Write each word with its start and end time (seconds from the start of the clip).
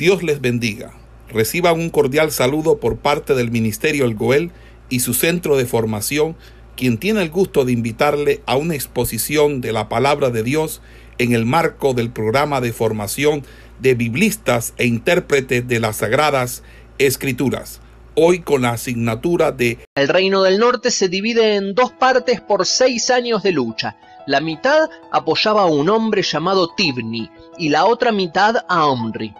Dios 0.00 0.22
les 0.22 0.40
bendiga. 0.40 0.94
Reciban 1.28 1.78
un 1.78 1.90
cordial 1.90 2.32
saludo 2.32 2.78
por 2.78 2.96
parte 2.96 3.34
del 3.34 3.50
Ministerio 3.50 4.06
El 4.06 4.14
Goel 4.14 4.50
y 4.88 5.00
su 5.00 5.12
centro 5.12 5.58
de 5.58 5.66
formación, 5.66 6.36
quien 6.74 6.96
tiene 6.96 7.20
el 7.20 7.28
gusto 7.28 7.66
de 7.66 7.72
invitarle 7.72 8.40
a 8.46 8.56
una 8.56 8.74
exposición 8.74 9.60
de 9.60 9.72
la 9.74 9.90
palabra 9.90 10.30
de 10.30 10.42
Dios 10.42 10.80
en 11.18 11.34
el 11.34 11.44
marco 11.44 11.92
del 11.92 12.08
programa 12.08 12.62
de 12.62 12.72
formación 12.72 13.44
de 13.78 13.94
biblistas 13.94 14.72
e 14.78 14.86
intérpretes 14.86 15.68
de 15.68 15.80
las 15.80 15.96
Sagradas 15.96 16.62
Escrituras. 16.96 17.82
Hoy 18.14 18.40
con 18.40 18.62
la 18.62 18.70
asignatura 18.70 19.52
de 19.52 19.80
El 19.94 20.08
Reino 20.08 20.42
del 20.42 20.58
Norte 20.58 20.90
se 20.90 21.10
divide 21.10 21.56
en 21.56 21.74
dos 21.74 21.92
partes 21.92 22.40
por 22.40 22.64
seis 22.64 23.10
años 23.10 23.42
de 23.42 23.52
lucha. 23.52 23.98
La 24.26 24.40
mitad 24.40 24.88
apoyaba 25.12 25.64
a 25.64 25.66
un 25.66 25.90
hombre 25.90 26.22
llamado 26.22 26.70
Tibni 26.74 27.30
y 27.58 27.68
la 27.68 27.84
otra 27.84 28.12
mitad 28.12 28.64
a 28.66 28.86
Omri. 28.86 29.34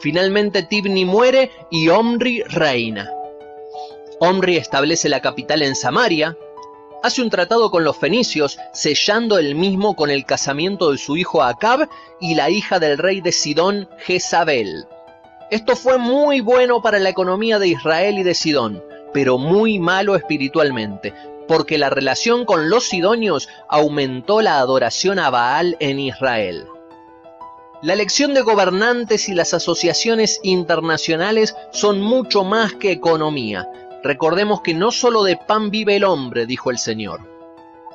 Finalmente 0.00 0.62
Tibni 0.62 1.04
muere 1.04 1.50
y 1.70 1.88
Omri 1.88 2.42
reina. 2.42 3.10
Omri 4.20 4.56
establece 4.56 5.08
la 5.08 5.20
capital 5.20 5.62
en 5.62 5.74
Samaria, 5.74 6.36
hace 7.02 7.22
un 7.22 7.30
tratado 7.30 7.70
con 7.70 7.84
los 7.84 7.96
fenicios, 7.96 8.58
sellando 8.72 9.38
el 9.38 9.54
mismo 9.54 9.94
con 9.94 10.10
el 10.10 10.24
casamiento 10.24 10.90
de 10.90 10.98
su 10.98 11.16
hijo 11.16 11.42
Acab 11.42 11.88
y 12.20 12.34
la 12.34 12.50
hija 12.50 12.78
del 12.78 12.98
rey 12.98 13.20
de 13.20 13.32
Sidón, 13.32 13.88
Jezabel. 13.98 14.86
Esto 15.50 15.76
fue 15.76 15.98
muy 15.98 16.40
bueno 16.40 16.82
para 16.82 16.98
la 16.98 17.08
economía 17.08 17.58
de 17.58 17.68
Israel 17.68 18.18
y 18.18 18.22
de 18.22 18.34
Sidón, 18.34 18.82
pero 19.12 19.38
muy 19.38 19.78
malo 19.78 20.14
espiritualmente, 20.14 21.14
porque 21.46 21.78
la 21.78 21.90
relación 21.90 22.44
con 22.44 22.68
los 22.68 22.84
sidonios 22.84 23.48
aumentó 23.68 24.42
la 24.42 24.58
adoración 24.58 25.18
a 25.18 25.30
Baal 25.30 25.76
en 25.80 26.00
Israel. 26.00 26.66
La 27.80 27.92
elección 27.92 28.34
de 28.34 28.40
gobernantes 28.42 29.28
y 29.28 29.34
las 29.34 29.54
asociaciones 29.54 30.40
internacionales 30.42 31.54
son 31.70 32.00
mucho 32.00 32.42
más 32.42 32.74
que 32.74 32.90
economía. 32.90 33.70
Recordemos 34.02 34.62
que 34.62 34.74
no 34.74 34.90
solo 34.90 35.22
de 35.22 35.36
pan 35.36 35.70
vive 35.70 35.94
el 35.94 36.02
hombre, 36.02 36.44
dijo 36.44 36.72
el 36.72 36.78
Señor. 36.78 37.20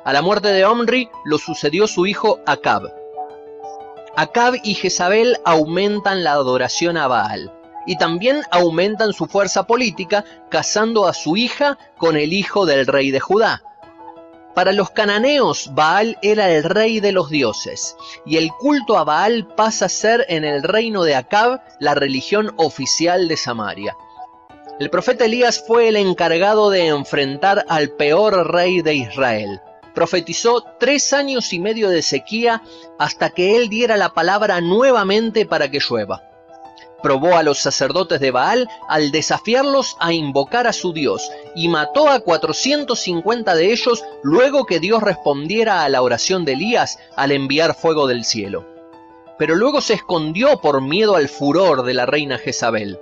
A 0.02 0.14
la 0.14 0.22
muerte 0.22 0.48
de 0.48 0.64
Omri 0.64 1.10
lo 1.26 1.36
sucedió 1.36 1.86
su 1.86 2.06
hijo 2.06 2.40
Acab. 2.46 2.94
Acab 4.16 4.54
y 4.64 4.74
Jezabel 4.74 5.36
aumentan 5.44 6.24
la 6.24 6.32
adoración 6.32 6.96
a 6.96 7.06
Baal 7.06 7.52
y 7.86 7.98
también 7.98 8.40
aumentan 8.50 9.12
su 9.12 9.26
fuerza 9.26 9.66
política 9.66 10.24
casando 10.48 11.06
a 11.06 11.12
su 11.12 11.36
hija 11.36 11.76
con 11.98 12.16
el 12.16 12.32
hijo 12.32 12.64
del 12.64 12.86
rey 12.86 13.10
de 13.10 13.20
Judá. 13.20 13.62
Para 14.54 14.72
los 14.72 14.90
cananeos, 14.90 15.70
Baal 15.74 16.16
era 16.22 16.50
el 16.50 16.62
rey 16.62 17.00
de 17.00 17.10
los 17.10 17.28
dioses, 17.28 17.96
y 18.24 18.36
el 18.36 18.50
culto 18.52 18.96
a 18.96 19.04
Baal 19.04 19.48
pasa 19.56 19.86
a 19.86 19.88
ser 19.88 20.24
en 20.28 20.44
el 20.44 20.62
reino 20.62 21.02
de 21.02 21.16
Acab 21.16 21.60
la 21.80 21.94
religión 21.94 22.52
oficial 22.56 23.26
de 23.26 23.36
Samaria. 23.36 23.96
El 24.78 24.90
profeta 24.90 25.24
Elías 25.24 25.64
fue 25.66 25.88
el 25.88 25.96
encargado 25.96 26.70
de 26.70 26.86
enfrentar 26.86 27.64
al 27.68 27.90
peor 27.90 28.52
rey 28.52 28.80
de 28.80 28.94
Israel. 28.94 29.60
Profetizó 29.92 30.64
tres 30.78 31.12
años 31.12 31.52
y 31.52 31.58
medio 31.58 31.88
de 31.88 32.02
sequía 32.02 32.62
hasta 32.98 33.30
que 33.30 33.56
él 33.56 33.68
diera 33.68 33.96
la 33.96 34.14
palabra 34.14 34.60
nuevamente 34.60 35.46
para 35.46 35.70
que 35.70 35.78
llueva 35.78 36.33
probó 37.04 37.36
a 37.36 37.42
los 37.42 37.58
sacerdotes 37.58 38.18
de 38.18 38.30
Baal 38.30 38.66
al 38.88 39.10
desafiarlos 39.10 39.94
a 40.00 40.14
invocar 40.14 40.66
a 40.66 40.72
su 40.72 40.94
Dios 40.94 41.30
y 41.54 41.68
mató 41.68 42.08
a 42.08 42.20
450 42.20 43.54
de 43.54 43.72
ellos 43.72 44.02
luego 44.22 44.64
que 44.64 44.80
Dios 44.80 45.02
respondiera 45.02 45.84
a 45.84 45.90
la 45.90 46.00
oración 46.00 46.46
de 46.46 46.54
Elías 46.54 46.98
al 47.14 47.30
enviar 47.30 47.74
fuego 47.74 48.06
del 48.06 48.24
cielo. 48.24 48.64
Pero 49.38 49.54
luego 49.54 49.82
se 49.82 49.92
escondió 49.92 50.62
por 50.62 50.80
miedo 50.80 51.14
al 51.14 51.28
furor 51.28 51.82
de 51.82 51.92
la 51.92 52.06
reina 52.06 52.38
Jezabel. 52.38 52.98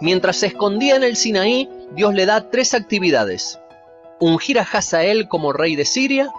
Mientras 0.00 0.36
se 0.36 0.46
escondía 0.46 0.94
en 0.94 1.02
el 1.02 1.16
Sinaí, 1.16 1.68
Dios 1.90 2.14
le 2.14 2.26
da 2.26 2.50
tres 2.50 2.72
actividades. 2.72 3.58
Ungir 4.20 4.60
a 4.60 4.62
Hazael 4.62 5.26
como 5.26 5.52
rey 5.52 5.74
de 5.74 5.86
Siria, 5.86 6.30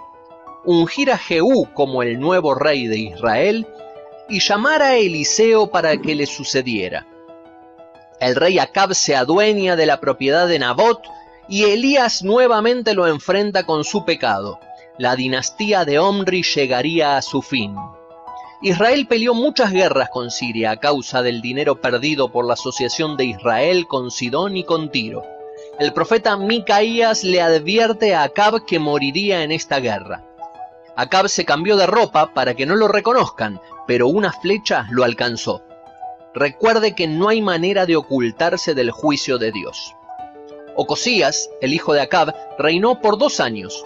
ungir 0.64 1.12
a 1.12 1.18
Jehú 1.18 1.68
como 1.74 2.02
el 2.02 2.18
nuevo 2.18 2.54
rey 2.54 2.86
de 2.86 2.96
Israel 3.00 3.66
y 4.28 4.40
llamar 4.40 4.82
a 4.82 4.96
Eliseo 4.96 5.68
para 5.68 5.96
que 5.96 6.14
le 6.14 6.26
sucediera. 6.26 7.06
El 8.20 8.34
rey 8.34 8.58
Acab 8.58 8.94
se 8.94 9.14
adueña 9.14 9.76
de 9.76 9.86
la 9.86 10.00
propiedad 10.00 10.48
de 10.48 10.58
Nabot 10.58 11.02
y 11.48 11.64
Elías 11.64 12.22
nuevamente 12.22 12.94
lo 12.94 13.06
enfrenta 13.06 13.64
con 13.64 13.84
su 13.84 14.04
pecado. 14.04 14.58
La 14.98 15.14
dinastía 15.14 15.84
de 15.84 15.98
Omri 15.98 16.42
llegaría 16.42 17.16
a 17.16 17.22
su 17.22 17.42
fin. 17.42 17.76
Israel 18.62 19.06
peleó 19.06 19.34
muchas 19.34 19.70
guerras 19.70 20.08
con 20.08 20.30
Siria 20.30 20.70
a 20.70 20.76
causa 20.78 21.22
del 21.22 21.42
dinero 21.42 21.80
perdido 21.80 22.32
por 22.32 22.46
la 22.46 22.54
asociación 22.54 23.16
de 23.18 23.26
Israel 23.26 23.86
con 23.86 24.10
Sidón 24.10 24.56
y 24.56 24.64
con 24.64 24.90
Tiro. 24.90 25.24
El 25.78 25.92
profeta 25.92 26.38
Micaías 26.38 27.22
le 27.22 27.42
advierte 27.42 28.14
a 28.14 28.22
Acab 28.22 28.64
que 28.64 28.78
moriría 28.78 29.42
en 29.42 29.52
esta 29.52 29.78
guerra. 29.78 30.24
Acab 30.96 31.28
se 31.28 31.44
cambió 31.44 31.76
de 31.76 31.86
ropa 31.86 32.32
para 32.32 32.54
que 32.54 32.64
no 32.64 32.74
lo 32.74 32.88
reconozcan, 32.88 33.60
pero 33.86 34.08
una 34.08 34.32
flecha 34.32 34.86
lo 34.90 35.04
alcanzó. 35.04 35.62
Recuerde 36.34 36.94
que 36.94 37.06
no 37.06 37.28
hay 37.28 37.42
manera 37.42 37.84
de 37.84 37.96
ocultarse 37.96 38.74
del 38.74 38.90
juicio 38.90 39.36
de 39.38 39.52
Dios. 39.52 39.94
Ocosías, 40.74 41.50
el 41.60 41.74
hijo 41.74 41.92
de 41.92 42.00
Acab, 42.00 42.34
reinó 42.58 43.00
por 43.00 43.18
dos 43.18 43.40
años. 43.40 43.84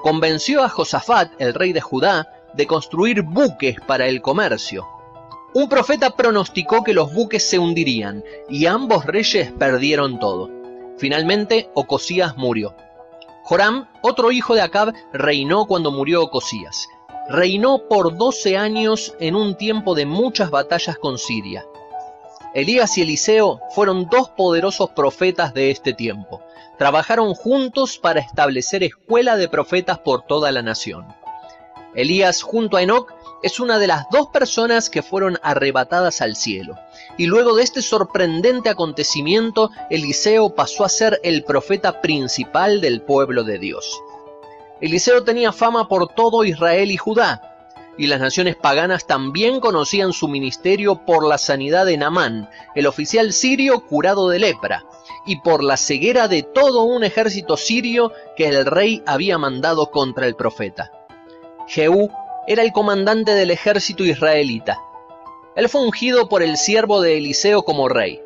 Convenció 0.00 0.62
a 0.62 0.68
Josafat, 0.68 1.32
el 1.38 1.54
rey 1.54 1.72
de 1.72 1.80
Judá, 1.80 2.32
de 2.54 2.66
construir 2.66 3.22
buques 3.22 3.76
para 3.86 4.06
el 4.06 4.20
comercio. 4.20 4.86
Un 5.54 5.68
profeta 5.68 6.10
pronosticó 6.16 6.82
que 6.82 6.94
los 6.94 7.12
buques 7.12 7.48
se 7.48 7.58
hundirían 7.58 8.24
y 8.48 8.66
ambos 8.66 9.04
reyes 9.04 9.52
perdieron 9.52 10.18
todo. 10.18 10.50
Finalmente, 10.96 11.70
Ocosías 11.74 12.36
murió. 12.36 12.74
Joram, 13.44 13.88
otro 14.02 14.32
hijo 14.32 14.54
de 14.54 14.62
Acab, 14.62 14.92
reinó 15.12 15.66
cuando 15.66 15.90
murió 15.90 16.22
Ocosías 16.22 16.88
reinó 17.28 17.86
por 17.88 18.16
12 18.16 18.56
años 18.56 19.14
en 19.20 19.36
un 19.36 19.54
tiempo 19.56 19.94
de 19.94 20.06
muchas 20.06 20.50
batallas 20.50 20.98
con 20.98 21.18
Siria. 21.18 21.64
Elías 22.54 22.98
y 22.98 23.02
Eliseo 23.02 23.60
fueron 23.70 24.06
dos 24.10 24.28
poderosos 24.30 24.90
profetas 24.90 25.54
de 25.54 25.70
este 25.70 25.94
tiempo. 25.94 26.42
Trabajaron 26.78 27.34
juntos 27.34 27.98
para 27.98 28.20
establecer 28.20 28.82
escuela 28.82 29.36
de 29.36 29.48
profetas 29.48 29.98
por 29.98 30.22
toda 30.26 30.52
la 30.52 30.62
nación. 30.62 31.06
Elías 31.94 32.42
junto 32.42 32.76
a 32.76 32.82
Enoch 32.82 33.12
es 33.42 33.60
una 33.60 33.78
de 33.78 33.86
las 33.86 34.08
dos 34.10 34.28
personas 34.28 34.88
que 34.88 35.02
fueron 35.02 35.38
arrebatadas 35.42 36.20
al 36.20 36.36
cielo. 36.36 36.78
Y 37.18 37.26
luego 37.26 37.56
de 37.56 37.64
este 37.64 37.82
sorprendente 37.82 38.68
acontecimiento, 38.68 39.70
Eliseo 39.90 40.54
pasó 40.54 40.84
a 40.84 40.88
ser 40.88 41.20
el 41.24 41.44
profeta 41.44 42.00
principal 42.00 42.80
del 42.80 43.02
pueblo 43.02 43.44
de 43.44 43.58
Dios. 43.58 44.00
Eliseo 44.80 45.22
tenía 45.24 45.52
fama 45.52 45.88
por 45.88 46.08
todo 46.08 46.44
Israel 46.44 46.90
y 46.90 46.96
Judá, 46.96 47.52
y 47.98 48.06
las 48.06 48.20
naciones 48.20 48.56
paganas 48.56 49.06
también 49.06 49.60
conocían 49.60 50.12
su 50.12 50.28
ministerio 50.28 51.04
por 51.04 51.26
la 51.26 51.38
sanidad 51.38 51.84
de 51.86 51.96
Namán, 51.96 52.48
el 52.74 52.86
oficial 52.86 53.32
sirio 53.32 53.86
curado 53.86 54.28
de 54.28 54.38
lepra, 54.38 54.84
y 55.26 55.40
por 55.40 55.62
la 55.62 55.76
ceguera 55.76 56.26
de 56.26 56.42
todo 56.42 56.82
un 56.82 57.04
ejército 57.04 57.56
sirio 57.56 58.12
que 58.36 58.48
el 58.48 58.64
rey 58.64 59.02
había 59.06 59.38
mandado 59.38 59.90
contra 59.90 60.26
el 60.26 60.34
profeta. 60.34 60.90
Jehú 61.68 62.10
era 62.46 62.62
el 62.62 62.72
comandante 62.72 63.34
del 63.34 63.50
ejército 63.50 64.04
israelita. 64.04 64.78
Él 65.54 65.68
fue 65.68 65.82
ungido 65.82 66.28
por 66.28 66.42
el 66.42 66.56
siervo 66.56 67.00
de 67.00 67.18
Eliseo 67.18 67.62
como 67.62 67.88
rey. 67.88 68.20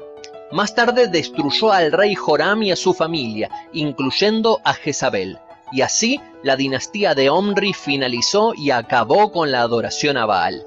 Más 0.53 0.75
tarde 0.75 1.09
destruyó 1.09 1.72
al 1.72 1.93
rey 1.93 2.15
Joram 2.15 2.62
y 2.62 2.71
a 2.71 2.77
su 2.77 2.94
familia, 2.94 3.50
incluyendo 3.72 4.60
a 4.65 4.75
Jezabel 4.75 5.38
y 5.72 5.81
así 5.82 6.21
la 6.43 6.56
dinastía 6.56 7.15
de 7.15 7.31
Omri 7.31 7.72
finalizó 7.72 8.54
y 8.54 8.71
acabó 8.71 9.32
con 9.32 9.50
la 9.50 9.62
adoración 9.62 10.16
a 10.16 10.27
Baal. 10.27 10.65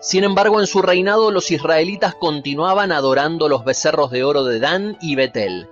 Sin 0.00 0.24
embargo, 0.24 0.60
en 0.60 0.66
su 0.66 0.82
reinado 0.82 1.30
los 1.30 1.50
israelitas 1.50 2.14
continuaban 2.14 2.92
adorando 2.92 3.48
los 3.48 3.64
becerros 3.64 4.10
de 4.10 4.24
oro 4.24 4.44
de 4.44 4.60
Dan 4.60 4.96
y 5.00 5.16
Betel. 5.16 5.68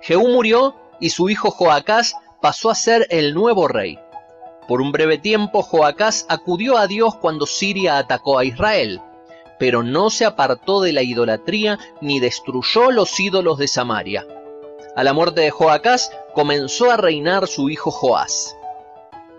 Jehú 0.00 0.28
murió 0.28 0.74
y 1.00 1.10
su 1.10 1.30
hijo 1.30 1.50
Joacás 1.50 2.16
pasó 2.40 2.70
a 2.70 2.74
ser 2.74 3.06
el 3.10 3.34
nuevo 3.34 3.68
rey. 3.68 3.98
Por 4.68 4.80
un 4.80 4.92
breve 4.92 5.18
tiempo 5.18 5.62
Joacás 5.62 6.24
acudió 6.28 6.78
a 6.78 6.86
Dios 6.86 7.16
cuando 7.16 7.46
Siria 7.46 7.98
atacó 7.98 8.38
a 8.38 8.44
Israel, 8.44 9.00
pero 9.58 9.82
no 9.82 10.10
se 10.10 10.24
apartó 10.24 10.80
de 10.80 10.92
la 10.92 11.02
idolatría 11.02 11.78
ni 12.00 12.20
destruyó 12.20 12.90
los 12.90 13.18
ídolos 13.18 13.58
de 13.58 13.68
Samaria. 13.68 14.26
A 14.94 15.04
la 15.04 15.12
muerte 15.12 15.40
de 15.40 15.50
Joacás 15.50 16.10
comenzó 16.34 16.90
a 16.90 16.96
reinar 16.96 17.46
su 17.46 17.70
hijo 17.70 17.90
Joás. 17.90 18.56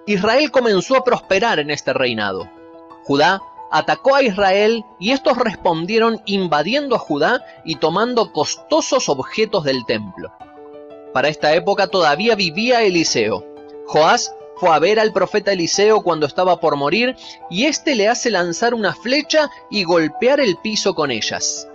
Israel 0.06 0.52
comenzó 0.52 0.98
a 0.98 1.04
prosperar 1.04 1.60
en 1.60 1.72
este 1.72 1.94
reinado. 1.94 2.50
Judá 3.04 3.42
atacó 3.72 4.16
a 4.16 4.24
Israel 4.24 4.84
y 5.00 5.12
estos 5.12 5.38
respondieron 5.38 6.22
invadiendo 6.26 6.96
a 6.96 7.00
Judá 7.00 7.46
y 7.64 7.76
tomando 7.76 8.32
costosos 8.32 9.10
objetos 9.10 9.64
del 9.64 9.86
templo. 9.86 10.32
Para 11.14 11.30
esta 11.30 11.54
época 11.54 11.88
todavía 11.88 12.36
vivía 12.36 12.84
Eliseo. 12.84 13.46
Joás 13.88 14.36
fue 14.56 14.70
a 14.70 14.80
ver 14.80 15.00
al 15.00 15.14
profeta 15.14 15.52
Eliseo 15.52 16.02
cuando 16.02 16.26
estaba 16.26 16.60
por 16.60 16.76
morir 16.76 17.16
y 17.50 17.66
éste 17.66 17.96
le 17.96 18.08
hace 18.08 18.30
lanzar 18.30 18.74
una 18.74 18.94
flecha 18.94 19.50
y 19.70 19.84
golpear 19.84 20.40
el 20.40 20.58
piso 20.58 20.94
con 20.94 21.12
ellas. 21.12 21.68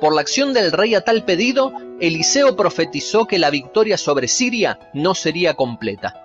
Por 0.00 0.14
la 0.14 0.20
acción 0.20 0.52
del 0.52 0.72
rey 0.72 0.94
a 0.94 1.02
tal 1.02 1.24
pedido, 1.24 1.72
Eliseo 2.00 2.56
profetizó 2.56 3.26
que 3.26 3.38
la 3.38 3.50
victoria 3.50 3.96
sobre 3.96 4.28
Siria 4.28 4.78
no 4.92 5.14
sería 5.14 5.54
completa. 5.54 6.20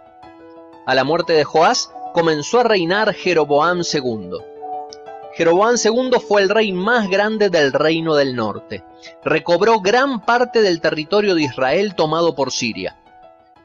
A 0.86 0.96
la 0.96 1.04
muerte 1.04 1.34
de 1.34 1.44
Joás, 1.44 1.92
comenzó 2.14 2.60
a 2.60 2.64
reinar 2.64 3.14
Jeroboam 3.14 3.82
II. 3.82 4.32
Jeroboam 5.36 5.76
II 5.82 6.12
fue 6.28 6.42
el 6.42 6.50
rey 6.50 6.74
más 6.74 7.08
grande 7.08 7.50
del 7.50 7.72
reino 7.72 8.16
del 8.16 8.36
norte. 8.36 8.84
Recobró 9.24 9.80
gran 9.80 10.26
parte 10.26 10.62
del 10.62 10.82
territorio 10.82 11.36
de 11.36 11.44
Israel 11.44 11.96
tomado 11.96 12.36
por 12.36 12.52
Siria. 12.52 12.99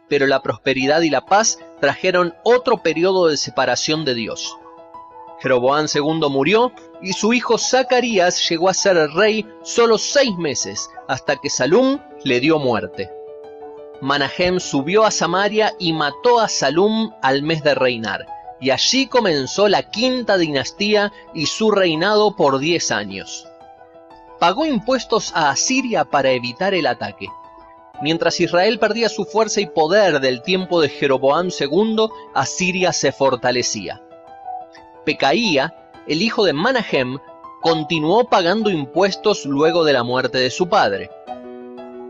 Pero 0.08 0.26
la 0.26 0.42
prosperidad 0.42 1.00
y 1.02 1.10
la 1.10 1.26
paz 1.26 1.58
trajeron 1.80 2.34
otro 2.44 2.78
periodo 2.78 3.28
de 3.28 3.36
separación 3.36 4.04
de 4.04 4.14
Dios. 4.14 4.56
Jeroboam 5.40 5.86
II 5.92 6.28
murió 6.30 6.72
y 7.02 7.12
su 7.12 7.32
hijo 7.32 7.58
Zacarías 7.58 8.48
llegó 8.48 8.68
a 8.68 8.74
ser 8.74 8.96
rey 9.10 9.46
solo 9.62 9.98
seis 9.98 10.36
meses, 10.38 10.88
hasta 11.06 11.36
que 11.36 11.50
Salum 11.50 11.98
le 12.22 12.40
dio 12.40 12.58
muerte. 12.58 13.10
Manahem 14.00 14.58
subió 14.58 15.04
a 15.04 15.10
Samaria 15.10 15.74
y 15.78 15.92
mató 15.92 16.40
a 16.40 16.48
Salum 16.48 17.12
al 17.22 17.42
mes 17.42 17.62
de 17.62 17.74
reinar, 17.74 18.26
y 18.60 18.70
allí 18.70 19.06
comenzó 19.06 19.68
la 19.68 19.82
quinta 19.82 20.38
dinastía 20.38 21.12
y 21.34 21.46
su 21.46 21.70
reinado 21.70 22.34
por 22.36 22.58
diez 22.58 22.90
años. 22.90 23.46
Pagó 24.40 24.66
impuestos 24.66 25.32
a 25.34 25.50
Asiria 25.50 26.04
para 26.04 26.30
evitar 26.30 26.74
el 26.74 26.86
ataque. 26.86 27.28
Mientras 28.04 28.38
Israel 28.38 28.78
perdía 28.78 29.08
su 29.08 29.24
fuerza 29.24 29.62
y 29.62 29.66
poder 29.66 30.20
del 30.20 30.42
tiempo 30.42 30.82
de 30.82 30.90
Jeroboam 30.90 31.48
II, 31.58 32.06
Asiria 32.34 32.92
se 32.92 33.12
fortalecía. 33.12 34.02
Pecaía, 35.06 35.74
el 36.06 36.20
hijo 36.20 36.44
de 36.44 36.52
Manahem, 36.52 37.16
continuó 37.62 38.28
pagando 38.28 38.68
impuestos 38.68 39.46
luego 39.46 39.84
de 39.84 39.94
la 39.94 40.02
muerte 40.02 40.36
de 40.36 40.50
su 40.50 40.68
padre. 40.68 41.08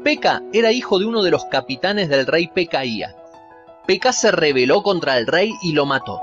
Peca 0.03 0.43
era 0.53 0.73
hijo 0.73 0.99
de 0.99 1.07
uno 1.07 1.23
de 1.23 1.31
los 1.31 1.45
capitanes 1.45 2.09
del 2.09 2.27
rey 2.27 2.49
Pecaía. 2.49 3.15
Peca 3.87 4.13
se 4.13 4.33
rebeló 4.33 4.83
contra 4.83 5.17
el 5.17 5.29
rey 5.29 5.53
y 5.63 5.75
lo 5.75 5.87
mató. 5.87 6.21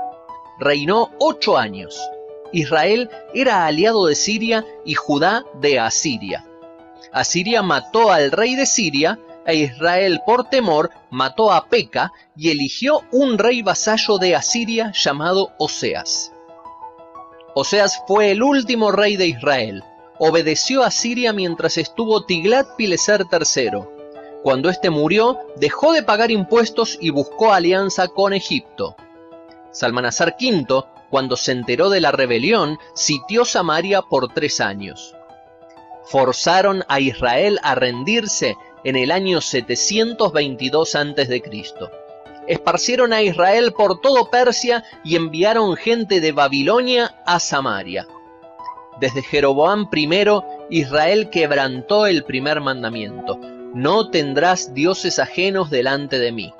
Reinó 0.58 1.12
ocho 1.18 1.56
años. 1.56 1.98
Israel 2.52 3.08
era 3.32 3.64
aliado 3.64 4.04
de 4.04 4.16
Siria 4.16 4.66
y 4.84 4.92
Judá 4.92 5.46
de 5.62 5.80
Asiria. 5.80 6.44
Asiria 7.10 7.62
mató 7.62 8.12
al 8.12 8.32
rey 8.32 8.54
de 8.54 8.66
Siria 8.66 9.18
e 9.46 9.56
Israel 9.56 10.20
por 10.24 10.48
temor 10.48 10.90
mató 11.10 11.52
a 11.52 11.66
Peca 11.66 12.12
y 12.36 12.50
eligió 12.50 13.00
un 13.10 13.38
rey 13.38 13.62
vasallo 13.62 14.18
de 14.18 14.34
Asiria 14.36 14.92
llamado 14.94 15.52
Oseas. 15.58 16.32
Oseas 17.54 18.02
fue 18.06 18.30
el 18.30 18.42
último 18.42 18.92
rey 18.92 19.16
de 19.16 19.26
Israel. 19.26 19.84
Obedeció 20.18 20.82
a 20.82 20.90
Siria 20.90 21.32
mientras 21.32 21.76
estuvo 21.76 22.24
Tiglat-Pileser 22.24 23.26
III. 23.30 23.82
Cuando 24.42 24.70
éste 24.70 24.90
murió, 24.90 25.38
dejó 25.56 25.92
de 25.92 26.02
pagar 26.02 26.30
impuestos 26.30 26.96
y 27.00 27.10
buscó 27.10 27.52
alianza 27.52 28.08
con 28.08 28.32
Egipto. 28.32 28.96
Salmanasar 29.70 30.36
V, 30.40 30.84
cuando 31.10 31.36
se 31.36 31.52
enteró 31.52 31.90
de 31.90 32.00
la 32.00 32.10
rebelión, 32.10 32.78
sitió 32.94 33.44
Samaria 33.44 34.02
por 34.02 34.32
tres 34.32 34.60
años. 34.60 35.14
Forzaron 36.04 36.84
a 36.88 37.00
Israel 37.00 37.60
a 37.62 37.74
rendirse 37.74 38.56
en 38.84 38.96
el 38.96 39.10
año 39.10 39.40
722 39.40 40.94
a.C 40.94 41.42
esparcieron 42.46 43.12
a 43.12 43.22
Israel 43.22 43.72
por 43.72 44.00
todo 44.00 44.30
Persia 44.30 44.84
y 45.04 45.16
enviaron 45.16 45.76
gente 45.76 46.20
de 46.20 46.32
Babilonia 46.32 47.14
a 47.24 47.38
Samaria. 47.40 48.06
Desde 49.00 49.22
Jeroboam 49.22 49.88
I, 49.92 50.40
Israel 50.70 51.30
quebrantó 51.30 52.06
el 52.06 52.24
primer 52.24 52.60
mandamiento, 52.60 53.38
no 53.74 54.10
tendrás 54.10 54.74
dioses 54.74 55.18
ajenos 55.18 55.70
delante 55.70 56.18
de 56.18 56.32
mí. 56.32 56.52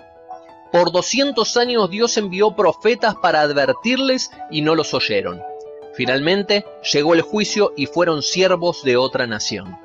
Por 0.72 0.90
200 0.90 1.56
años 1.58 1.90
Dios 1.90 2.16
envió 2.16 2.56
profetas 2.56 3.14
para 3.16 3.42
advertirles 3.42 4.30
y 4.50 4.62
no 4.62 4.74
los 4.74 4.94
oyeron. 4.94 5.42
Finalmente 5.94 6.64
llegó 6.90 7.12
el 7.12 7.20
juicio 7.20 7.74
y 7.76 7.84
fueron 7.84 8.22
siervos 8.22 8.82
de 8.82 8.96
otra 8.96 9.26
nación. 9.26 9.76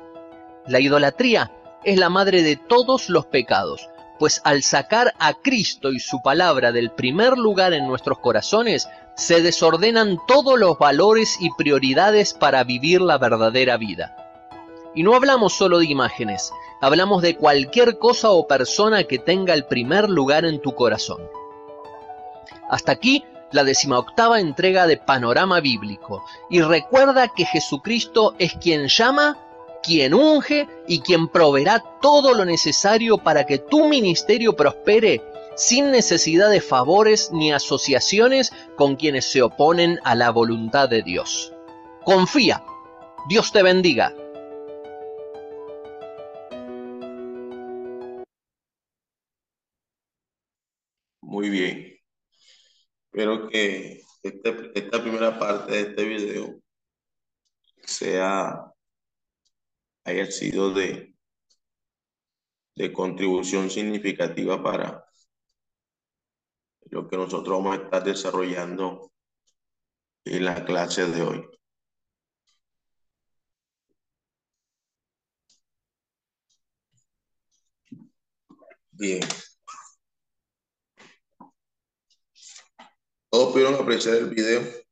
La 0.66 0.80
idolatría 0.80 1.52
es 1.84 1.98
la 1.98 2.08
madre 2.08 2.42
de 2.42 2.56
todos 2.56 3.08
los 3.08 3.26
pecados 3.26 3.88
pues 4.18 4.40
al 4.44 4.62
sacar 4.62 5.14
a 5.18 5.34
Cristo 5.34 5.92
y 5.92 6.00
su 6.00 6.20
palabra 6.20 6.72
del 6.72 6.90
primer 6.90 7.38
lugar 7.38 7.72
en 7.72 7.86
nuestros 7.86 8.18
corazones, 8.18 8.88
se 9.14 9.40
desordenan 9.42 10.18
todos 10.26 10.58
los 10.58 10.78
valores 10.78 11.36
y 11.40 11.50
prioridades 11.52 12.34
para 12.34 12.64
vivir 12.64 13.00
la 13.00 13.18
verdadera 13.18 13.76
vida. 13.76 14.16
Y 14.94 15.02
no 15.02 15.14
hablamos 15.14 15.54
solo 15.54 15.78
de 15.78 15.86
imágenes, 15.86 16.52
hablamos 16.80 17.22
de 17.22 17.36
cualquier 17.36 17.98
cosa 17.98 18.30
o 18.30 18.46
persona 18.46 19.04
que 19.04 19.18
tenga 19.18 19.54
el 19.54 19.66
primer 19.66 20.08
lugar 20.08 20.44
en 20.44 20.60
tu 20.60 20.74
corazón. 20.74 21.20
Hasta 22.68 22.92
aquí 22.92 23.24
la 23.52 23.64
decimoctava 23.64 24.40
entrega 24.40 24.86
de 24.86 24.98
Panorama 24.98 25.60
Bíblico, 25.60 26.24
y 26.50 26.60
recuerda 26.60 27.28
que 27.28 27.46
Jesucristo 27.46 28.34
es 28.38 28.52
quien 28.54 28.88
llama 28.88 29.38
quien 29.82 30.14
unge 30.14 30.68
y 30.86 31.00
quien 31.00 31.28
proveerá 31.28 31.82
todo 32.00 32.34
lo 32.34 32.44
necesario 32.44 33.18
para 33.18 33.46
que 33.46 33.58
tu 33.58 33.88
ministerio 33.88 34.54
prospere 34.54 35.22
sin 35.56 35.90
necesidad 35.90 36.50
de 36.50 36.60
favores 36.60 37.30
ni 37.32 37.52
asociaciones 37.52 38.52
con 38.76 38.96
quienes 38.96 39.24
se 39.24 39.42
oponen 39.42 39.98
a 40.04 40.14
la 40.14 40.30
voluntad 40.30 40.88
de 40.88 41.02
Dios. 41.02 41.52
Confía. 42.04 42.64
Dios 43.28 43.52
te 43.52 43.62
bendiga. 43.62 44.14
Muy 51.20 51.50
bien. 51.50 51.98
Espero 53.10 53.48
que 53.48 54.02
esta 54.22 55.02
primera 55.02 55.38
parte 55.38 55.72
de 55.72 55.80
este 55.80 56.04
video 56.04 56.60
sea 57.84 58.72
haya 60.08 60.30
sido 60.30 60.72
de, 60.72 61.14
de 62.74 62.92
contribución 62.92 63.70
significativa 63.70 64.62
para 64.62 65.04
lo 66.90 67.06
que 67.06 67.16
nosotros 67.16 67.58
vamos 67.58 67.78
a 67.78 67.82
estar 67.82 68.04
desarrollando 68.04 69.12
en 70.24 70.44
la 70.44 70.64
clase 70.64 71.06
de 71.06 71.22
hoy. 71.22 71.44
Bien. 78.92 79.20
¿Todos 83.30 83.52
pudieron 83.52 83.74
apreciar 83.74 84.16
el 84.16 84.30
video? 84.30 84.87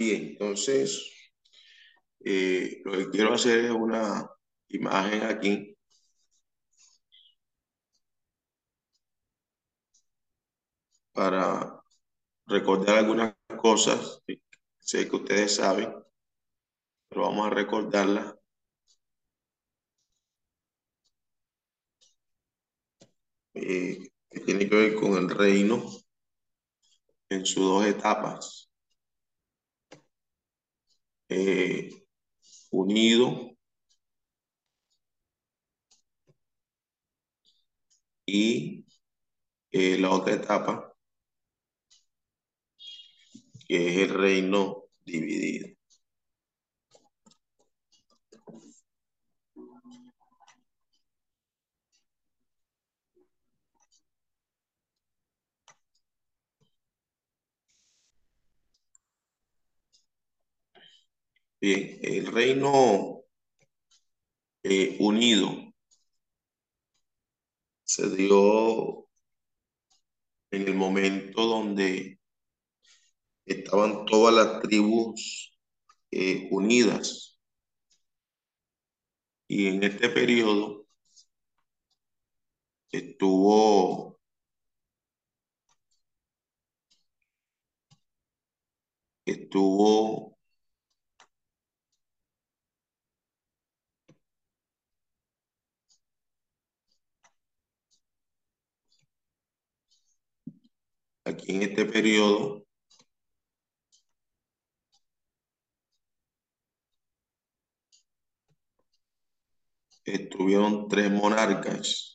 Bien, 0.00 0.30
entonces 0.32 1.12
eh, 2.24 2.80
lo 2.84 2.92
que 2.92 3.10
quiero 3.10 3.34
hacer 3.34 3.64
es 3.66 3.70
una 3.70 4.28
imagen 4.68 5.22
aquí. 5.24 5.76
Para 11.12 11.80
recordar 12.46 12.98
algunas 12.98 13.34
cosas, 13.60 14.22
sé 14.80 15.08
que 15.08 15.16
ustedes 15.16 15.56
saben, 15.56 15.94
pero 17.08 17.22
vamos 17.22 17.46
a 17.46 17.50
recordarlas. 17.50 18.34
Eh, 23.54 24.08
tiene 24.44 24.68
que 24.68 24.74
ver 24.74 24.94
con 24.96 25.12
el 25.16 25.30
reino 25.30 25.84
en 27.30 27.44
sus 27.44 27.64
dos 27.64 27.86
etapas. 27.86 28.69
Eh, 31.30 31.88
unido 32.72 33.56
y 38.26 38.86
eh, 39.72 39.98
la 39.98 40.10
otra 40.10 40.34
etapa 40.34 40.94
que 43.66 43.88
es 43.88 44.08
el 44.10 44.14
reino 44.18 44.84
dividido. 45.04 45.68
Bien, 61.60 61.98
el 62.02 62.26
reino 62.26 63.22
eh, 64.62 64.96
unido 65.00 65.72
se 67.84 68.08
dio 68.16 69.06
en 70.52 70.62
el 70.68 70.74
momento 70.74 71.44
donde 71.46 72.20
estaban 73.44 74.06
todas 74.06 74.34
las 74.34 74.62
tribus 74.62 75.58
eh, 76.10 76.48
unidas. 76.50 77.38
Y 79.48 79.66
en 79.66 79.82
este 79.84 80.08
periodo 80.08 80.86
estuvo 82.92 84.18
estuvo 89.24 90.36
aquí 101.30 101.56
en 101.56 101.62
este 101.62 101.84
periodo 101.84 102.64
estuvieron 110.04 110.88
tres 110.88 111.10
monarcas. 111.10 112.06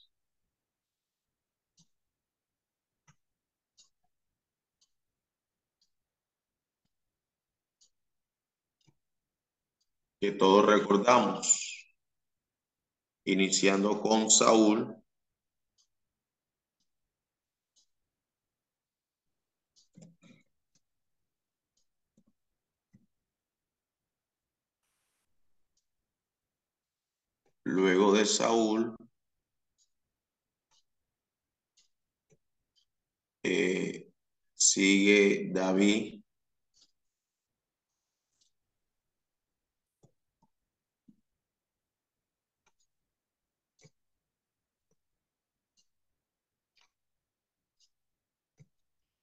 que 10.19 10.31
todos 10.31 10.65
recordamos, 10.65 11.93
iniciando 13.25 14.01
con 14.01 14.31
Saúl, 14.31 15.04
Luego 27.65 28.13
de 28.13 28.25
Saúl, 28.25 28.95
eh, 33.43 34.07
sigue 34.55 35.49
David. 35.53 36.21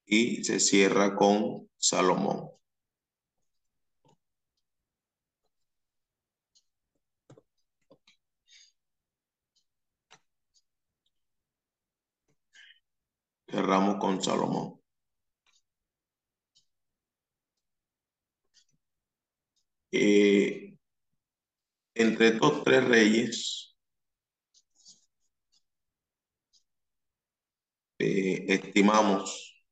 Y 0.06 0.44
se 0.44 0.60
cierra 0.60 1.16
con 1.16 1.68
Salomón. 1.76 2.51
Cerramos 13.52 13.98
con 14.00 14.20
Salomón. 14.20 14.80
Eh, 19.92 20.74
entre 21.94 22.28
estos 22.28 22.62
tres 22.64 22.84
reyes, 22.86 23.74
eh, 27.98 28.44
estimamos 28.48 29.62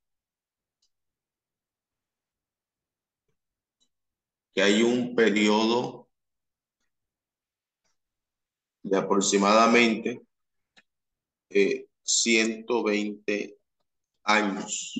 que 4.54 4.62
hay 4.62 4.82
un 4.82 5.14
periodo 5.16 6.08
de 8.82 8.98
aproximadamente 8.98 10.20
eh, 11.50 11.86
120 12.02 13.59
años. 14.24 14.94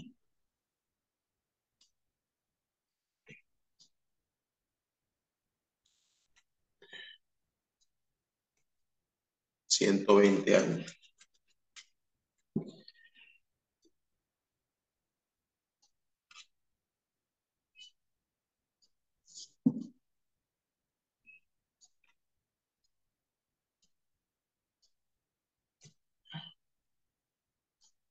Ciento 9.66 10.16
veinte 10.16 10.54
años. 10.54 11.00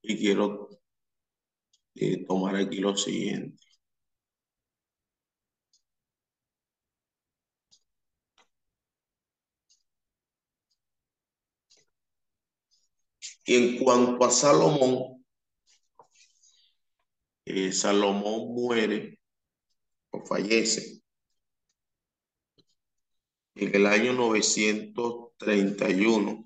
Y 0.02 0.18
quiero 0.18 0.79
eh, 2.00 2.26
tomar 2.28 2.56
aquí 2.56 2.78
lo 2.80 2.96
siguiente. 2.98 3.58
Y 13.46 13.56
en 13.56 13.78
cuanto 13.84 14.24
a 14.26 14.32
Salomón, 14.32 15.24
eh, 17.46 17.72
Salomón 17.74 18.54
muere 18.54 19.20
o 20.12 20.26
fallece 20.26 21.02
en 23.56 23.76
el 23.76 23.86
año 23.86 24.14
931 24.14 26.44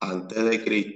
antes 0.00 0.44
de 0.44 0.64
Cristo 0.64 0.93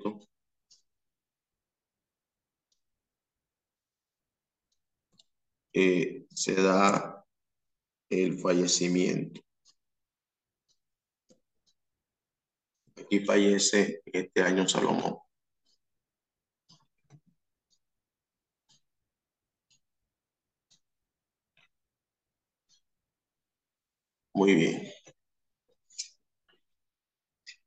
Eh, 5.81 6.27
se 6.35 6.55
da 6.57 7.25
el 8.11 8.39
fallecimiento. 8.41 9.41
Aquí 12.97 13.21
fallece 13.25 14.03
este 14.05 14.43
año 14.43 14.69
Salomón. 14.69 15.19
Muy 24.35 24.55
bien. 24.55 24.89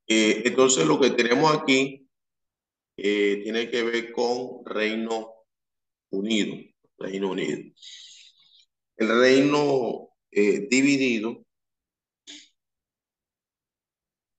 Eh, 0.07 0.43
entonces 0.45 0.85
lo 0.85 0.99
que 0.99 1.11
tenemos 1.11 1.55
aquí 1.55 2.07
eh, 2.97 3.41
tiene 3.43 3.69
que 3.69 3.83
ver 3.83 4.11
con 4.11 4.65
Reino 4.65 5.33
Unido. 6.11 6.70
Reino 7.01 7.31
Unido. 7.31 7.59
el 8.97 9.19
reino 9.19 10.09
eh, 10.31 10.67
dividido 10.69 11.45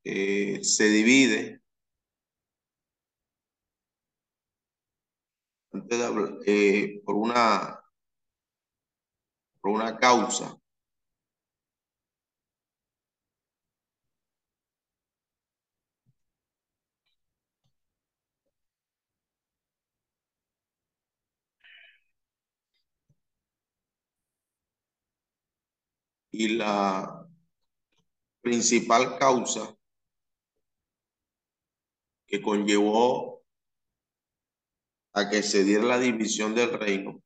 eh, 0.05 0.63
se 0.63 0.85
divide 0.89 1.63
eh, 6.47 7.01
por 7.05 7.17
una 7.17 7.79
por 9.61 9.73
una 9.73 9.97
causa 9.99 10.62
y 26.33 26.49
la 26.49 27.29
principal 28.41 29.19
causa 29.19 29.77
que 32.27 32.41
conllevó 32.43 33.45
a 35.13 35.29
que 35.29 35.43
se 35.43 35.63
diera 35.63 35.85
la 35.85 35.99
división 35.99 36.55
del 36.55 36.73
reino 36.79 37.23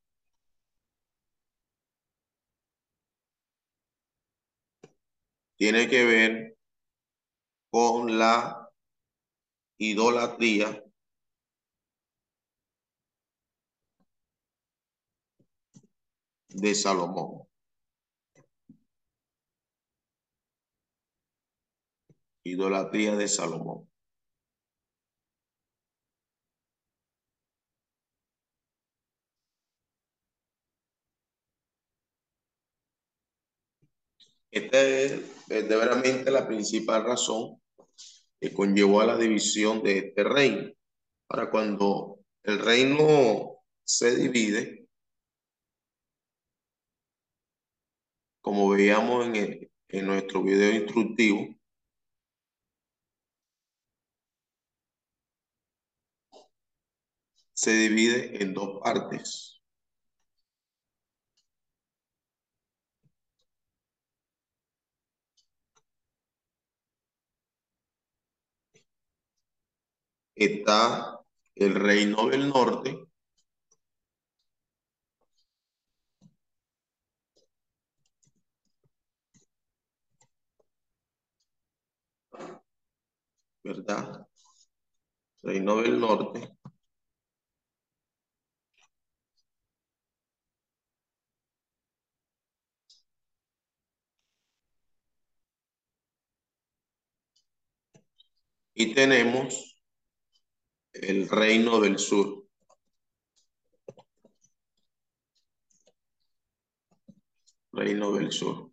tiene 5.56 5.88
que 5.88 6.04
ver 6.04 6.58
con 7.70 8.18
la 8.18 8.70
idolatría 9.78 10.82
de 16.48 16.74
Salomón. 16.74 17.45
Idolatría 22.46 23.16
de 23.16 23.28
Salomón. 23.28 23.88
Esta 34.50 34.80
es 34.80 35.46
verdaderamente 35.48 36.30
la 36.30 36.46
principal 36.46 37.04
razón 37.04 37.61
que 38.40 38.52
conllevó 38.54 39.00
a 39.00 39.06
la 39.06 39.16
división 39.18 39.82
de 39.82 39.98
este 39.98 40.24
reino. 40.24 40.70
Ahora, 41.28 41.50
cuando 41.50 42.20
el 42.44 42.61
reino 42.61 43.56
se 43.85 44.14
divide, 44.16 44.88
como 48.40 48.70
veíamos 48.70 49.26
en, 49.26 49.68
en 49.88 50.06
nuestro 50.06 50.42
video 50.44 50.72
instructivo, 50.72 51.55
se 57.56 57.72
divide 57.72 58.40
en 58.42 58.54
dos 58.54 58.80
partes. 58.82 59.60
Está 70.36 71.20
el 71.56 71.74
reino 71.74 72.28
del 72.28 72.48
norte 72.48 73.06
¿verdad? 83.66 84.26
Reino 85.42 85.76
del 85.82 85.98
Norte. 85.98 86.55
Y 98.78 98.94
tenemos 98.94 99.80
el 100.92 101.28
reino 101.30 101.80
del 101.80 101.98
sur. 101.98 102.46
Reino 107.72 108.12
del 108.12 108.30
sur. 108.32 108.70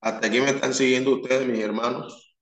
Hasta 0.00 0.26
aquí 0.26 0.40
me 0.40 0.50
están 0.50 0.74
siguiendo 0.74 1.12
ustedes, 1.14 1.46
mis 1.46 1.60
hermanos. 1.60 2.36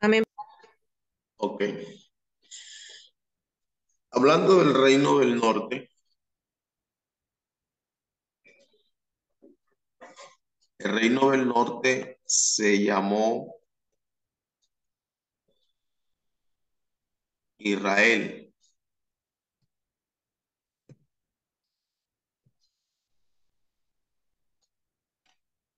Amén. 0.00 0.24
Ok. 1.38 1.62
Hablando 4.20 4.58
del 4.62 4.74
reino 4.74 5.18
del 5.18 5.36
norte, 5.36 5.88
el 10.76 10.92
reino 10.92 11.30
del 11.30 11.48
norte 11.48 12.20
se 12.26 12.84
llamó 12.84 13.54
Israel. 17.58 18.52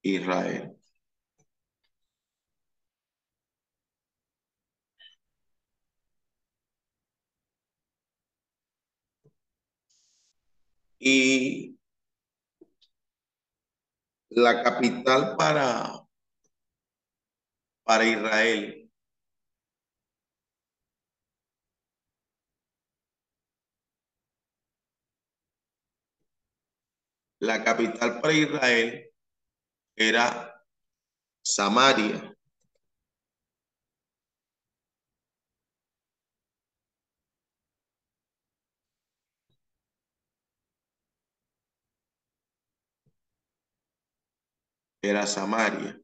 Israel. 0.03 0.82
Y 11.05 11.77
la 14.31 14.63
capital 14.63 15.37
para, 15.37 16.07
para 17.85 18.05
Israel 18.05 18.83
la 27.43 27.65
capital 27.65 28.21
para 28.21 28.33
Israel 28.33 29.11
era 29.97 30.65
Samaria. 31.43 32.32
Era 45.03 45.27
Samaria. 45.27 46.01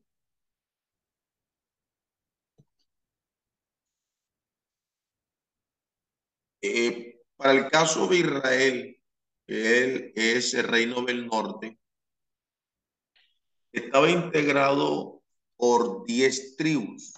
Eh, 6.60 7.20
para 7.36 7.52
el 7.52 7.70
caso 7.70 8.06
de 8.08 8.16
Israel, 8.18 9.00
él 9.46 10.12
es 10.16 10.54
el 10.54 10.64
reino 10.64 11.02
del 11.02 11.26
norte, 11.26 11.78
estaba 13.72 14.10
integrado 14.10 15.22
por 15.56 16.04
10 16.04 16.56
tribus. 16.56 17.14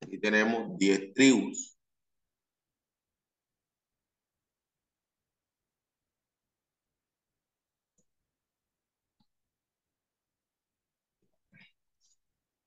Aquí 0.00 0.18
tenemos 0.18 0.76
10 0.78 1.14
tribus. 1.14 1.73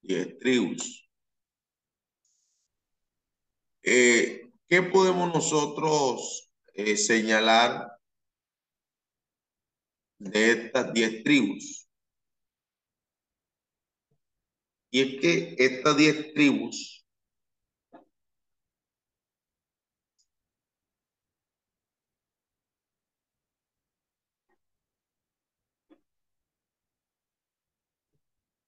Diez 0.08 0.38
tribus. 0.39 1.06
Eh, 3.84 4.50
¿Qué 4.70 4.82
podemos 4.82 5.34
nosotros 5.34 6.50
eh, 6.74 6.96
señalar 6.96 7.88
de 10.20 10.52
estas 10.52 10.93
diez 10.93 11.24
tribus? 11.24 11.89
Y 14.91 15.02
es 15.02 15.22
que 15.22 15.56
estas 15.58 15.98
diez 15.98 16.34
tribus 16.34 17.06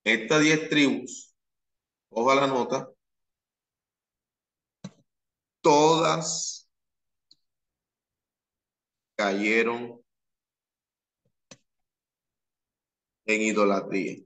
estas 0.04 0.42
diez 0.42 0.70
tribus 0.70 1.29
Ojo 2.12 2.36
la 2.36 2.48
nota. 2.48 2.90
Todas 5.62 6.68
cayeron 9.16 10.02
en 13.26 13.42
idolatría. 13.42 14.18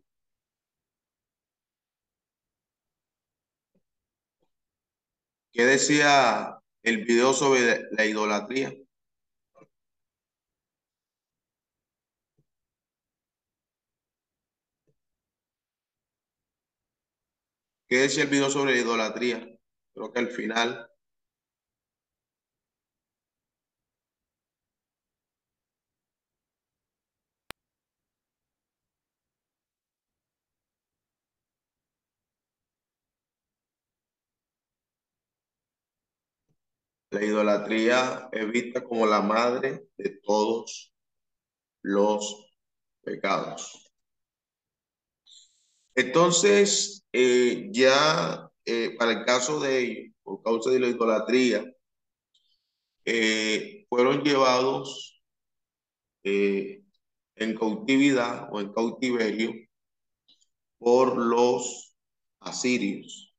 ¿Qué 5.52 5.65
decía 5.65 6.60
el 6.84 7.06
video 7.06 7.34
sobre 7.34 7.84
la 7.91 8.06
idolatría? 8.06 8.74
¿Qué 17.93 17.99
decía 17.99 18.23
el 18.23 18.29
video 18.32 18.49
sobre 18.49 18.73
la 18.73 18.82
idolatría? 18.82 19.47
Creo 19.93 20.12
que 20.12 20.19
al 20.19 20.32
final 20.32 20.89
La 37.12 37.23
idolatría 37.23 38.27
es 38.32 38.51
vista 38.51 38.84
como 38.84 39.06
la 39.06 39.21
madre 39.21 39.89
de 39.97 40.19
todos 40.23 40.91
los 41.84 42.58
pecados. 43.03 43.93
Entonces, 45.93 47.03
eh, 47.13 47.69
ya 47.71 48.49
eh, 48.65 48.95
para 48.97 49.12
el 49.12 49.26
caso 49.26 49.60
de 49.60 49.80
ellos, 49.80 50.13
por 50.23 50.43
causa 50.43 50.71
de 50.71 50.80
la 50.80 50.88
idolatría, 50.89 51.65
eh, 53.06 53.86
fueron 53.89 54.23
llevados 54.23 55.21
en 57.36 57.56
cautividad 57.56 58.49
o 58.52 58.60
en 58.60 58.73
cautiverio 58.73 59.52
por 60.78 61.17
los 61.17 61.95
asirios. 62.41 63.34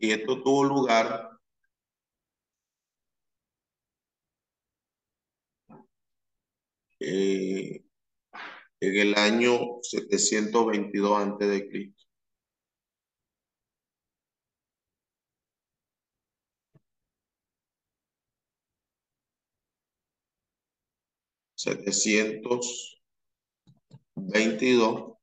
Y 0.00 0.10
esto 0.10 0.42
tuvo 0.42 0.64
lugar 0.64 1.30
eh, 7.00 7.82
en 8.80 8.96
el 8.96 9.14
año 9.16 9.78
722 9.82 11.18
antes 11.18 11.48
de 11.48 11.68
Cristo. 11.68 12.04
Setecientos 21.54 23.00
veintidós 24.16 25.16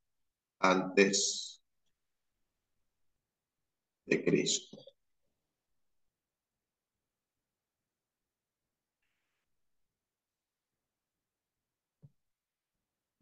antes 0.60 1.62
de 4.06 4.24
Cristo. 4.24 4.67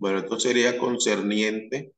Bueno, 0.06 0.20
esto 0.20 0.40
sería 0.40 0.78
concerniente 0.78 1.96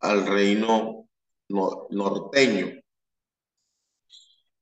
al 0.00 0.26
reino 0.26 1.08
norteño. 1.48 2.78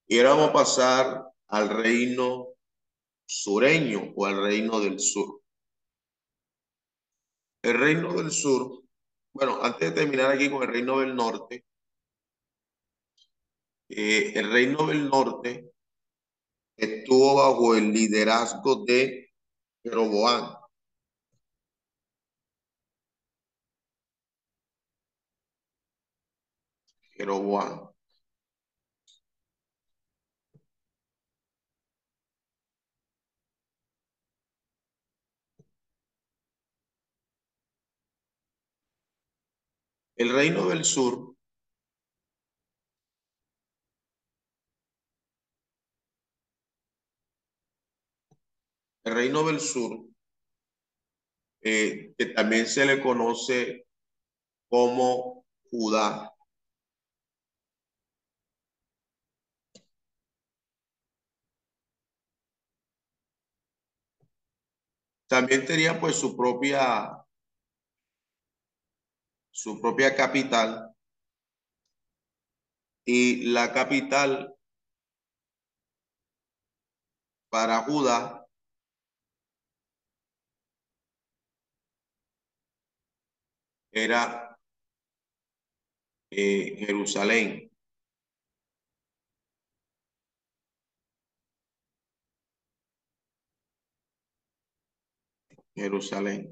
Y 0.07 0.19
ahora 0.19 0.31
vamos 0.35 0.51
a 0.51 0.53
pasar 0.53 1.25
al 1.49 1.69
reino 1.69 2.52
sureño 3.33 4.13
o 4.17 4.27
al 4.27 4.43
reino 4.43 4.81
del 4.81 4.99
sur. 5.01 5.43
El 7.63 7.79
reino 7.79 8.13
del 8.15 8.31
sur, 8.31 8.83
bueno, 9.33 9.63
antes 9.63 9.91
de 9.91 10.01
terminar 10.03 10.31
aquí 10.33 10.51
con 10.51 10.63
el 10.63 10.69
reino 10.69 11.01
del 11.01 11.15
norte, 11.15 11.65
eh, 13.89 14.33
el 14.35 14.51
reino 14.53 14.87
del 14.87 15.09
norte 15.09 15.73
estuvo 16.77 17.37
bajo 17.37 17.75
el 17.77 17.93
liderazgo 17.93 18.85
de 18.85 19.31
Jeroboam. 19.83 20.57
Jeroboam. 27.17 27.92
El 40.23 40.33
reino 40.33 40.69
del 40.69 40.85
sur 40.85 41.33
el 49.05 49.15
reino 49.15 49.43
del 49.45 49.61
sur, 49.61 50.05
eh, 51.63 52.15
que 52.17 52.27
también 52.27 52.67
se 52.67 52.87
le 52.87 53.01
conoce 53.03 53.87
como 54.69 55.45
Judá. 55.71 56.33
También 65.27 65.65
tenía 65.65 65.99
pues 65.99 66.17
su 66.17 66.37
propia, 66.37 67.22
su 69.63 69.81
propia 69.81 70.17
capital. 70.17 70.93
Y 73.07 73.45
la 73.53 73.73
capital 73.73 74.57
para 77.49 77.83
Judá 77.83 78.45
era 83.93 84.59
eh, 86.31 86.75
Jerusalén. 86.79 87.71
Jerusalén. 95.77 96.52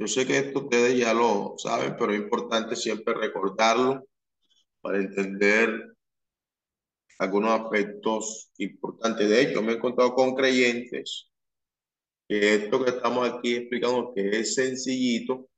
Yo 0.00 0.08
sé 0.08 0.26
que 0.26 0.38
esto 0.38 0.60
ustedes 0.60 0.98
ya 0.98 1.12
lo 1.12 1.56
saben, 1.58 1.94
pero 1.98 2.12
es 2.14 2.20
importante 2.20 2.74
siempre 2.74 3.12
recordarlo 3.12 4.06
para 4.80 4.98
entender 4.98 5.94
algunos 7.18 7.60
aspectos 7.60 8.50
importantes. 8.56 9.28
De 9.28 9.42
hecho, 9.42 9.62
me 9.62 9.72
he 9.72 9.76
encontrado 9.76 10.14
con 10.14 10.34
creyentes 10.34 11.28
que 12.26 12.54
esto 12.54 12.82
que 12.82 12.92
estamos 12.92 13.28
aquí 13.28 13.56
explicando 13.56 14.14
que 14.14 14.40
es 14.40 14.54
sencillito, 14.54 15.50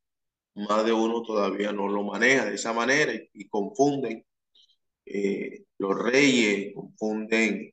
más 0.55 0.85
de 0.87 0.92
uno 0.92 1.22
todavía 1.22 1.72
no 1.72 1.88
lo 1.88 2.02
maneja 2.02 2.46
de 2.46 2.57
esa 2.57 2.72
manera 2.72 3.12
y, 3.14 3.48
confunden 3.48 4.26
eh, 5.07 5.64
los 5.78 5.96
reyes, 6.02 6.74
confunden 6.74 7.72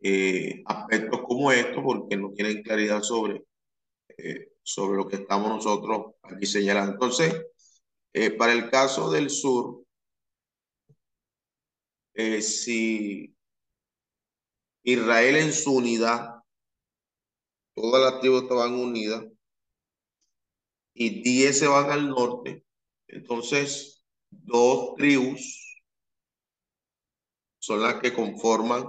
eh, 0.00 0.62
aspectos 0.66 1.20
como 1.22 1.52
estos 1.52 1.84
porque 1.84 2.16
no 2.16 2.32
tienen 2.32 2.62
claridad 2.62 3.02
sobre, 3.02 3.44
eh, 4.18 4.52
sobre 4.62 4.96
lo 4.96 5.08
que 5.08 5.16
estamos 5.16 5.48
nosotros 5.48 6.14
aquí 6.22 6.46
señalando. 6.46 6.92
Entonces, 6.92 7.46
para 8.38 8.52
el 8.52 8.70
caso 8.70 9.10
del 9.10 9.28
sur, 9.28 9.84
si 12.14 13.34
Israel 14.84 15.36
en 15.36 15.52
su 15.52 15.74
unidad 15.74 16.34
todas 17.74 18.12
las 18.12 18.20
tribus 18.20 18.42
estaban 18.42 18.74
unidas 18.74 19.24
y 20.94 21.22
diez 21.22 21.58
se 21.58 21.66
van 21.66 21.90
al 21.90 22.08
norte. 22.08 22.64
Entonces, 23.08 24.04
dos 24.30 24.94
tribus 24.96 25.82
son 27.58 27.82
las 27.82 28.00
que 28.00 28.14
conforman 28.14 28.84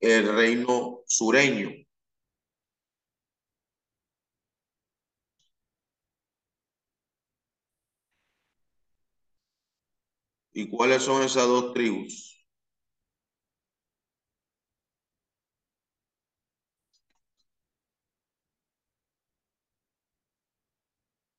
el 0.00 0.34
reino 0.34 1.02
sureño. 1.06 1.70
¿Y 10.52 10.68
cuáles 10.68 11.04
son 11.04 11.22
esas 11.22 11.46
dos 11.46 11.72
tribus? 11.72 12.44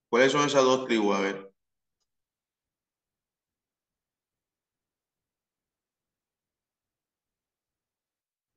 ¿Cuáles 0.09 0.31
son 0.33 0.45
esas 0.45 0.63
dos 0.63 0.85
tribus? 0.85 1.15
A 1.15 1.21
ver. 1.21 1.48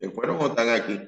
¿Se 0.03 0.11
fueron 0.11 0.37
o 0.41 0.49
están 0.49 0.69
aquí? 0.69 0.99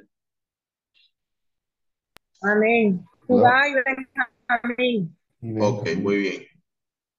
Amén. 2.43 3.05
Judá 3.27 3.67
y 3.69 3.75
Benjamín. 3.75 5.17
Ok, 5.61 5.97
muy 5.97 6.17
bien. 6.19 6.47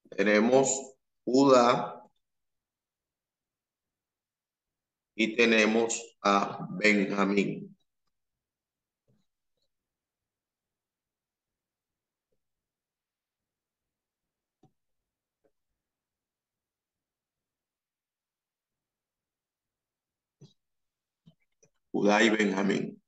Tenemos 0.09 0.95
Judá 1.25 2.01
y 5.15 5.35
tenemos 5.35 6.15
a 6.21 6.65
Benjamín. 6.79 7.74
Judá 21.95 22.21
y 22.21 22.29
Benjamín. 22.29 23.01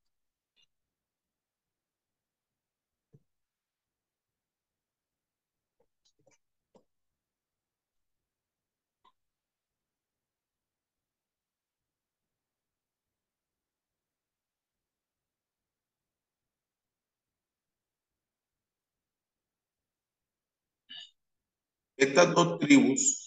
Estas 21.96 22.34
dos 22.34 22.58
tribus 22.60 23.27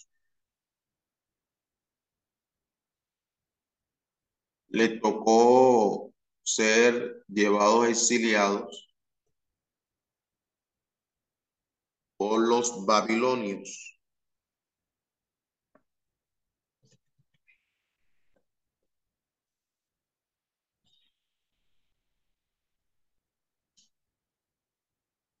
le 4.71 4.99
tocó 4.99 6.13
ser 6.43 7.23
llevados 7.27 7.87
exiliados 7.89 8.89
por 12.17 12.39
los 12.47 12.85
babilonios. 12.85 13.99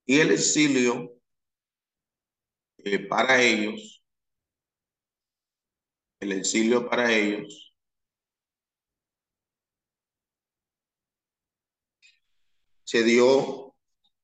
Y 0.05 0.19
el 0.19 0.31
exilio 0.31 1.13
eh, 2.79 2.99
para 3.07 3.41
ellos, 3.41 4.03
el 6.19 6.31
exilio 6.31 6.89
para 6.89 7.11
ellos, 7.13 7.70
se 12.91 13.03
dio 13.03 13.73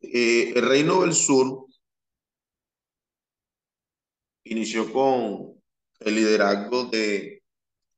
Eh, 0.00 0.52
el 0.56 0.68
reino 0.68 1.02
del 1.02 1.12
sur 1.12 1.66
inició 4.44 4.92
con 4.92 5.62
el 6.00 6.14
liderazgo 6.14 6.84
de 6.86 7.42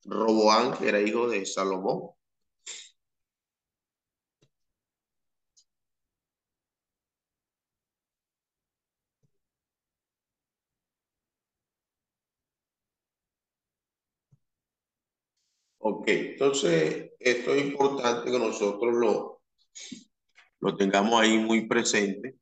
Roboán, 0.04 0.76
que 0.78 0.88
era 0.88 1.00
hijo 1.00 1.28
de 1.28 1.46
Salomón. 1.46 2.10
Ok, 15.82 16.04
entonces 16.08 17.12
esto 17.18 17.54
es 17.54 17.64
importante 17.64 18.30
que 18.30 18.38
nosotros 18.38 18.94
lo, 18.94 19.40
lo 20.60 20.76
tengamos 20.76 21.20
ahí 21.20 21.38
muy 21.38 21.66
presente. 21.66 22.36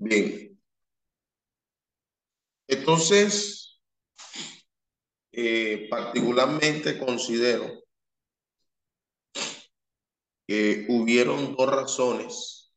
Bien. 0.00 0.58
Entonces, 2.66 3.82
eh, 5.32 5.88
particularmente 5.90 6.98
considero 6.98 7.68
que 10.46 10.86
hubieron 10.88 11.54
dos 11.54 11.70
razones 11.70 12.72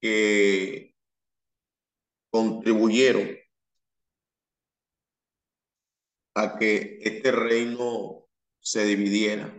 que 0.00 0.94
contribuyeron 2.30 3.36
a 6.34 6.56
que 6.56 6.98
este 7.02 7.32
reino 7.32 8.28
se 8.60 8.84
dividiera. 8.84 9.57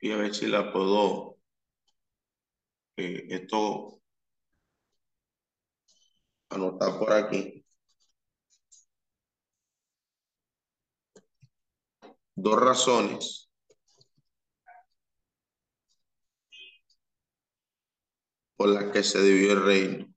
Y 0.00 0.12
a 0.12 0.16
ver 0.16 0.34
si 0.34 0.46
la 0.46 0.72
puedo 0.72 1.38
eh, 2.96 3.26
esto 3.30 4.00
anotar 6.50 6.98
por 6.98 7.12
aquí. 7.12 7.64
Dos 12.34 12.60
razones 12.60 13.50
por 18.56 18.68
las 18.68 18.92
que 18.92 19.02
se 19.02 19.22
dividió 19.22 19.52
el 19.52 19.64
reino. 19.64 20.09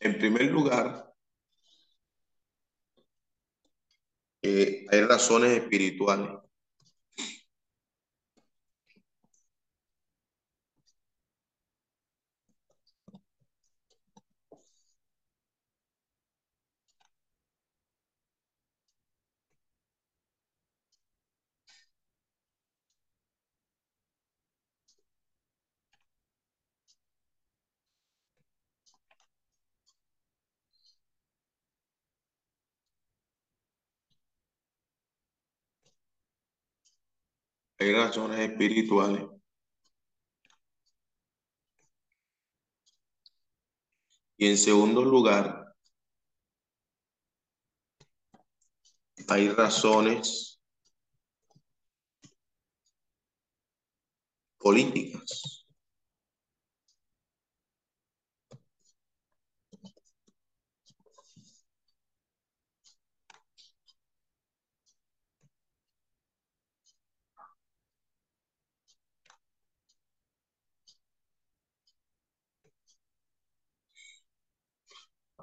En 0.00 0.18
primer 0.18 0.50
lugar, 0.50 1.14
eh, 4.42 4.84
hay 4.90 5.00
razones 5.02 5.52
espirituales. 5.52 6.47
Hay 37.78 37.92
razones 37.92 38.38
espirituales. 38.40 39.26
Y 44.36 44.48
en 44.48 44.56
segundo 44.58 45.04
lugar, 45.04 45.74
hay 49.28 49.48
razones 49.50 50.60
políticas. 54.58 55.67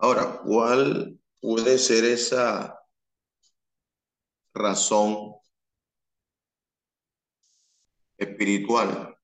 Ahora, 0.05 0.39
¿cuál 0.43 1.19
puede 1.41 1.79
ser 1.79 2.05
esa 2.05 2.79
razón 4.53 5.33
espiritual? 8.15 9.17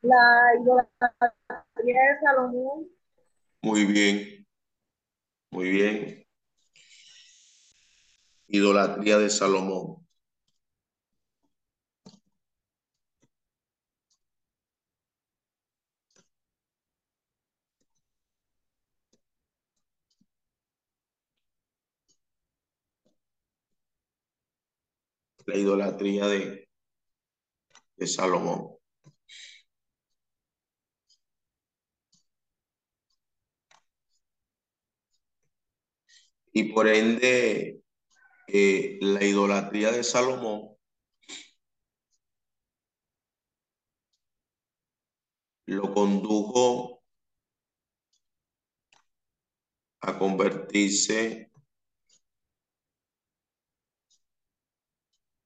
La 0.00 0.54
idolatría 0.62 1.34
de 1.84 2.20
Salomón, 2.24 2.88
Muy 3.60 3.84
bien, 3.84 4.46
muy 5.50 5.68
bien. 5.68 6.26
Idolatría 8.48 9.18
de 9.18 9.28
Salomón. 9.28 10.01
La 25.52 25.58
idolatría 25.58 26.26
de, 26.28 26.66
Salomón. 28.06 28.78
Y 36.54 36.72
por 36.72 36.88
ende, 36.88 37.82
eh, 38.48 38.98
la 39.02 39.22
idolatría 39.22 39.92
de 39.92 40.02
Salomón 40.04 40.74
lo 45.66 45.92
condujo 45.92 47.02
a 50.00 50.18
convertirse 50.18 51.51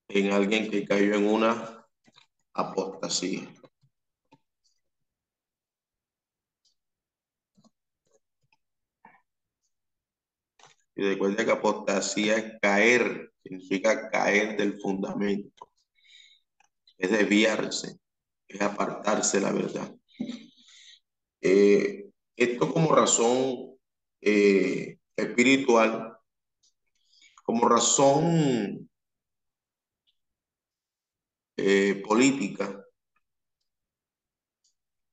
en 0.08 0.32
alguien 0.32 0.70
que 0.70 0.84
cayó 0.84 1.14
en 1.14 1.26
una 1.26 1.86
apostasía. 2.54 3.52
Y 10.94 11.02
recuerda 11.02 11.44
que 11.44 11.50
apostasía 11.50 12.36
es 12.36 12.52
caer, 12.60 13.30
significa 13.42 14.08
caer 14.08 14.56
del 14.56 14.80
fundamento, 14.80 15.70
es 16.96 17.10
desviarse, 17.10 17.98
es 18.48 18.60
apartarse 18.62 19.40
la 19.40 19.52
verdad. 19.52 19.94
Eh, 21.42 22.06
esto 22.34 22.72
como 22.72 22.94
razón 22.94 23.76
eh, 24.22 24.98
espiritual, 25.16 26.16
como 27.44 27.68
razón 27.68 28.85
eh, 31.56 32.02
política 32.06 32.84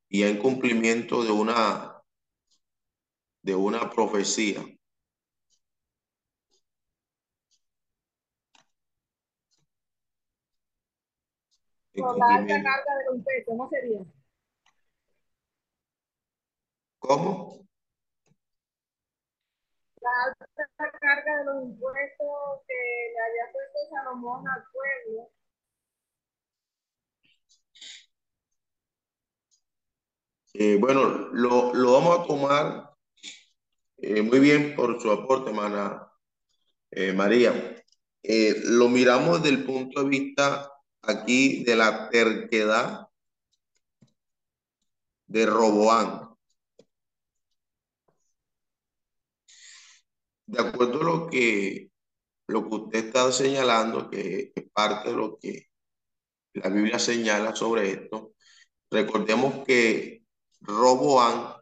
y 0.10 0.24
en 0.24 0.38
cumplimiento 0.38 1.24
de 1.24 1.32
una 1.32 1.94
de 3.42 3.56
una 3.56 3.90
profecía. 3.90 4.64
La 11.94 12.36
alta 12.36 12.64
carga 12.64 12.96
de 12.98 13.06
los 13.06 13.16
impuestos, 13.18 13.46
¿cómo 13.46 13.70
sería? 13.70 14.02
¿Cómo? 17.00 17.68
La 20.02 20.10
alta 20.26 20.98
carga 21.00 21.38
de 21.38 21.46
los 21.46 21.64
impuestos 21.66 22.62
que 22.68 23.14
le 23.14 23.20
había 23.20 23.52
puesto 23.52 23.80
Salomón 23.92 24.48
al 24.48 24.64
pueblo. 24.72 25.30
Eh, 30.54 30.78
bueno, 30.80 31.30
lo, 31.34 31.74
lo 31.74 31.94
vamos 31.94 32.20
a 32.20 32.28
tomar 32.28 32.94
eh, 33.98 34.22
muy 34.22 34.40
bien 34.40 34.76
por 34.76 35.02
su 35.02 35.12
aporte, 35.12 35.50
hermana 35.50 36.08
eh, 36.92 37.14
María. 37.14 37.76
Lo 38.66 38.88
miramos 38.90 39.42
desde 39.44 39.56
el 39.58 39.66
punto 39.66 40.04
de 40.04 40.10
vista 40.10 40.72
aquí 41.02 41.64
de 41.64 41.76
la 41.76 42.10
terquedad 42.10 43.08
de 45.28 45.46
Roboán. 45.46 46.30
De 50.46 50.60
acuerdo 50.62 51.02
a 51.02 51.04
lo 51.04 51.28
que, 51.30 51.90
lo 52.48 52.70
que 52.70 52.76
usted 52.76 53.06
está 53.06 53.32
señalando, 53.32 54.10
que 54.10 54.52
es 54.56 54.72
parte 54.72 55.10
de 55.10 55.16
lo 55.16 55.38
que 55.40 55.68
la 56.54 56.70
Biblia 56.70 57.00
señala 57.00 57.56
sobre 57.56 57.92
esto, 57.92 58.34
recordemos 58.92 59.66
que 59.66 60.23
Roboán, 60.64 61.56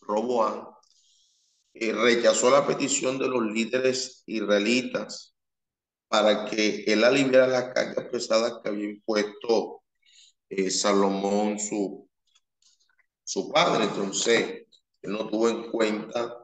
Roboán 0.00 0.66
eh, 1.74 1.92
rechazó 1.92 2.50
la 2.50 2.66
petición 2.66 3.18
de 3.18 3.28
los 3.28 3.42
líderes 3.42 4.22
israelitas 4.26 5.34
para 6.08 6.46
que 6.46 6.84
él 6.86 7.04
aliviara 7.04 7.46
las 7.46 7.74
cargas 7.74 8.06
pesadas 8.10 8.60
que 8.62 8.70
había 8.70 8.90
impuesto 8.90 9.82
eh, 10.48 10.70
Salomón, 10.70 11.58
su, 11.58 12.08
su 13.22 13.52
padre. 13.52 13.84
Entonces, 13.84 14.66
él 15.02 15.12
no 15.12 15.28
tuvo 15.28 15.50
en 15.50 15.70
cuenta 15.70 16.34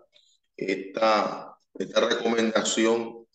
esta, 0.56 1.56
esta 1.74 2.00
recomendación, 2.00 3.26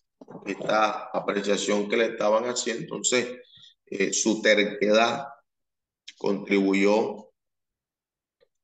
esta 0.46 1.10
apreciación 1.12 1.88
que 1.88 1.96
le 1.96 2.06
estaban 2.06 2.44
haciendo. 2.44 2.82
Entonces, 2.82 3.40
eh, 3.86 4.12
su 4.12 4.40
terquedad 4.40 5.26
contribuyó 6.16 7.29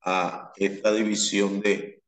a 0.07 0.53
esta 0.57 0.93
división 0.95 1.61
de, 1.61 2.03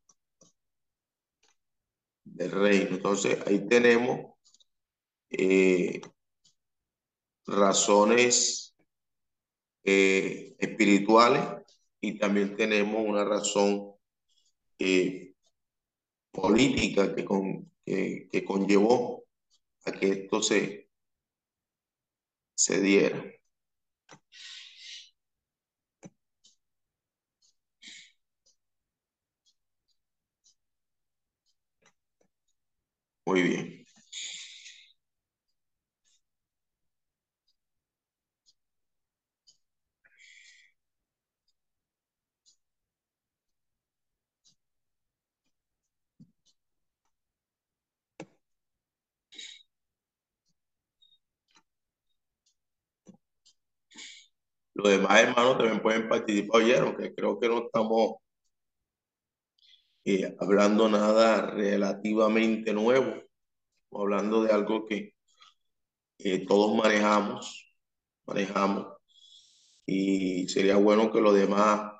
del 2.24 2.50
reino. 2.52 2.96
Entonces, 2.96 3.38
ahí 3.46 3.66
tenemos 3.68 4.34
eh, 5.30 6.00
razones 7.46 8.74
eh, 9.84 10.54
espirituales 10.58 11.42
y 12.00 12.18
también 12.18 12.56
tenemos 12.56 13.02
una 13.04 13.24
razón 13.24 13.94
eh, 14.78 15.34
política 16.30 17.14
que, 17.14 17.24
con, 17.24 17.72
que, 17.84 18.28
que 18.30 18.44
conllevó 18.44 19.24
a 19.84 19.92
que 19.92 20.08
esto 20.10 20.42
se, 20.42 20.88
se 22.54 22.80
diera. 22.80 23.37
Muy 33.28 33.42
bien. 33.42 33.84
Los 54.74 54.88
demás 54.90 55.20
hermanos 55.20 55.58
también 55.58 55.82
pueden 55.82 56.08
participar, 56.08 56.62
oyeron 56.62 56.96
que 56.96 57.14
creo 57.14 57.38
que 57.38 57.48
no 57.48 57.58
estamos 57.66 58.16
hablando 60.40 60.88
nada 60.88 61.50
relativamente 61.50 62.72
nuevo, 62.72 63.22
hablando 63.92 64.42
de 64.42 64.52
algo 64.52 64.86
que 64.86 65.14
todos 66.46 66.76
manejamos, 66.76 67.74
manejamos, 68.26 68.98
y 69.86 70.48
sería 70.48 70.76
bueno 70.76 71.10
que 71.10 71.20
los 71.20 71.34
demás 71.34 71.92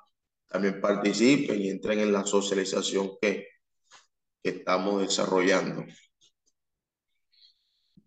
también 0.47 0.79
participen 0.81 1.61
y 1.61 1.69
entren 1.69 1.99
en 1.99 2.11
la 2.13 2.25
socialización 2.25 3.11
que, 3.21 3.47
que 4.43 4.49
estamos 4.49 5.01
desarrollando. 5.01 5.85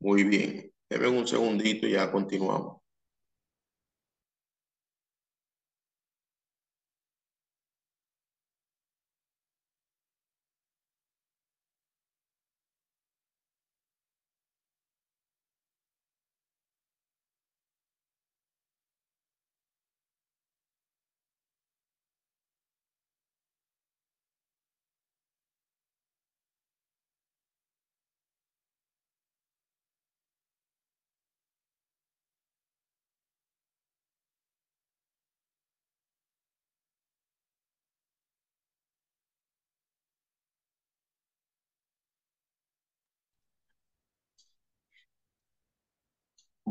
Muy 0.00 0.24
bien, 0.24 0.72
denme 0.88 1.08
un 1.08 1.26
segundito 1.26 1.86
y 1.86 1.92
ya 1.92 2.10
continuamos. 2.10 2.81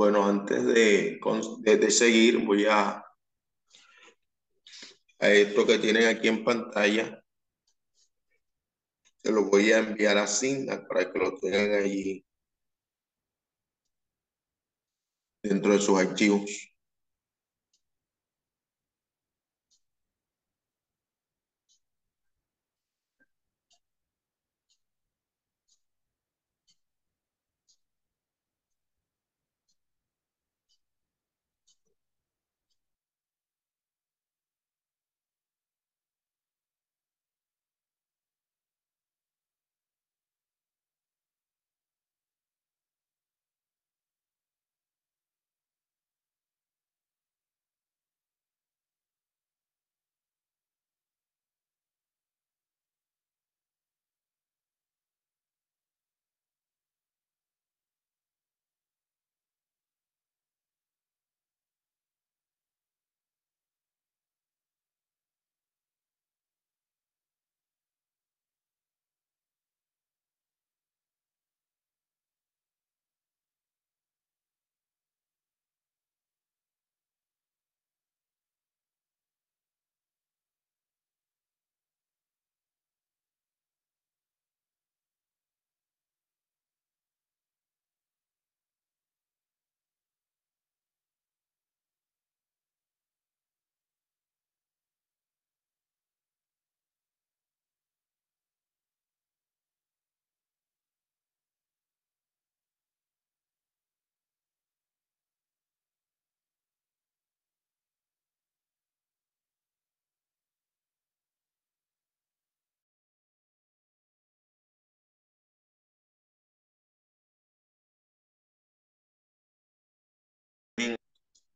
Bueno, 0.01 0.25
antes 0.25 0.65
de, 0.65 1.19
de, 1.59 1.91
seguir, 1.91 2.43
voy 2.43 2.65
a, 2.65 3.05
a 5.19 5.29
esto 5.29 5.67
que 5.67 5.77
tienen 5.77 6.07
aquí 6.07 6.27
en 6.27 6.43
pantalla. 6.43 7.23
Se 9.21 9.31
lo 9.31 9.43
voy 9.43 9.71
a 9.71 9.77
enviar 9.77 10.17
a 10.17 10.25
Signa 10.25 10.87
para 10.87 11.11
que 11.11 11.19
lo 11.19 11.37
tengan 11.37 11.83
allí 11.83 12.25
dentro 15.43 15.73
de 15.73 15.79
sus 15.79 15.99
archivos. 15.99 16.70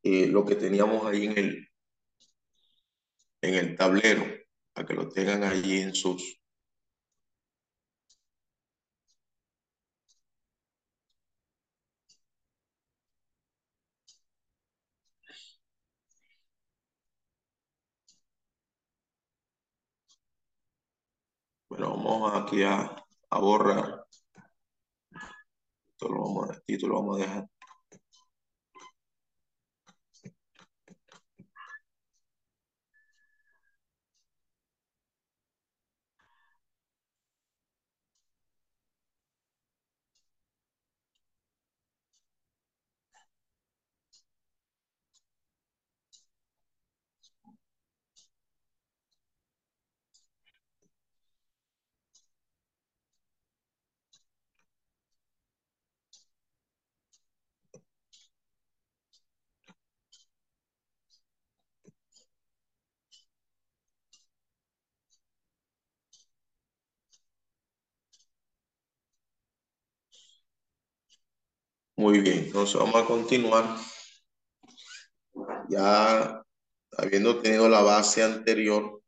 Eh, 0.06 0.28
lo 0.28 0.45
que 0.45 0.56
teníamos 0.56 1.06
ahí 1.06 1.26
en 1.26 1.38
el, 1.38 1.68
en 3.41 3.53
el 3.53 3.78
tablero, 3.78 4.26
para 4.74 4.86
que 4.86 4.93
lo 4.93 5.08
tengan 5.08 5.43
allí 5.45 5.78
en 5.80 5.95
sus... 5.95 6.41
Bueno, 21.70 21.89
vamos 21.95 22.32
aquí 22.43 22.64
a, 22.64 22.95
a 23.30 23.39
borrar. 23.39 24.06
Esto 25.93 26.08
lo 26.10 26.22
vamos, 26.22 26.62
esto 26.68 26.88
lo 26.88 26.95
vamos 26.95 27.18
a 27.18 27.22
dejar. 27.24 27.49
Muy 71.97 72.19
bien, 72.19 72.45
entonces 72.45 72.75
vamos 72.79 72.95
a 72.95 73.05
continuar. 73.05 73.77
Ya 75.69 76.41
habiendo 76.97 77.41
tenido 77.41 77.69
la 77.69 77.81
base 77.81 78.23
anterior, 78.23 79.01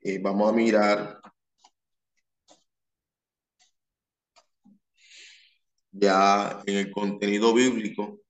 eh, 0.00 0.18
vamos 0.22 0.50
a 0.50 0.52
mirar 0.52 1.20
ya 5.92 6.62
en 6.66 6.76
el 6.76 6.90
contenido 6.90 7.54
bíblico 7.54 8.20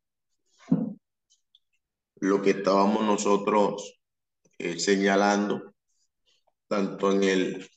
lo 2.16 2.40
que 2.40 2.50
estábamos 2.50 3.04
nosotros 3.04 3.98
eh, 4.58 4.78
señalando, 4.78 5.74
tanto 6.68 7.12
en 7.12 7.24
el, 7.24 7.71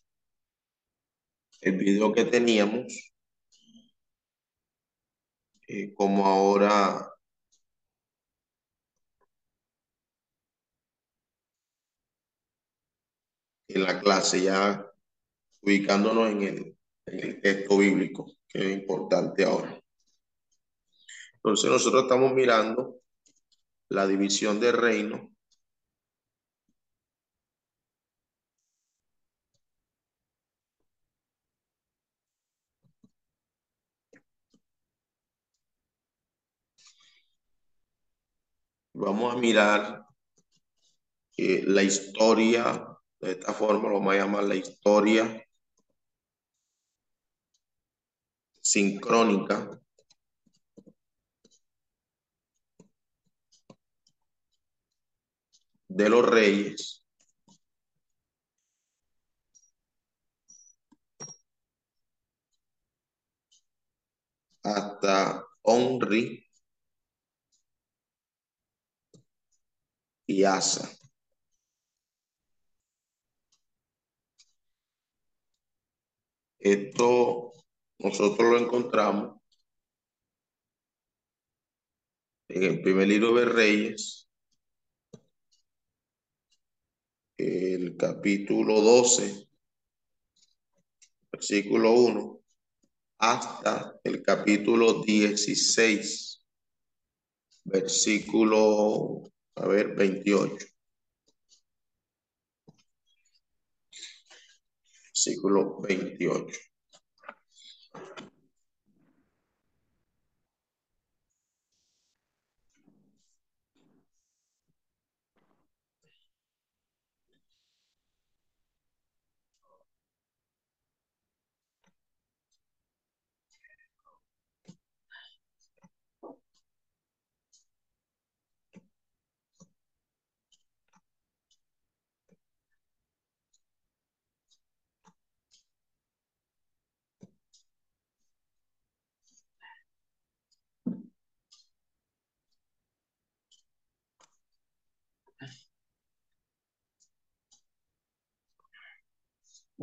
el 1.66 1.78
video 1.78 2.13
que 2.13 2.26
teníamos, 2.26 3.11
eh, 5.68 5.93
como 5.95 6.28
ahora 6.28 7.11
en 13.68 13.84
la 13.84 13.99
clase, 13.99 14.43
ya 14.43 14.86
ubicándonos 15.61 16.30
en 16.30 16.43
el, 16.43 16.78
en 17.07 17.20
el 17.20 17.41
texto 17.41 17.78
bíblico, 17.80 18.32
que 18.47 18.59
es 18.59 18.80
importante 18.80 19.43
ahora. 19.43 19.80
Entonces 21.38 21.72
nosotros 21.72 22.03
estamos 22.03 22.32
mirando 22.34 23.01
la 23.89 24.05
división 24.05 24.59
del 24.59 24.74
reino 24.74 25.34
Vamos 38.98 39.34
a 39.34 39.38
mirar 39.38 40.06
eh, 41.36 41.64
la 41.66 41.84
historia, 41.84 42.88
de 43.20 43.32
esta 43.32 43.54
forma 43.54 43.89
lo 43.89 43.96
vamos 43.96 44.14
a 44.14 44.18
llamar 44.20 44.46
la 44.46 44.56
historia 44.56 45.46
sincrónica. 48.62 49.70
De 55.89 56.10
los 56.10 56.26
reyes. 56.26 57.06
Hasta 64.64 65.43
Onri 65.64 66.45
y 70.28 70.43
Asa. 70.43 70.89
Esto 76.59 77.53
nosotros 77.99 78.51
lo 78.51 78.57
encontramos 78.57 79.39
en 82.47 82.63
el 82.63 82.82
primer 82.82 83.07
libro 83.07 83.36
de 83.36 83.45
Reyes, 83.45 84.28
el 87.38 87.95
capítulo 87.97 88.82
12, 88.82 89.47
versículo 91.32 91.91
1, 91.91 92.39
hasta 93.19 93.99
el 94.03 94.23
capítulo 94.23 95.03
16, 95.03 96.45
versículo, 97.65 99.23
a 99.56 99.68
ver, 99.68 99.95
28. 99.95 100.66
Versículo 105.14 105.82
28. 105.82 106.60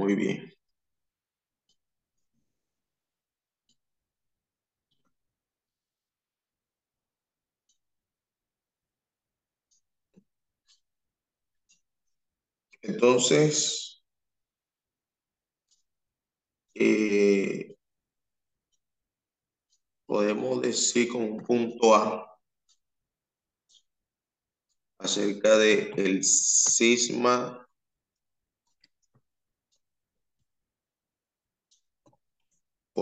Muy 0.02 0.16
bien. 0.16 0.52
Entonces, 12.80 14.04
eh, 16.74 17.74
podemos 20.06 20.62
decir 20.62 21.08
como 21.08 21.26
un 21.26 21.42
punto 21.42 21.92
A 21.96 22.24
acerca 24.98 25.58
de 25.58 25.92
el 25.98 26.24
cisma 26.24 27.68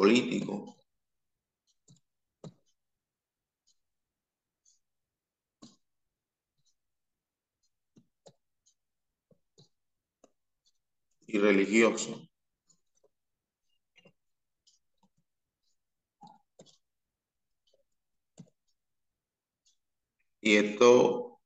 político 0.00 0.76
y 11.26 11.38
religioso. 11.38 12.18
Y 20.40 20.56
esto 20.56 21.40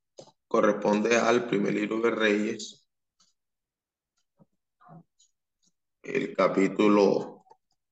corresponde 0.47 1.17
al 1.17 1.49
primer 1.49 1.75
libro 1.75 2.01
de 2.01 2.11
Reyes, 2.13 2.87
el 6.03 6.37
capítulo 6.37 7.34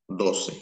12. 0.09 0.53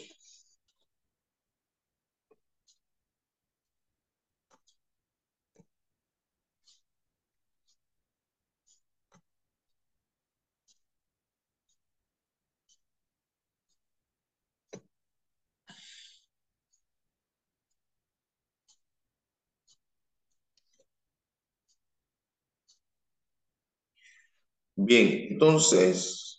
Bien, 24.75 25.27
entonces, 25.31 26.30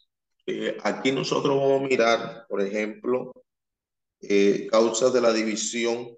eh, 0.47 0.76
aquí 0.82 1.12
nosotros 1.12 1.57
vamos 1.57 1.82
a 1.82 1.86
mirar, 1.86 2.47
por 2.49 2.61
ejemplo, 2.62 3.32
eh, 4.20 4.68
causas 4.70 5.12
de 5.12 5.20
la 5.20 5.32
división. 5.32 6.16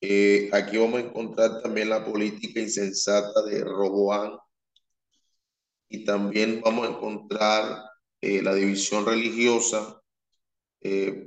Eh, 0.00 0.50
aquí 0.52 0.76
vamos 0.76 1.00
a 1.00 1.04
encontrar 1.06 1.62
también 1.62 1.88
la 1.88 2.04
política 2.04 2.60
insensata 2.60 3.42
de 3.42 3.64
Roboán 3.64 4.36
y 5.88 6.04
también 6.04 6.60
vamos 6.64 6.86
a 6.86 6.90
encontrar 6.90 7.82
la 8.20 8.54
división 8.54 9.06
religiosa, 9.06 10.00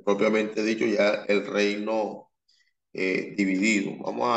propiamente 0.04 0.64
dicho, 0.64 0.86
ya 0.86 1.26
el 1.30 1.46
reino 1.46 2.30
dividido. 2.92 3.98
Vamos 4.04 4.28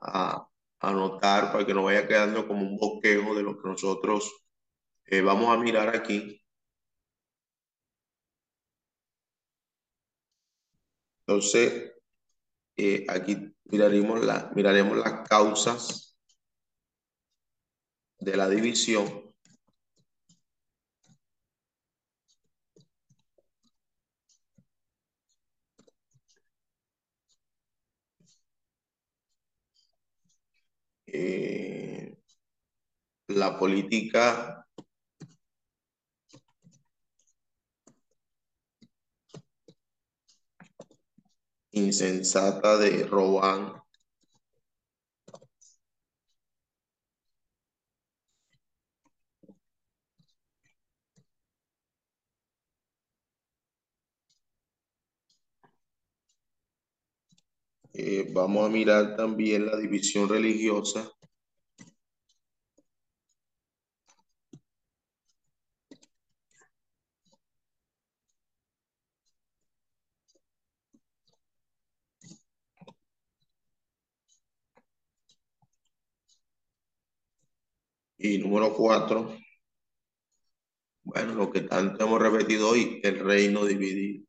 a 0.00 0.48
anotar 0.82 1.52
para 1.52 1.64
que 1.66 1.74
no 1.74 1.84
vaya 1.84 2.06
quedando 2.08 2.46
como 2.46 2.62
un 2.62 2.76
bosquejo 2.76 3.34
de 3.34 3.42
lo 3.42 3.56
que 3.60 3.68
nosotros 3.68 4.32
eh, 5.06 5.20
vamos 5.22 5.48
a 5.54 5.58
mirar 5.58 5.94
aquí. 5.94 6.42
Entonces, 11.26 11.92
eh, 12.76 13.06
aquí 13.08 13.36
miraremos, 13.64 14.24
la, 14.24 14.50
miraremos 14.54 14.96
las 14.98 15.28
causas 15.28 16.18
de 18.18 18.36
la 18.36 18.48
división 18.48 19.21
eh, 31.12 32.16
la 33.28 33.58
política 33.58 34.66
insensata 41.72 42.76
de 42.78 43.04
Robán 43.04 43.81
Eh, 57.94 58.28
vamos 58.34 58.66
a 58.66 58.70
mirar 58.70 59.16
también 59.16 59.64
la 59.64 59.78
división 59.78 60.28
religiosa. 60.28 61.10
Y 78.16 78.38
número 78.38 78.72
cuatro, 78.72 79.36
bueno, 81.04 81.34
lo 81.34 81.50
que 81.50 81.60
tanto 81.62 82.04
hemos 82.04 82.20
repetido 82.20 82.70
hoy, 82.70 83.00
el 83.04 83.20
reino 83.20 83.64
dividido. 83.64 84.24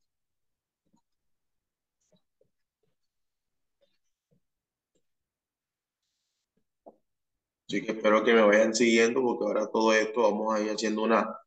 Así 7.73 7.81
que 7.83 7.93
espero 7.93 8.23
que 8.23 8.35
me 8.35 8.43
vayan 8.43 8.75
siguiendo 8.75 9.23
porque 9.23 9.45
ahora 9.45 9.67
todo 9.67 9.93
esto 9.93 10.21
vamos 10.21 10.53
a 10.53 10.61
ir 10.61 10.69
haciendo 10.69 11.01
una, 11.01 11.39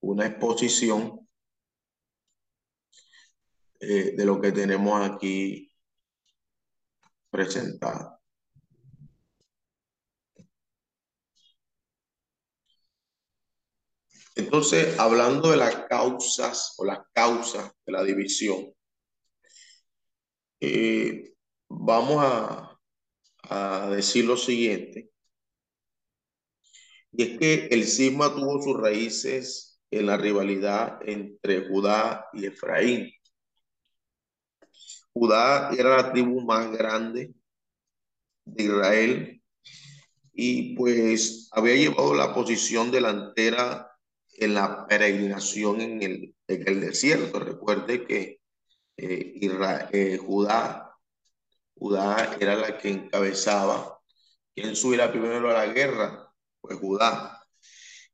una 0.00 0.26
exposición 0.26 1.28
eh, 3.78 4.16
de 4.16 4.24
lo 4.24 4.40
que 4.40 4.50
tenemos 4.50 5.00
aquí 5.08 5.72
presentado. 7.30 8.20
Entonces, 14.34 14.98
hablando 14.98 15.52
de 15.52 15.58
las 15.58 15.76
causas 15.86 16.74
o 16.76 16.84
las 16.84 17.06
causas 17.12 17.70
de 17.86 17.92
la 17.92 18.02
división, 18.02 18.74
eh, 20.58 21.34
vamos 21.68 22.16
a, 22.18 22.67
a 23.48 23.88
decir 23.90 24.24
lo 24.24 24.36
siguiente, 24.36 25.10
y 27.12 27.22
es 27.22 27.38
que 27.38 27.66
el 27.70 27.84
cisma 27.86 28.34
tuvo 28.34 28.62
sus 28.62 28.80
raíces 28.80 29.80
en 29.90 30.06
la 30.06 30.16
rivalidad 30.16 30.98
entre 31.06 31.66
Judá 31.68 32.26
y 32.32 32.46
Efraín. 32.46 33.10
Judá 35.12 35.70
era 35.76 35.96
la 35.96 36.12
tribu 36.12 36.40
más 36.42 36.70
grande 36.70 37.34
de 38.44 38.62
Israel 38.62 39.42
y 40.32 40.76
pues 40.76 41.48
había 41.52 41.74
llevado 41.74 42.14
la 42.14 42.34
posición 42.34 42.90
delantera 42.90 43.90
en 44.34 44.54
la 44.54 44.86
peregrinación 44.86 45.80
en 45.80 46.02
el, 46.02 46.34
en 46.46 46.68
el 46.68 46.80
desierto. 46.80 47.40
Recuerde 47.40 48.06
que 48.06 48.40
eh, 48.96 49.32
Israel, 49.40 49.88
eh, 49.92 50.18
Judá 50.18 50.87
Judá 51.78 52.36
era 52.40 52.56
la 52.56 52.76
que 52.76 52.90
encabezaba. 52.90 54.00
¿Quién 54.54 54.74
subiera 54.74 55.10
primero 55.10 55.48
a 55.50 55.64
la 55.64 55.72
guerra? 55.72 56.32
Pues 56.60 56.78
Judá. 56.78 57.40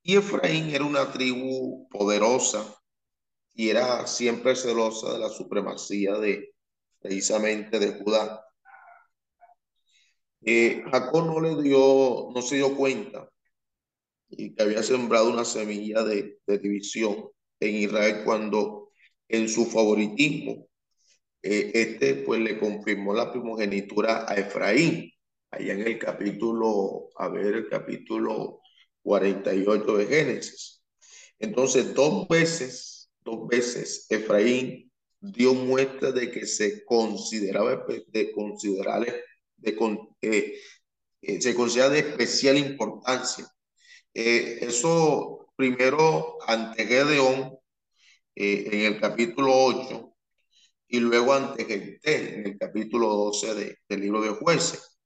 Y 0.03 0.17
Efraín 0.17 0.71
era 0.75 0.85
una 0.85 1.11
tribu 1.11 1.89
poderosa 1.89 2.77
y 3.55 3.71
era 3.71 4.07
siempre 4.07 4.55
celosa 4.55 5.15
de 5.15 5.19
la 5.19 5.31
supremacía 5.31 6.15
de 6.19 6.55
precisamente 7.01 7.79
de 7.79 7.99
Judá. 7.99 8.45
Eh, 10.43 10.85
Jacob 10.91 11.25
no 11.25 11.41
le 11.41 11.62
dio, 11.62 12.29
no 12.35 12.43
se 12.43 12.57
dio 12.57 12.77
cuenta 12.77 13.31
y 14.29 14.55
que 14.55 14.62
había 14.62 14.83
sembrado 14.83 15.31
una 15.31 15.45
semilla 15.45 16.03
de 16.03 16.39
división 16.47 17.31
en 17.61 17.77
Israel 17.77 18.23
cuando 18.25 18.91
en 19.29 19.49
su 19.49 19.65
favoritismo 19.65 20.69
eh, 21.47 21.72
este 21.74 22.14
pues 22.14 22.40
le 22.40 22.59
confirmó 22.59 23.12
la 23.12 23.30
primogenitura 23.30 24.24
a 24.26 24.34
Efraín, 24.34 25.12
allá 25.51 25.74
en 25.74 25.82
el 25.86 25.99
capítulo, 25.99 27.11
a 27.16 27.28
ver, 27.28 27.55
el 27.55 27.68
capítulo 27.68 28.61
48 29.03 29.97
de 29.99 30.07
Génesis. 30.07 30.82
Entonces, 31.38 31.92
dos 31.92 32.26
veces, 32.28 33.11
dos 33.22 33.47
veces 33.47 34.07
Efraín 34.09 34.90
dio 35.20 35.53
muestra 35.53 36.12
de 36.12 36.30
que 36.30 36.47
se 36.47 36.82
consideraba 36.86 37.84
de 38.09 38.32
considerarle, 38.32 39.12
de, 39.59 39.76
eh, 40.22 40.55
eh, 41.20 41.42
se 41.42 41.55
considera 41.55 41.90
de 41.90 41.99
especial 41.99 42.57
importancia. 42.57 43.47
eso 44.14 45.49
primero 45.57 46.38
ante 46.47 46.86
Gedeón, 46.86 47.59
en 48.34 48.80
el 48.95 49.01
capítulo 49.01 49.53
8, 49.53 50.14
y 50.95 51.01
luego 51.01 51.34
ante 51.34 51.64
Gente 51.64 52.38
en 52.38 52.47
el 52.47 52.57
capítulo 52.57 53.09
12 53.09 53.76
del 53.88 54.01
libro 54.01 54.22
de 54.22 54.28
jueces, 54.28 54.97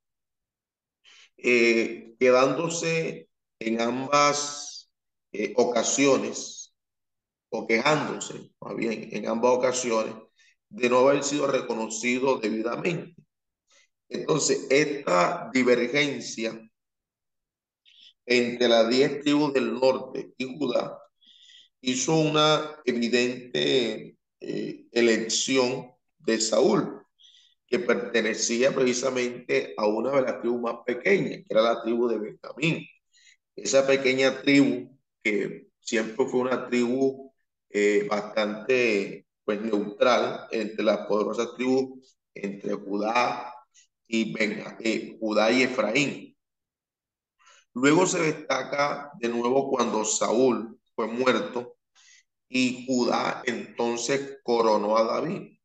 eh, 1.38 2.14
quedándose 2.20 3.30
en 3.58 3.80
ambas 3.80 4.90
eh, 5.32 5.54
ocasiones 5.56 6.74
o 7.48 7.66
quejándose, 7.66 8.50
más 8.60 8.76
bien 8.76 9.08
en 9.12 9.28
ambas 9.28 9.52
ocasiones, 9.52 10.14
de 10.68 10.90
no 10.90 11.08
haber 11.08 11.24
sido 11.24 11.46
reconocido 11.46 12.38
debidamente. 12.38 13.14
Entonces, 14.10 14.66
esta 14.68 15.48
divergencia 15.54 16.70
entre 18.26 18.68
las 18.68 18.90
diez 18.90 19.22
tribus 19.22 19.54
del 19.54 19.72
norte 19.72 20.34
y 20.36 20.58
Judá 20.58 20.98
hizo 21.80 22.14
una 22.14 22.76
evidente 22.84 24.17
eh, 24.40 24.86
elección 24.92 25.92
de 26.18 26.40
Saúl, 26.40 27.02
que 27.66 27.78
pertenecía 27.78 28.74
precisamente 28.74 29.74
a 29.76 29.86
una 29.86 30.12
de 30.12 30.22
las 30.22 30.40
tribus 30.40 30.60
más 30.60 30.76
pequeñas, 30.86 31.42
que 31.44 31.46
era 31.48 31.62
la 31.62 31.82
tribu 31.82 32.08
de 32.08 32.18
Benjamín. 32.18 32.86
Esa 33.54 33.86
pequeña 33.86 34.40
tribu, 34.42 34.96
que 35.22 35.68
siempre 35.80 36.26
fue 36.26 36.40
una 36.40 36.68
tribu 36.68 37.32
eh, 37.70 38.06
bastante 38.08 39.26
pues, 39.44 39.60
neutral 39.60 40.46
entre 40.50 40.84
las 40.84 41.06
poderosas 41.06 41.54
tribus, 41.56 42.18
entre 42.34 42.74
Judá 42.74 43.54
y, 44.06 44.34
eh, 44.38 45.16
Judá 45.20 45.50
y 45.50 45.62
Efraín. 45.62 46.36
Luego 47.74 48.06
se 48.06 48.20
destaca 48.20 49.12
de 49.18 49.28
nuevo 49.28 49.70
cuando 49.70 50.04
Saúl 50.04 50.78
fue 50.94 51.06
muerto 51.06 51.77
y 52.48 52.86
Judá 52.86 53.42
entonces 53.46 54.38
coronó 54.42 54.96
a 54.96 55.04
David. 55.04 55.58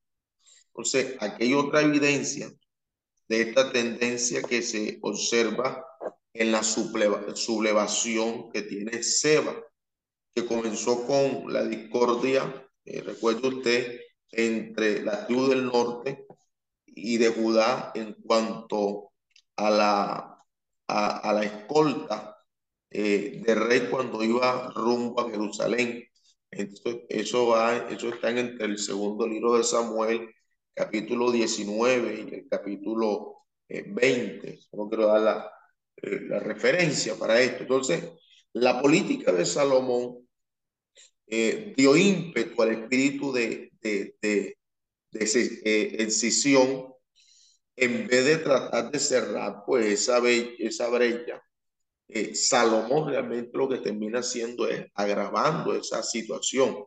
Entonces, 0.67 1.15
aquí 1.19 1.45
hay 1.45 1.53
otra 1.53 1.81
evidencia 1.81 2.51
de 3.27 3.41
esta 3.41 3.71
tendencia 3.71 4.41
que 4.41 4.61
se 4.61 4.99
observa 5.01 5.85
en 6.33 6.51
la 6.51 6.63
sublevación 6.63 8.51
que 8.51 8.63
tiene 8.63 9.03
Seba, 9.03 9.55
que 10.33 10.45
comenzó 10.45 11.05
con 11.05 11.53
la 11.53 11.63
discordia, 11.63 12.67
eh, 12.85 13.01
recuerde 13.01 13.47
usted, 13.47 13.99
entre 14.31 15.03
la 15.03 15.27
tribu 15.27 15.47
del 15.47 15.65
norte 15.65 16.25
y 16.85 17.17
de 17.17 17.29
Judá 17.29 17.91
en 17.93 18.13
cuanto 18.13 19.11
a 19.55 19.69
la, 19.69 20.43
a, 20.87 21.33
la 21.33 21.43
escolta 21.43 22.37
eh, 22.89 23.41
de 23.45 23.55
rey 23.55 23.87
cuando 23.91 24.23
iba 24.23 24.71
rumbo 24.75 25.21
a 25.21 25.29
Jerusalén 25.29 26.03
va, 27.49 27.89
eso 27.89 28.09
está 28.09 28.29
en 28.29 28.37
entre 28.37 28.65
el 28.65 28.77
segundo 28.77 29.27
libro 29.27 29.57
de 29.57 29.63
Samuel, 29.63 30.29
capítulo 30.73 31.31
19 31.31 32.25
y 32.31 32.35
el 32.35 32.47
capítulo 32.49 33.45
20. 33.67 34.49
Eh, 34.49 34.59
no 34.73 34.89
quiero 34.89 35.07
dar 35.07 35.21
la, 35.21 35.51
eh, 35.97 36.19
la 36.27 36.39
referencia 36.39 37.15
para 37.15 37.39
esto. 37.41 37.63
Entonces, 37.63 38.03
la 38.53 38.81
política 38.81 39.31
de 39.31 39.45
Salomón 39.45 40.27
eh, 41.27 41.73
dio 41.75 41.95
ímpetu 41.95 42.61
al 42.61 42.71
espíritu 42.71 43.31
de, 43.31 43.71
de, 43.81 44.15
de, 44.21 44.57
de 45.11 45.25
en 47.75 48.07
vez 48.07 48.25
de 48.25 48.37
tratar 48.37 48.91
de 48.91 48.99
cerrar 48.99 49.63
pues 49.65 49.85
esa, 49.85 50.19
esa 50.59 50.89
brecha 50.89 51.41
Salomón 52.35 53.09
realmente 53.09 53.57
lo 53.57 53.67
que 53.67 53.79
termina 53.79 54.19
haciendo 54.19 54.67
es 54.67 54.85
agravando 54.93 55.73
esa 55.75 56.03
situación. 56.03 56.85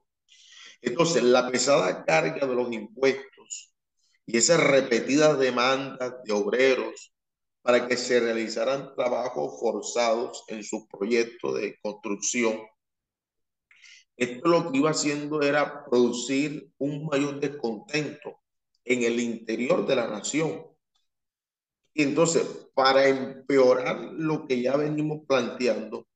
Entonces, 0.80 1.22
la 1.22 1.50
pesada 1.50 2.04
carga 2.04 2.46
de 2.46 2.54
los 2.54 2.72
impuestos 2.72 3.74
y 4.26 4.36
esas 4.36 4.60
repetidas 4.60 5.38
demandas 5.38 6.14
de 6.24 6.32
obreros 6.32 7.12
para 7.62 7.88
que 7.88 7.96
se 7.96 8.20
realizaran 8.20 8.94
trabajos 8.94 9.58
forzados 9.58 10.44
en 10.48 10.62
su 10.62 10.86
proyecto 10.86 11.52
de 11.54 11.76
construcción, 11.80 12.60
esto 14.16 14.48
lo 14.48 14.70
que 14.70 14.78
iba 14.78 14.90
haciendo 14.90 15.42
era 15.42 15.84
producir 15.84 16.70
un 16.78 17.06
mayor 17.06 17.38
descontento 17.38 18.40
en 18.84 19.02
el 19.02 19.20
interior 19.20 19.86
de 19.86 19.96
la 19.96 20.06
nación. 20.08 20.64
Y 21.98 22.02
entonces, 22.02 22.42
para 22.74 23.08
empeorar 23.08 23.98
lo 24.12 24.46
que 24.46 24.60
ya 24.60 24.76
venimos 24.76 25.22
planteando, 25.26 26.06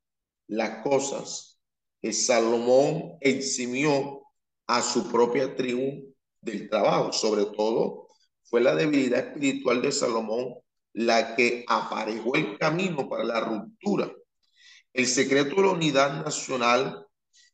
las 0.46 0.82
cosas, 0.82 1.58
que 2.02 2.12
Salomón 2.12 3.16
eximió 3.22 4.20
a 4.66 4.82
su 4.82 5.10
propia 5.10 5.56
tribu 5.56 6.14
del 6.42 6.68
trabajo. 6.68 7.14
Sobre 7.14 7.46
todo, 7.46 8.08
fue 8.44 8.60
la 8.60 8.74
debilidad 8.74 9.28
espiritual 9.28 9.80
de 9.80 9.90
Salomón 9.90 10.56
la 10.92 11.34
que 11.34 11.64
aparejó 11.66 12.34
el 12.34 12.58
camino 12.58 13.08
para 13.08 13.24
la 13.24 13.40
ruptura. 13.40 14.12
El 14.92 15.06
secreto 15.06 15.56
de 15.56 15.62
la 15.62 15.72
unidad 15.72 16.22
nacional 16.22 17.06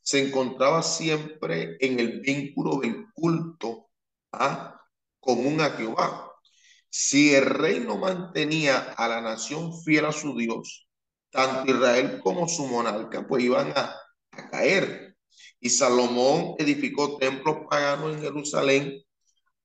se 0.03 0.27
encontraba 0.27 0.83
siempre 0.83 1.77
en 1.79 2.01
el 2.01 2.23
vínculo 2.23 2.81
del 2.81 3.07
culto 3.15 3.87
¿ah? 4.33 4.81
común 5.21 5.61
a 5.61 5.71
Jehová. 5.71 6.26
Si 6.89 7.35
el 7.35 7.47
reino 7.47 7.97
mantenía 7.97 8.95
a 8.97 9.09
la 9.09 9.21
nación 9.21 9.73
fiel 9.83 10.07
a 10.07 10.13
su 10.13 10.37
Dios, 10.37 10.89
tanto 11.31 11.71
Israel 11.71 12.21
como 12.23 12.49
su 12.49 12.67
monarca, 12.67 13.27
pues 13.27 13.45
iban 13.45 13.73
a, 13.77 13.95
caer. 14.51 15.17
Y 15.61 15.71
Salomón 15.71 16.55
edificó 16.59 17.17
templos 17.17 17.67
paganos 17.71 18.15
en 18.15 18.23
Jerusalén 18.23 19.03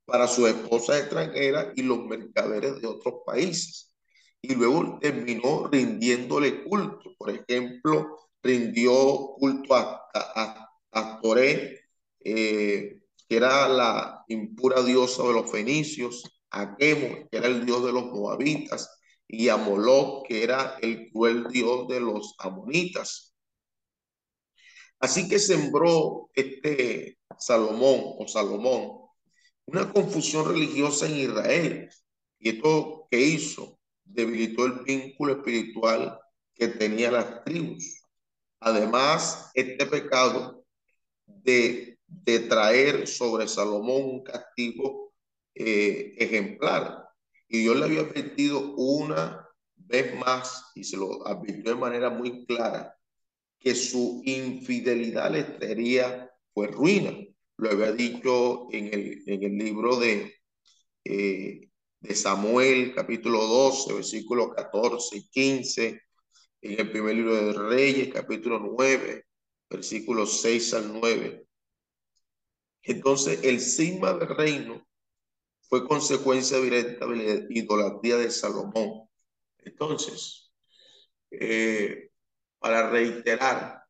para 0.06 0.28
su 0.28 0.48
esposa 0.48 0.98
extranjera 0.98 1.74
y 1.76 1.84
los 1.84 2.06
mercaderes 2.06 2.82
de 2.82 2.88
otros 2.88 3.16
países. 3.26 3.94
Y 4.42 4.56
luego 4.56 4.98
terminó 5.00 5.68
rindiéndole 5.68 6.64
culto. 6.64 7.14
Por 7.18 7.30
ejemplo, 7.32 8.18
rindió 8.42 9.34
culto 9.38 9.76
a, 9.76 10.02
a, 10.14 10.72
eh, 12.24 13.00
que 13.28 13.36
era 13.36 13.68
la 13.70 14.24
impura 14.28 14.82
diosa 14.84 15.24
de 15.24 15.34
los 15.34 15.52
fenicios, 15.52 16.24
a 16.52 16.76
que 16.76 17.28
era 17.32 17.48
el 17.48 17.66
dios 17.66 17.86
de 17.86 17.94
los 17.94 18.06
moabitas, 18.06 18.90
y 19.28 19.48
a 19.48 19.58
Moloch, 19.58 20.28
que 20.28 20.44
era 20.44 20.78
el 20.82 21.10
cruel 21.10 21.48
dios 21.50 21.88
de 21.88 22.02
los 22.02 22.36
amonitas. 22.38 23.34
Así 25.00 25.28
que 25.30 25.40
sembró 25.40 26.30
este 26.36 27.18
Salomón 27.40 28.02
o 28.20 28.28
Salomón 28.28 29.02
una 29.66 29.92
confusión 29.92 30.48
religiosa 30.50 31.08
en 31.08 31.18
Israel. 31.18 31.90
Y 32.40 32.50
esto 32.50 33.08
que 33.10 33.20
hizo 33.20 33.80
debilitó 34.04 34.66
el 34.66 34.80
vínculo 34.84 35.34
espiritual 35.34 36.20
que 36.54 36.68
tenía 36.68 37.10
las 37.10 37.44
tribus. 37.46 38.02
Además, 38.60 39.50
este 39.54 39.86
pecado 39.86 40.66
de, 41.26 41.98
de 42.06 42.40
traer 42.42 43.08
sobre 43.08 43.48
Salomón 43.48 44.04
un 44.04 44.24
castigo 44.24 45.11
eh, 45.56 46.16
ejemplar. 46.18 47.08
Y 47.48 47.60
Dios 47.60 47.76
le 47.78 47.86
había 47.86 48.02
advertido 48.02 48.76
una 48.76 49.48
vez 49.76 50.16
más, 50.16 50.72
y 50.76 50.84
se 50.84 50.98
lo 50.98 51.28
advirtió 51.28 51.74
de 51.74 51.80
manera 51.80 52.10
muy 52.10 52.46
clara, 52.46 52.96
que 53.60 53.76
su 53.76 54.22
infidelidad 54.26 55.32
le 55.32 55.44
traería 55.44 56.30
pues 56.54 56.72
ruina. 56.72 57.14
Lo 57.58 57.70
había 57.70 57.92
dicho 57.92 58.68
en 58.72 58.94
el, 58.94 59.24
en 59.28 59.44
el 59.44 59.58
libro 59.58 59.98
de, 59.98 60.34
eh, 61.04 61.70
de 62.00 62.16
Samuel, 62.16 62.94
capítulo 62.96 63.46
12, 63.46 63.94
versículos 63.94 64.54
14 64.56 65.18
y 65.18 65.30
15, 65.30 66.02
en 66.62 66.80
el 66.80 66.92
primer 66.92 67.16
libro 67.16 67.36
de 67.36 67.54
Reyes, 67.54 68.14
capítulo 68.14 68.60
9, 68.60 69.26
versículos 69.70 70.42
6 70.42 70.74
al 70.74 71.00
9. 71.00 71.46
Entonces, 72.84 73.44
el 73.44 73.60
sigma 73.60 74.14
del 74.14 74.30
reino 74.30 74.88
fue 75.72 75.88
consecuencia 75.88 76.60
directa 76.60 77.08
de 77.08 77.16
la 77.16 77.46
idolatría 77.50 78.18
de 78.18 78.30
Salomón. 78.30 79.08
Entonces, 79.60 80.52
eh, 81.32 82.12
para 82.60 82.90
reiterar, 82.90 83.82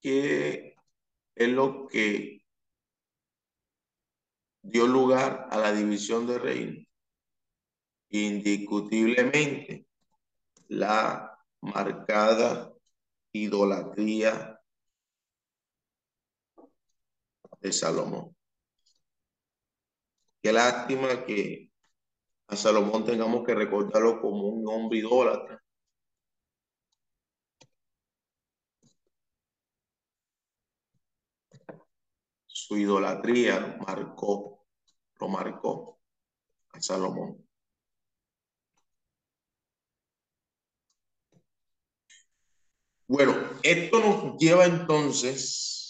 ¿qué 0.00 0.74
es 1.36 1.48
lo 1.48 1.86
que 1.86 2.44
dio 4.62 4.88
lugar 4.88 5.46
a 5.48 5.58
la 5.58 5.72
división 5.72 6.26
del 6.26 6.40
reino? 6.40 6.84
Indiscutiblemente, 8.08 9.86
la 10.66 11.38
marcada 11.60 12.72
idolatría 13.30 14.51
de 17.62 17.72
Salomón. 17.72 18.36
Qué 20.42 20.52
lástima 20.52 21.24
que 21.24 21.70
a 22.48 22.56
Salomón 22.56 23.04
tengamos 23.04 23.46
que 23.46 23.54
recordarlo 23.54 24.20
como 24.20 24.48
un 24.48 24.68
hombre 24.68 24.98
idólatra. 24.98 25.62
Su 32.46 32.76
idolatría 32.76 33.78
marcó, 33.86 34.66
lo 35.20 35.28
marcó 35.28 36.00
a 36.72 36.80
Salomón. 36.80 37.46
Bueno, 43.06 43.34
esto 43.62 44.00
nos 44.00 44.38
lleva 44.38 44.64
entonces 44.64 45.81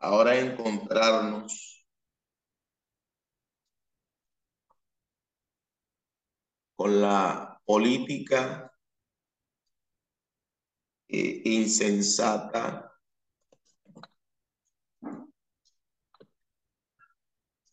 ahora 0.00 0.38
encontrarnos 0.38 1.86
con 6.74 7.00
la 7.00 7.60
política 7.64 8.72
eh, 11.08 11.42
insensata 11.44 12.90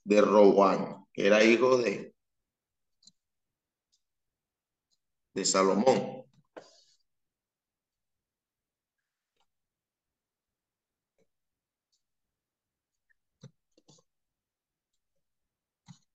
de 0.03 0.21
Roboán, 0.21 1.05
que 1.13 1.27
era 1.27 1.43
hijo 1.43 1.77
de, 1.77 2.15
de 5.33 5.45
Salomón. 5.45 6.16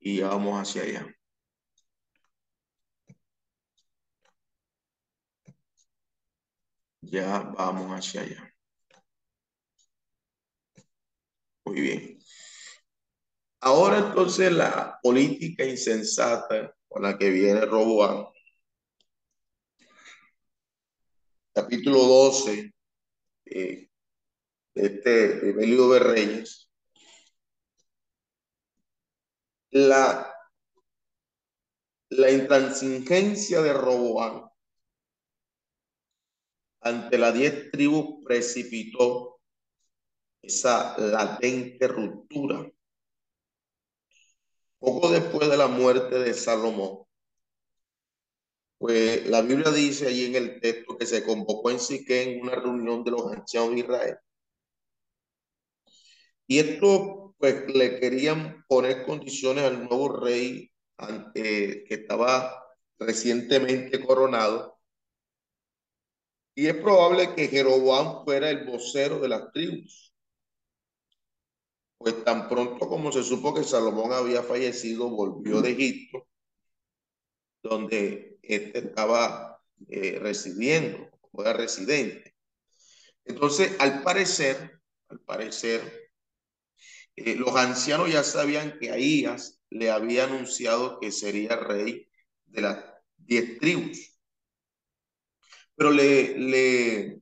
Y 0.02 0.20
vamos 0.20 0.60
hacia 0.60 0.82
allá. 0.82 1.16
Ya 7.02 7.40
vamos 7.56 7.90
hacia 7.92 8.22
allá. 8.22 8.54
Muy 11.64 11.80
bien. 11.80 12.18
Ahora 13.60 13.98
entonces 13.98 14.52
la 14.52 14.98
política 15.02 15.64
insensata 15.64 16.74
con 16.88 17.02
la 17.02 17.16
que 17.16 17.30
viene 17.30 17.64
Roboán. 17.64 18.26
Capítulo 21.54 21.98
12 21.98 22.72
eh, 23.44 23.88
de 24.74 24.86
este 24.86 25.52
libro 25.54 25.90
de 25.90 25.98
Reyes 26.00 26.71
la, 29.72 30.32
la 32.10 32.30
intransigencia 32.30 33.62
de 33.62 33.72
Roboán 33.72 34.44
ante 36.80 37.16
la 37.16 37.32
diez 37.32 37.70
tribus 37.70 38.24
precipitó 38.24 39.40
esa 40.42 40.98
latente 40.98 41.88
ruptura. 41.88 42.70
Poco 44.78 45.10
después 45.10 45.48
de 45.48 45.56
la 45.56 45.68
muerte 45.68 46.18
de 46.18 46.34
Salomón, 46.34 47.04
pues 48.78 49.24
la 49.28 49.42
Biblia 49.42 49.70
dice 49.70 50.08
allí 50.08 50.26
en 50.26 50.34
el 50.34 50.60
texto 50.60 50.98
que 50.98 51.06
se 51.06 51.24
convocó 51.24 51.70
en 51.70 51.78
Siquén 51.78 52.42
una 52.42 52.56
reunión 52.56 53.04
de 53.04 53.12
los 53.12 53.32
ancianos 53.32 53.70
de 53.70 53.80
Israel. 53.80 54.18
Y 56.48 56.58
esto 56.58 57.21
pues 57.42 57.66
le 57.74 57.98
querían 57.98 58.64
poner 58.68 59.04
condiciones 59.04 59.64
al 59.64 59.88
nuevo 59.88 60.10
rey 60.10 60.70
eh, 61.34 61.82
que 61.88 61.94
estaba 61.94 62.64
recientemente 63.00 64.00
coronado. 64.00 64.78
Y 66.54 66.68
es 66.68 66.74
probable 66.76 67.34
que 67.34 67.48
Jeroboam 67.48 68.24
fuera 68.24 68.48
el 68.48 68.64
vocero 68.64 69.18
de 69.18 69.28
las 69.28 69.50
tribus. 69.50 70.14
Pues 71.98 72.22
tan 72.22 72.48
pronto 72.48 72.88
como 72.88 73.10
se 73.10 73.24
supo 73.24 73.52
que 73.52 73.64
Salomón 73.64 74.12
había 74.12 74.44
fallecido, 74.44 75.10
volvió 75.10 75.60
de 75.60 75.72
Egipto, 75.72 76.28
donde 77.60 78.38
éste 78.40 78.78
estaba 78.78 79.60
eh, 79.88 80.20
residiendo, 80.20 81.10
como 81.20 81.42
era 81.42 81.54
residente. 81.54 82.36
Entonces, 83.24 83.74
al 83.80 84.04
parecer, 84.04 84.80
al 85.08 85.18
parecer, 85.18 86.01
eh, 87.16 87.34
los 87.36 87.54
ancianos 87.56 88.10
ya 88.10 88.22
sabían 88.24 88.78
que 88.78 88.90
Ahías 88.90 89.60
le 89.70 89.90
había 89.90 90.24
anunciado 90.24 91.00
que 91.00 91.12
sería 91.12 91.56
rey 91.56 92.08
de 92.46 92.60
las 92.62 92.84
diez 93.16 93.58
tribus. 93.58 94.18
Pero 95.74 95.90
le, 95.90 96.38
le, 96.38 97.20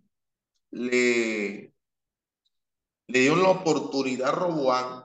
le, 0.72 1.74
le 3.08 3.20
dieron 3.20 3.42
la 3.42 3.50
oportunidad 3.50 4.28
a 4.30 4.32
Roboán 4.32 5.04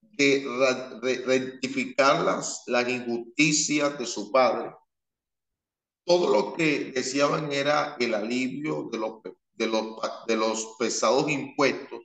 de 0.00 0.44
rectificar 1.24 2.22
las, 2.22 2.62
las 2.66 2.88
injusticias 2.88 3.98
de 3.98 4.06
su 4.06 4.30
padre. 4.30 4.72
Todo 6.04 6.30
lo 6.30 6.54
que 6.54 6.92
deseaban 6.92 7.52
era 7.52 7.96
el 7.98 8.14
alivio 8.14 8.88
de 8.92 8.98
los, 8.98 9.22
de 9.52 9.66
los, 9.66 9.96
de 10.26 10.36
los 10.36 10.76
pesados 10.78 11.30
impuestos, 11.30 12.00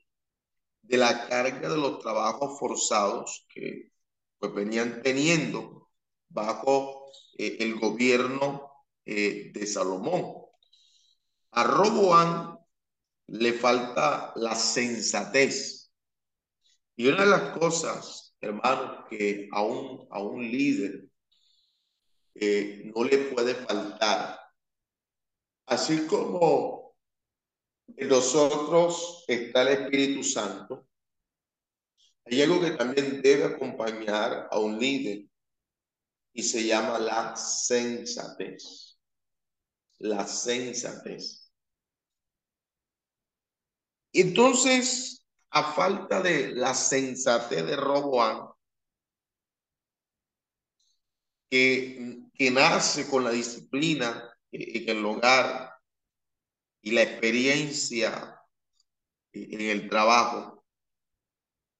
de 0.88 0.98
la 0.98 1.28
carga 1.28 1.70
de 1.70 1.78
los 1.78 2.00
trabajos 2.00 2.60
forzados 2.60 3.46
que 3.50 3.92
pues 4.38 4.54
venían 4.54 5.02
teniendo 5.02 5.90
bajo 6.30 7.06
eh, 7.38 7.58
el 7.60 7.80
gobierno 7.80 8.72
eh, 9.06 9.52
de 9.54 9.68
Salomón. 9.68 10.46
A 11.52 11.64
Roboán 11.64 12.60
le 13.28 13.54
falta 13.54 14.34
la 14.36 14.56
sensatez. 14.56 15.92
Y 16.96 17.08
una 17.08 17.24
de 17.24 17.30
las 17.30 17.58
cosas, 17.58 18.36
hermanos, 18.40 19.06
que 19.10 19.50
a 19.52 19.62
un, 19.64 20.08
a 20.12 20.22
un 20.22 20.42
líder 20.42 21.08
eh, 22.36 22.92
no 22.94 23.04
le 23.04 23.18
puede 23.18 23.56
faltar, 23.56 24.40
así 25.66 26.06
como 26.06 26.75
en 27.88 28.08
nosotros 28.10 29.24
está 29.28 29.62
el 29.62 29.68
Espíritu 29.80 30.24
Santo, 30.24 30.88
hay 32.26 32.42
algo 32.42 32.60
que 32.60 32.72
también 32.72 33.22
debe 33.22 33.46
acompañar 33.46 34.48
a 34.50 34.60
un 34.60 34.80
líder 34.80 35.26
y 36.34 36.44
se 36.44 36.66
llama 36.66 36.98
la 37.00 37.36
sensatez. 37.36 38.98
La 40.00 40.28
sensatez. 40.28 41.52
Entonces, 44.12 45.26
a 45.52 45.74
falta 45.74 46.22
de 46.22 46.54
la 46.54 46.74
sensatez 46.74 47.66
de 47.66 47.76
Roboán, 47.76 48.50
que, 51.50 52.24
que 52.34 52.52
nace 52.52 53.08
con 53.08 53.24
la 53.24 53.30
disciplina 53.30 54.36
en 54.52 54.90
el 54.90 55.06
hogar 55.06 55.65
y 56.86 56.92
la 56.92 57.02
experiencia 57.02 58.40
en 59.34 59.60
el 59.60 59.90
trabajo, 59.90 60.64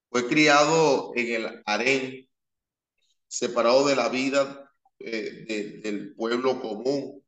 fue 0.10 0.28
criado 0.28 1.12
en 1.16 1.36
el 1.36 1.64
harén, 1.64 2.28
separado 3.28 3.86
de 3.86 3.96
la 3.96 4.10
vida 4.10 4.74
eh, 4.98 5.80
del 5.84 6.16
pueblo 6.16 6.60
común. 6.60 7.24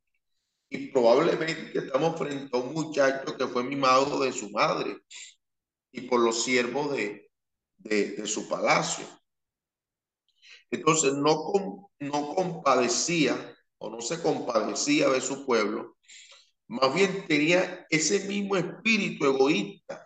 Y 0.70 0.88
probablemente 0.88 1.78
estamos 1.78 2.18
frente 2.18 2.50
a 2.58 2.60
un 2.60 2.74
muchacho 2.74 3.38
que 3.38 3.46
fue 3.46 3.64
mimado 3.64 4.22
de 4.22 4.34
su 4.34 4.50
madre 4.50 4.98
y 5.92 6.02
por 6.02 6.20
los 6.20 6.44
siervos 6.44 6.98
de, 6.98 7.30
de, 7.78 8.26
su 8.26 8.50
palacio. 8.50 9.06
Entonces 10.72 11.14
no, 11.14 11.92
no 12.00 12.36
compadecía 12.36 13.56
o 13.78 13.92
no 13.92 14.02
se 14.02 14.20
compadecía 14.20 15.10
de 15.10 15.22
su 15.22 15.46
pueblo, 15.46 15.97
más 16.68 16.94
bien 16.94 17.26
tenía 17.28 17.86
ese 17.90 18.28
mismo 18.28 18.58
espíritu 18.58 19.26
egoísta 19.26 20.06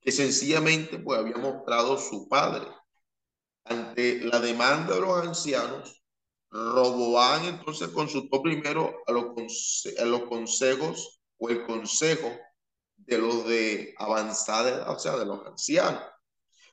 que 0.00 0.10
sencillamente 0.12 0.98
pues 0.98 1.18
había 1.18 1.36
mostrado 1.36 1.98
su 1.98 2.28
padre. 2.28 2.66
Ante 3.64 4.20
la 4.24 4.40
demanda 4.40 4.94
de 4.94 5.00
los 5.00 5.26
ancianos, 5.26 6.02
Roboán 6.50 7.44
entonces 7.44 7.88
consultó 7.88 8.42
primero 8.42 8.96
a 9.06 9.12
los, 9.12 9.86
a 9.98 10.04
los 10.04 10.24
consejos 10.24 11.20
o 11.38 11.50
el 11.50 11.64
consejo 11.66 12.30
de 12.96 13.18
los 13.18 13.46
de 13.46 13.94
avanzada 13.98 14.90
o 14.90 14.98
sea, 14.98 15.16
de 15.16 15.26
los 15.26 15.46
ancianos. 15.46 16.02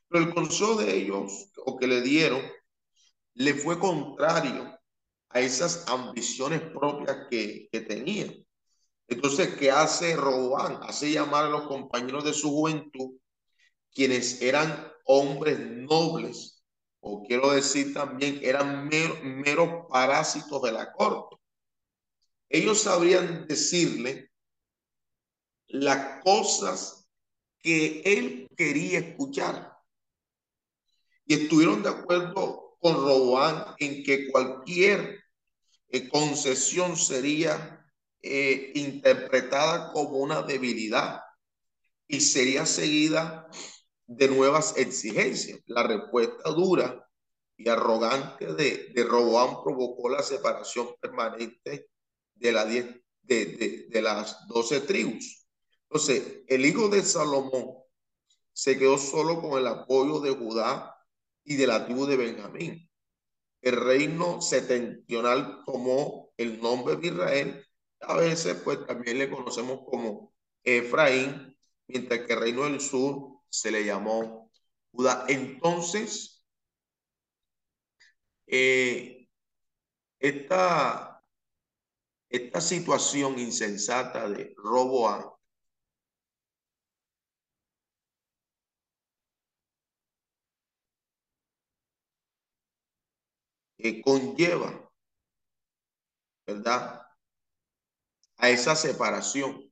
Pero 0.07 0.25
el 0.25 0.33
consejo 0.33 0.75
de 0.75 0.95
ellos, 0.95 1.51
o 1.65 1.77
que 1.77 1.87
le 1.87 2.01
dieron, 2.01 2.41
le 3.33 3.53
fue 3.53 3.77
contrario 3.77 4.73
a 5.29 5.41
esas 5.41 5.87
ambiciones 5.89 6.61
propias 6.61 7.27
que, 7.29 7.67
que 7.71 7.81
tenía. 7.81 8.33
Entonces, 9.07 9.55
¿qué 9.55 9.71
hace 9.71 10.15
Roboán? 10.15 10.79
Hace 10.83 11.11
llamar 11.11 11.45
a 11.45 11.49
los 11.49 11.67
compañeros 11.67 12.25
de 12.25 12.33
su 12.33 12.49
juventud, 12.51 13.17
quienes 13.93 14.41
eran 14.41 14.91
hombres 15.05 15.59
nobles, 15.59 16.63
o 16.99 17.23
quiero 17.25 17.51
decir 17.51 17.93
también, 17.93 18.39
eran 18.43 18.87
meros 18.87 19.85
parásitos 19.89 20.61
de 20.61 20.71
la 20.73 20.91
corte. 20.91 21.37
Ellos 22.49 22.81
sabrían 22.81 23.47
decirle 23.47 24.29
las 25.67 26.21
cosas 26.23 27.07
que 27.59 28.01
él 28.05 28.47
quería 28.55 28.99
escuchar. 28.99 29.73
Y 31.25 31.43
estuvieron 31.43 31.83
de 31.83 31.89
acuerdo 31.89 32.77
con 32.79 32.95
Roboán 32.95 33.75
en 33.79 34.03
que 34.03 34.29
cualquier 34.31 35.19
eh, 35.89 36.07
concesión 36.09 36.95
sería 36.95 37.76
eh, 38.21 38.71
interpretada 38.75 39.91
como 39.93 40.17
una 40.17 40.41
debilidad 40.41 41.21
y 42.07 42.21
sería 42.21 42.65
seguida 42.65 43.47
de 44.05 44.27
nuevas 44.29 44.77
exigencias. 44.77 45.59
La 45.65 45.83
respuesta 45.83 46.49
dura 46.49 47.07
y 47.57 47.67
arrogante 47.69 48.53
de, 48.53 48.91
de 48.93 49.03
Roboán 49.03 49.61
provocó 49.63 50.09
la 50.09 50.23
separación 50.23 50.89
permanente 51.01 51.89
de, 52.35 52.51
la 52.51 52.65
de, 52.65 53.03
de, 53.21 53.87
de 53.89 54.01
las 54.01 54.47
doce 54.47 54.81
tribus. 54.81 55.47
Entonces, 55.89 56.43
el 56.47 56.65
hijo 56.65 56.89
de 56.89 57.01
Salomón 57.01 57.77
se 58.53 58.77
quedó 58.77 58.97
solo 58.97 59.41
con 59.41 59.59
el 59.59 59.67
apoyo 59.67 60.19
de 60.19 60.31
Judá 60.31 60.95
y 61.43 61.55
de 61.55 61.67
la 61.67 61.85
tribu 61.85 62.05
de 62.05 62.17
Benjamín. 62.17 62.89
El 63.61 63.75
reino 63.75 64.41
setentrional 64.41 65.63
tomó 65.65 66.31
el 66.37 66.61
nombre 66.61 66.95
de 66.95 67.07
Israel 67.07 67.66
a 68.01 68.15
veces, 68.17 68.55
pues 68.63 68.85
también 68.85 69.17
le 69.19 69.29
conocemos 69.29 69.81
como 69.85 70.33
Efraín, 70.63 71.55
mientras 71.87 72.21
que 72.21 72.33
el 72.33 72.39
reino 72.39 72.63
del 72.65 72.79
sur 72.81 73.39
se 73.49 73.71
le 73.71 73.85
llamó 73.85 74.51
Judá. 74.91 75.25
Entonces, 75.29 76.43
eh, 78.47 79.27
esta, 80.19 81.23
esta 82.29 82.61
situación 82.61 83.37
insensata 83.37 84.29
de 84.29 84.53
Roboán 84.55 85.25
que 93.77 93.89
conlleva, 94.03 94.69
¿verdad? 96.45 97.06
A 98.37 98.49
esa 98.49 98.75
separación. 98.75 99.63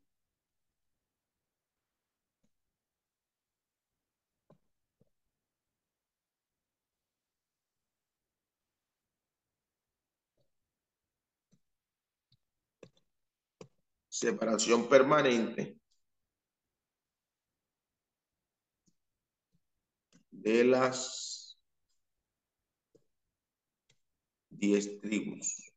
Separación 14.09 14.89
permanente 14.89 15.78
de 20.32 20.63
las 20.63 21.57
diez 24.49 24.99
tribus. 25.01 25.74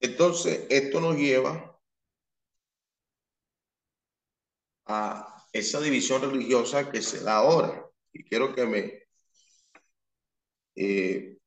Entonces, 0.00 0.66
esto 0.70 1.00
nos 1.00 1.16
lleva 1.16 1.78
a 4.86 5.46
esa 5.52 5.80
división 5.80 6.22
religiosa 6.22 6.90
que 6.90 7.02
se 7.02 7.20
da 7.22 7.36
ahora. 7.36 7.84
Y 8.12 8.24
quiero 8.24 8.54
que 8.54 8.66
me 8.66 9.02
eh, 10.76 11.38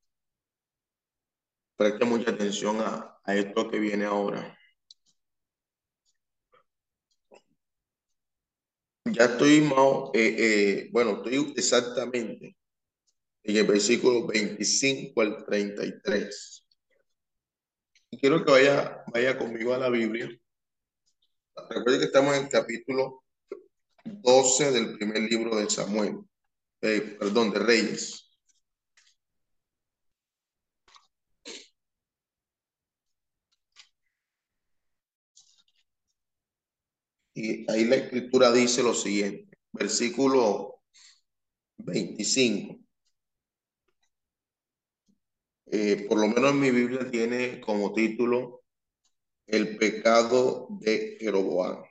preste 1.75 2.05
mucha 2.05 2.31
atención 2.31 2.77
a, 2.81 3.07
esto 3.27 3.69
que 3.69 3.79
viene 3.79 4.05
ahora. 4.05 4.57
Ya 9.05 9.25
estoy, 9.25 9.57
eh, 10.13 10.35
eh, 10.37 10.89
bueno, 10.91 11.17
estoy 11.17 11.53
exactamente 11.55 12.57
en 13.43 13.57
el 13.57 13.65
versículo 13.67 14.27
25 14.27 15.21
al 15.21 15.45
33. 15.45 16.60
Y 18.11 18.17
quiero 18.17 18.43
que 18.43 18.51
vaya, 18.51 19.03
vaya 19.07 19.37
conmigo 19.37 19.73
a 19.73 19.77
la 19.77 19.89
Biblia. 19.89 20.29
Recuerden 21.69 21.99
que 22.01 22.05
estamos 22.07 22.35
en 22.35 22.43
el 22.43 22.49
capítulo 22.49 23.23
12 24.03 24.71
del 24.71 24.97
primer 24.97 25.21
libro 25.23 25.55
de 25.55 25.69
Samuel, 25.69 26.19
eh, 26.81 27.15
perdón, 27.19 27.51
de 27.51 27.59
Reyes. 27.59 28.29
Y 37.33 37.69
ahí 37.71 37.85
la 37.85 37.95
escritura 37.95 38.51
dice 38.51 38.83
lo 38.83 38.93
siguiente, 38.93 39.57
versículo 39.71 40.81
25. 41.77 42.80
Eh, 45.73 46.05
por 46.09 46.19
lo 46.19 46.27
menos 46.27 46.51
en 46.51 46.59
mi 46.59 46.69
Biblia 46.69 47.09
tiene 47.09 47.61
como 47.61 47.93
título 47.93 48.61
El 49.47 49.77
pecado 49.77 50.67
de 50.81 51.15
Jeroboam. 51.17 51.81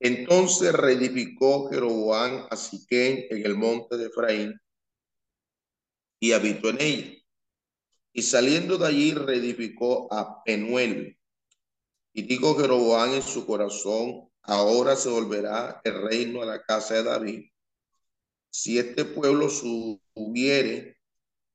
Entonces 0.00 0.72
reedificó 0.72 1.70
Jeroboam 1.70 2.48
a 2.50 2.56
Siquén 2.56 3.26
en 3.30 3.46
el 3.46 3.54
monte 3.54 3.96
de 3.96 4.06
Efraín 4.06 4.60
y 6.18 6.32
habitó 6.32 6.70
en 6.70 6.80
ella. 6.80 7.12
Y 8.12 8.22
saliendo 8.22 8.76
de 8.76 8.88
allí 8.88 9.14
reedificó 9.14 10.12
a 10.12 10.42
Penuel 10.42 11.16
y 12.12 12.22
dijo 12.22 12.56
Jeroboam 12.56 13.14
en 13.14 13.22
su 13.22 13.46
corazón, 13.46 14.28
ahora 14.42 14.96
se 14.96 15.10
volverá 15.10 15.80
el 15.84 16.02
reino 16.02 16.42
a 16.42 16.46
la 16.46 16.62
casa 16.64 16.94
de 16.94 17.04
David. 17.04 17.50
Si 18.50 18.80
este 18.80 19.04
pueblo 19.04 19.48
subiere 19.48 20.97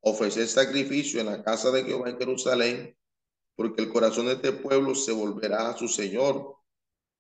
ofrecer 0.04 0.48
sacrificio 0.48 1.22
en 1.22 1.28
la 1.28 1.44
casa 1.44 1.72
de 1.72 1.84
Jehová 1.84 2.10
en 2.10 2.18
Jerusalén, 2.18 2.98
porque 3.56 3.84
el 3.84 3.90
corazón 3.92 4.26
de 4.26 4.34
este 4.34 4.52
pueblo 4.52 4.96
se 4.96 5.14
volverá 5.14 5.70
a 5.70 5.78
su 5.78 5.88
Señor. 5.88 6.58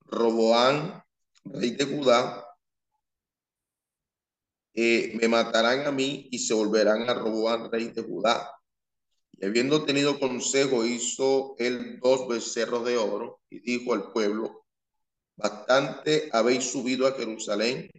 Roboán, 0.01 1.01
rey 1.45 1.71
de 1.71 1.85
Judá, 1.85 2.45
eh, 4.73 5.17
me 5.19 5.27
matarán 5.27 5.87
a 5.87 5.91
mí 5.91 6.27
y 6.29 6.39
se 6.39 6.53
volverán 6.53 7.09
a 7.09 7.13
Roboán, 7.13 7.71
rey 7.71 7.89
de 7.89 8.03
Judá. 8.03 8.51
Y 9.31 9.45
habiendo 9.45 9.85
tenido 9.85 10.19
consejo, 10.19 10.85
hizo 10.85 11.55
él 11.59 11.99
dos 12.01 12.27
becerros 12.27 12.83
de 12.85 12.97
oro 12.97 13.39
y 13.49 13.59
dijo 13.59 13.93
al 13.93 14.11
pueblo, 14.11 14.65
bastante 15.37 16.29
habéis 16.33 16.65
subido 16.65 17.07
a 17.07 17.13
Jerusalén. 17.13 17.89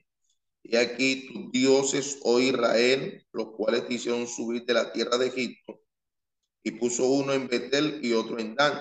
Y 0.65 0.77
aquí 0.77 1.29
tus 1.29 1.53
dioses, 1.53 2.19
oh 2.23 2.41
Israel, 2.41 3.25
los 3.33 3.51
cuales 3.55 3.85
hicieron 3.91 4.27
subir 4.27 4.65
de 4.65 4.73
la 4.73 4.91
tierra 4.93 5.19
de 5.19 5.27
Egipto. 5.27 5.83
Y 6.63 6.73
puso 6.73 7.07
uno 7.07 7.35
en 7.35 7.47
Betel 7.47 8.01
y 8.03 8.15
otro 8.15 8.39
en 8.39 8.55
Dan. 8.55 8.81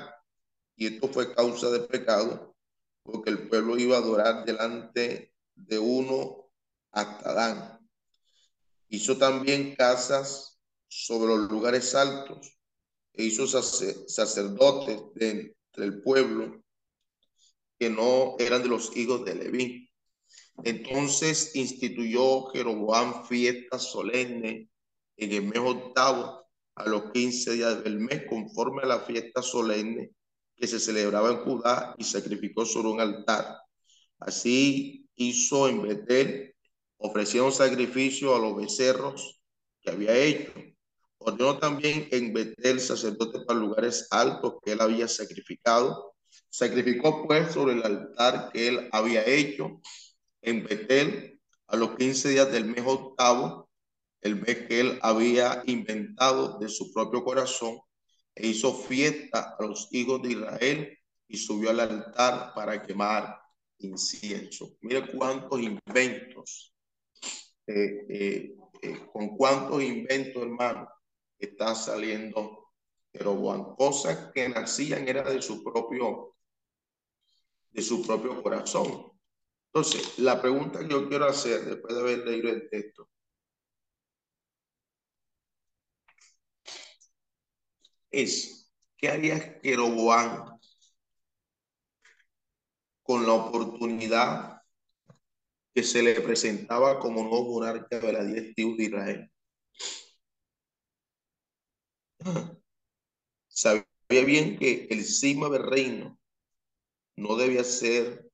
Y 0.78 0.88
esto 0.88 1.10
fue 1.10 1.36
causa 1.36 1.70
de 1.70 1.82
pecado, 1.82 2.56
porque 3.04 3.30
el 3.30 3.50
pueblo 3.50 3.78
iba 3.78 3.98
a 3.98 4.00
adorar 4.00 4.46
delante 4.46 5.34
de 5.56 5.78
uno 5.78 6.50
hasta 6.92 7.34
Dan. 7.34 7.80
Hizo 8.88 9.18
también 9.18 9.76
casas 9.76 10.58
sobre 10.88 11.36
los 11.36 11.52
lugares 11.52 11.94
altos 11.96 12.58
e 13.12 13.26
hizo 13.26 13.46
sacerdotes 13.48 15.02
de, 15.16 15.56
del 15.76 16.02
pueblo 16.02 16.64
que 17.78 17.90
no 17.90 18.36
eran 18.40 18.64
de 18.64 18.70
los 18.70 18.96
hijos 18.96 19.26
de 19.26 19.36
Leví. 19.36 19.83
Entonces 20.64 21.56
instituyó 21.56 22.45
Jeroboam 22.47 23.26
fiesta 23.26 23.80
solemne 23.80 24.70
en 25.18 25.32
el 25.32 25.43
mes 25.43 25.60
octavo 25.60 26.45
a 26.76 26.88
los 26.88 27.12
quince 27.12 27.54
días 27.54 27.84
del 27.84 27.99
mes, 27.99 28.24
conforme 28.28 28.84
a 28.84 28.88
la 28.88 28.99
fiesta 28.99 29.41
solemne 29.41 30.12
que 30.56 30.68
se 30.68 30.80
celebraba 30.80 31.32
en 31.32 31.38
Judá 31.38 31.95
y 31.97 32.04
sacrificó 32.04 32.66
sobre 32.66 32.89
un 32.89 33.01
altar. 33.01 33.58
Así 34.20 35.08
hizo 35.16 35.68
en 35.68 35.82
Betel, 35.82 36.56
ofrecieron 36.97 37.51
sacrificio 37.51 38.36
a 38.36 38.39
los 38.39 38.56
becerros 38.56 39.41
que 39.82 39.91
había 39.91 40.16
hecho 40.16 40.51
Ordenó 41.26 41.58
también 41.58 42.10
en 42.12 42.34
Betel 42.34 42.82
sacerdote 42.82 43.39
para 43.45 43.58
lugares 43.58 44.08
altos 44.12 44.56
que 44.62 44.74
él 44.74 44.82
había 44.82 45.08
sacrificado. 45.08 46.16
Sacrificó 46.49 47.26
pues 47.26 47.54
sobre 47.54 47.74
el 47.74 47.84
altar 47.84 48.51
que 48.51 48.68
él 48.68 48.89
había 48.91 49.26
hecho 49.26 49.80
en 50.44 50.64
Betel 50.64 51.39
a 51.68 51.76
los 51.76 51.96
15 51.96 52.30
días 52.30 52.52
del 52.52 52.66
mes 52.66 52.84
octavo, 52.86 53.70
el 54.22 54.36
mes 54.36 54.68
que 54.68 54.80
él 54.80 55.00
había 55.02 55.64
inventado 55.66 56.60
de 56.60 56.70
su 56.70 56.94
propio 56.94 57.24
corazón, 57.24 57.80
e 58.36 58.48
hizo 58.48 58.74
fiesta 58.74 59.56
a 59.58 59.64
los 59.64 59.88
hijos 59.91 60.22
de 60.22 60.32
Israel 60.32 60.98
y 61.28 61.38
subió 61.38 61.70
al 61.70 61.80
altar 61.80 62.54
para 62.54 62.82
quemar 62.82 63.39
incienso. 63.80 64.76
Mire 64.82 65.12
cuántos 65.12 65.60
inventos, 65.60 66.74
eh, 67.68 68.06
eh, 68.10 68.56
eh, 68.82 69.08
con 69.12 69.38
cuántos 69.38 69.84
inventos, 69.84 70.41
hermano, 70.41 70.89
está 71.38 71.76
saliendo 71.76 72.72
Jeroboam. 73.12 73.76
Cosas 73.76 74.32
que 74.34 74.50
nacían 74.50 75.08
era 75.08 75.24
de 75.24 75.41
su 75.41 75.64
propio, 75.64 76.36
de 77.72 77.82
su 77.82 78.06
propio 78.06 78.41
corazón. 78.41 79.12
Entonces, 79.76 80.19
la 80.19 80.39
pregunta 80.39 80.80
que 80.80 80.88
yo 80.88 81.09
quiero 81.09 81.26
hacer 81.26 81.65
después 81.65 81.95
de 81.95 82.01
haber 82.01 82.19
leído 82.19 82.49
el 82.49 82.69
texto 82.69 83.09
es, 88.11 88.71
¿qué 88.95 89.09
haría 89.09 89.59
Jeroboam 89.63 90.59
con 93.01 93.26
la 93.26 93.34
oportunidad 93.34 94.61
que 95.74 95.82
se 95.82 96.03
le 96.03 96.21
presentaba 96.21 96.99
como 96.99 97.24
nuevo 97.24 97.59
monarca 97.59 97.99
de 97.99 98.13
la 98.13 98.24
diez 98.24 98.55
de 98.55 98.61
Israel? 98.84 99.32
Sabía 103.47 103.86
bien 104.07 104.59
que 104.59 104.88
el 104.91 105.03
cima 105.03 105.49
del 105.49 105.63
reino 105.63 106.19
no 107.15 107.36
debía 107.36 107.63
ser 107.63 108.33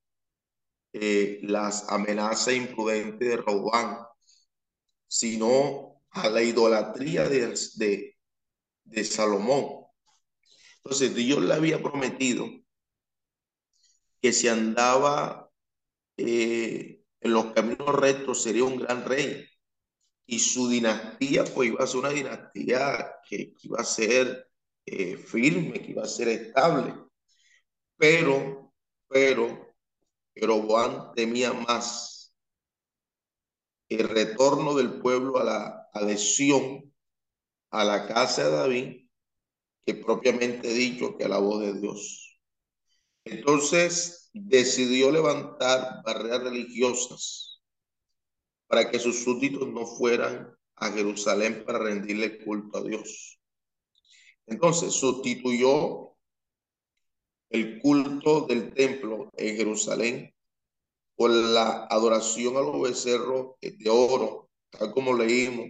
eh, 0.94 1.40
las 1.44 1.90
amenazas 1.90 2.56
imprudentes 2.56 3.28
de 3.28 3.38
Robán, 3.38 4.00
sino 5.08 6.02
a 6.12 6.30
la 6.30 6.42
idolatría 6.42 7.28
de, 7.28 7.56
Salomón. 9.04 9.86
Entonces 10.78 11.14
Dios 11.14 11.42
le 11.44 11.54
había 11.54 11.82
prometido 11.82 12.48
que 14.22 14.34
si 14.34 14.48
andaba 14.48 15.52
eh, 16.18 17.04
en 17.22 17.34
los 17.34 17.54
caminos 17.54 17.96
rectos 17.96 18.44
sería 18.44 18.64
un 18.64 18.78
gran 18.78 19.06
rey 19.06 19.46
y 20.26 20.40
su 20.40 20.70
dinastía 20.70 21.44
pues 21.46 21.70
iba 21.70 21.84
a 21.84 21.88
ser 21.88 22.00
una 22.00 22.10
dinastía 22.10 23.16
que, 23.28 23.54
iba 23.64 23.80
a 23.80 23.84
ser 23.84 24.50
eh, 24.86 25.18
firme, 25.18 25.82
que 25.82 25.92
iba 25.92 26.04
a 26.04 26.08
ser 26.08 26.30
estable. 26.30 26.94
Pero, 27.98 28.74
pero, 29.08 29.69
Jeroboam 30.40 31.14
temía 31.16 31.54
más 31.54 32.34
el 33.90 34.08
retorno 34.08 34.76
del 34.76 35.02
pueblo 35.02 35.38
a 35.38 35.44
la 35.44 35.90
adhesión 35.94 36.94
a 37.72 37.84
la 37.84 38.08
casa 38.08 38.46
de 38.46 38.52
David 38.52 39.10
que 39.86 39.96
propiamente 39.96 40.68
dicho 40.70 41.18
que 41.18 41.26
a 41.26 41.30
la 41.30 41.40
voz 41.40 41.62
de 41.62 41.80
Dios. 41.80 42.40
Entonces 43.26 44.30
decidió 44.34 45.12
levantar 45.12 46.02
barreras 46.04 46.44
religiosas 46.44 47.62
para 48.68 48.90
que 48.90 49.00
sus 49.00 49.24
súbditos 49.24 49.68
no 49.68 49.86
fueran 49.86 50.56
a 50.76 50.92
Jerusalén 50.92 51.64
para 51.66 51.80
rendirle 51.80 52.44
culto 52.44 52.78
a 52.78 52.84
Dios. 52.84 53.40
Entonces 54.46 54.94
sustituyó 54.94 56.09
el 57.50 57.80
culto 57.80 58.42
del 58.42 58.74
templo 58.74 59.30
en 59.36 59.56
Jerusalén 59.56 60.34
por 61.16 61.32
la 61.32 61.86
adoración 61.90 62.56
a 62.58 62.62
los 62.62 62.82
becerros 62.82 63.56
de 63.62 63.90
oro, 63.90 64.50
tal 64.70 64.92
como 64.94 65.14
leímos 65.14 65.68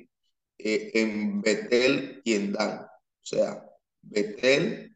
eh, 0.57 0.91
en 0.93 1.41
Betel 1.41 2.21
y 2.23 2.33
en 2.33 2.53
Dan. 2.53 2.81
O 2.81 3.25
sea, 3.25 3.65
Betel 4.01 4.95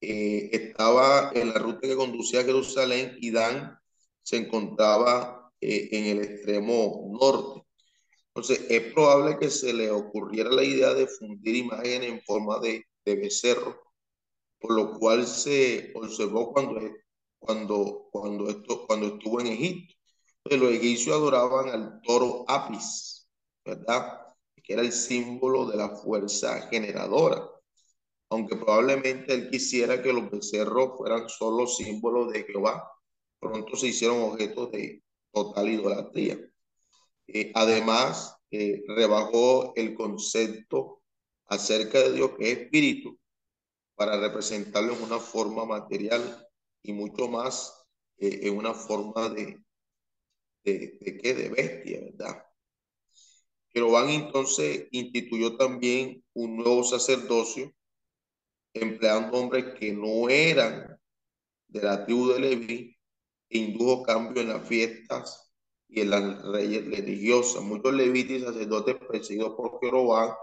eh, 0.00 0.50
estaba 0.52 1.30
en 1.34 1.48
la 1.50 1.58
ruta 1.58 1.88
que 1.88 1.96
conducía 1.96 2.40
a 2.40 2.44
Jerusalén 2.44 3.16
y 3.20 3.30
Dan 3.30 3.78
se 4.22 4.36
encontraba 4.36 5.52
eh, 5.60 5.88
en 5.92 6.04
el 6.06 6.24
extremo 6.24 7.10
norte. 7.18 7.62
Entonces, 8.34 8.66
es 8.68 8.92
probable 8.92 9.38
que 9.38 9.50
se 9.50 9.72
le 9.72 9.90
ocurriera 9.90 10.50
la 10.50 10.64
idea 10.64 10.94
de 10.94 11.06
fundir 11.06 11.54
imágenes 11.56 12.10
en 12.10 12.22
forma 12.22 12.58
de, 12.58 12.86
de 13.04 13.16
becerro, 13.16 13.91
por 14.62 14.72
lo 14.72 14.98
cual 14.98 15.26
se 15.26 15.92
observó 15.94 16.52
cuando, 16.52 16.80
cuando, 17.38 18.08
cuando, 18.10 18.48
esto, 18.48 18.86
cuando 18.86 19.08
estuvo 19.08 19.40
en 19.40 19.48
Egipto. 19.48 19.94
Entonces, 20.44 20.68
los 20.68 20.80
egipcios 20.80 21.16
adoraban 21.16 21.68
al 21.68 22.00
toro 22.02 22.44
Apis, 22.48 23.28
¿verdad? 23.64 24.20
Que 24.62 24.72
era 24.72 24.82
el 24.82 24.92
símbolo 24.92 25.66
de 25.66 25.76
la 25.76 25.90
fuerza 25.90 26.62
generadora 26.68 27.52
aunque 28.32 28.56
probablemente 28.56 29.34
él 29.34 29.50
quisiera 29.50 30.02
que 30.02 30.10
los 30.10 30.30
becerros 30.30 30.96
fueran 30.96 31.28
solo 31.28 31.66
símbolos 31.66 32.32
de 32.32 32.44
Jehová, 32.44 32.90
pronto 33.38 33.76
se 33.76 33.88
hicieron 33.88 34.22
objetos 34.22 34.72
de 34.72 35.02
total 35.30 35.68
idolatría. 35.68 36.40
Eh, 37.26 37.52
además, 37.54 38.34
eh, 38.50 38.84
rebajó 38.88 39.74
el 39.76 39.94
concepto 39.94 41.02
acerca 41.46 41.98
de 42.00 42.12
Dios 42.14 42.30
que 42.38 42.52
es 42.52 42.58
espíritu 42.60 43.18
para 44.02 44.18
representarlo 44.18 44.94
en 44.94 45.02
una 45.04 45.20
forma 45.20 45.64
material 45.64 46.44
y 46.82 46.92
mucho 46.92 47.28
más 47.28 47.86
eh, 48.18 48.40
en 48.42 48.56
una 48.56 48.74
forma 48.74 49.28
de, 49.28 49.62
de, 50.64 50.98
de, 51.00 51.18
¿qué? 51.18 51.34
de 51.34 51.48
bestia, 51.48 52.00
¿verdad? 52.00 52.44
Jeroboam 53.68 54.08
entonces 54.08 54.88
instituyó 54.90 55.56
también 55.56 56.24
un 56.32 56.56
nuevo 56.56 56.82
sacerdocio 56.82 57.72
empleando 58.74 59.38
hombres 59.38 59.66
que 59.78 59.92
no 59.92 60.28
eran 60.28 60.98
de 61.68 61.82
la 61.82 62.04
tribu 62.04 62.32
de 62.32 62.40
Leví, 62.40 62.98
e 63.50 63.58
indujo 63.58 64.02
cambio 64.02 64.42
en 64.42 64.48
las 64.48 64.66
fiestas 64.66 65.54
y 65.88 66.00
en 66.00 66.10
las 66.10 66.42
reyes 66.46 66.86
religiosas. 66.86 67.62
Muchos 67.62 67.94
levitas 67.94 68.38
y 68.38 68.40
sacerdotes 68.40 68.96
perseguidos 68.96 69.54
por 69.54 69.78
Jeroboam 69.78 70.34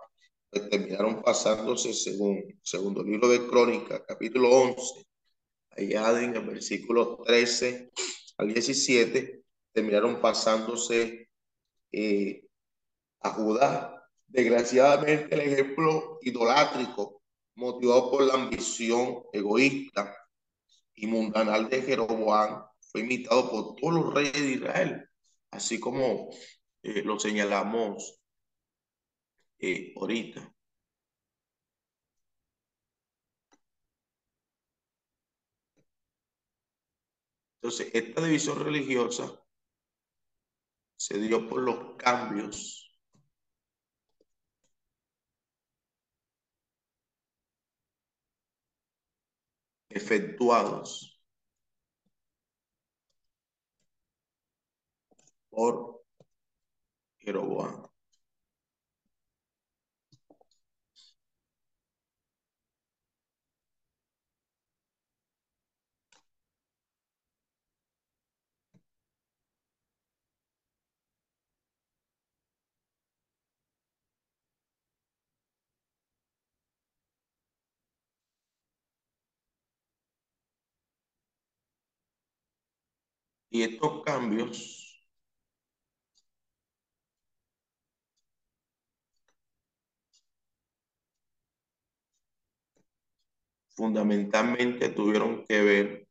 pues, 0.50 0.70
terminaron 0.70 1.22
pasándose 1.22 1.94
según 1.94 2.60
segundo 2.64 3.04
libro 3.04 3.28
de 3.28 3.46
Crónicas, 3.48 4.02
capítulo 4.08 4.50
11, 4.50 5.06
allá 5.72 6.22
en 6.22 6.36
el 6.36 6.46
versículo 6.46 7.22
13 7.26 7.92
al 8.38 8.54
17, 8.54 9.44
terminaron 9.72 10.20
pasándose 10.22 11.30
eh, 11.92 12.46
a 13.22 13.30
Judá. 13.32 13.96
Desgraciadamente 14.28 15.34
el 15.34 15.42
ejemplo 15.42 16.20
idolátrico 16.22 17.22
motivado 17.56 18.12
por 18.12 18.24
la 18.24 18.36
ambición 18.36 19.24
egoísta 19.34 20.16
y 20.96 21.08
mundanal 21.08 21.70
de 21.70 21.82
Jeroboam, 21.82 22.64
fue 22.80 23.02
imitado 23.02 23.50
por 23.50 23.76
todos 23.76 23.94
los 23.94 24.14
reyes 24.14 24.34
de 24.34 24.52
Israel, 24.52 25.10
así 25.52 25.80
como 25.80 26.30
eh, 26.84 27.04
lo 27.04 27.20
señalamos 27.20 28.19
eh, 29.60 29.94
ahorita. 29.96 30.54
Entonces, 37.62 37.90
esta 37.94 38.22
división 38.22 38.60
religiosa 38.62 39.42
se 40.98 41.18
dio 41.18 41.48
por 41.50 41.62
los 41.64 41.96
cambios 41.98 42.92
efectuados 49.92 51.20
por 55.52 56.02
Jeroboam. 57.20 57.89
Estos 83.64 84.04
cambios 84.04 85.06
fundamentalmente 93.76 94.90
tuvieron 94.90 95.44
que 95.48 95.62
ver 95.64 96.08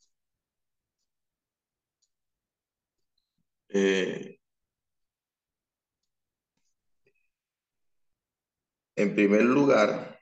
eh, 3.68 4.38
en 8.96 9.14
primer 9.14 9.44
lugar 9.44 10.17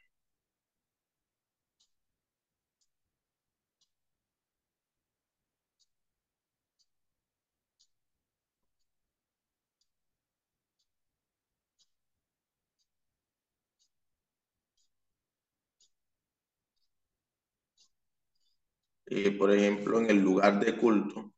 eh, 19.07 19.31
por 19.33 19.53
ejemplo, 19.53 19.99
en 19.99 20.11
el 20.11 20.19
lugar 20.21 20.61
de 20.61 20.77
culto, 20.77 21.33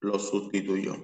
lo 0.00 0.18
sustituyó. 0.20 0.94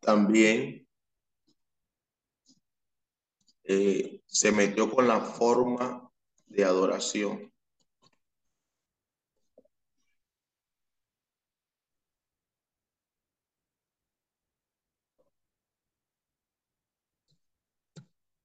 También 0.00 0.86
eh, 3.64 4.20
se 4.26 4.52
metió 4.52 4.90
con 4.90 5.08
la 5.08 5.20
forma 5.20 6.10
de 6.46 6.64
adoración. 6.64 7.51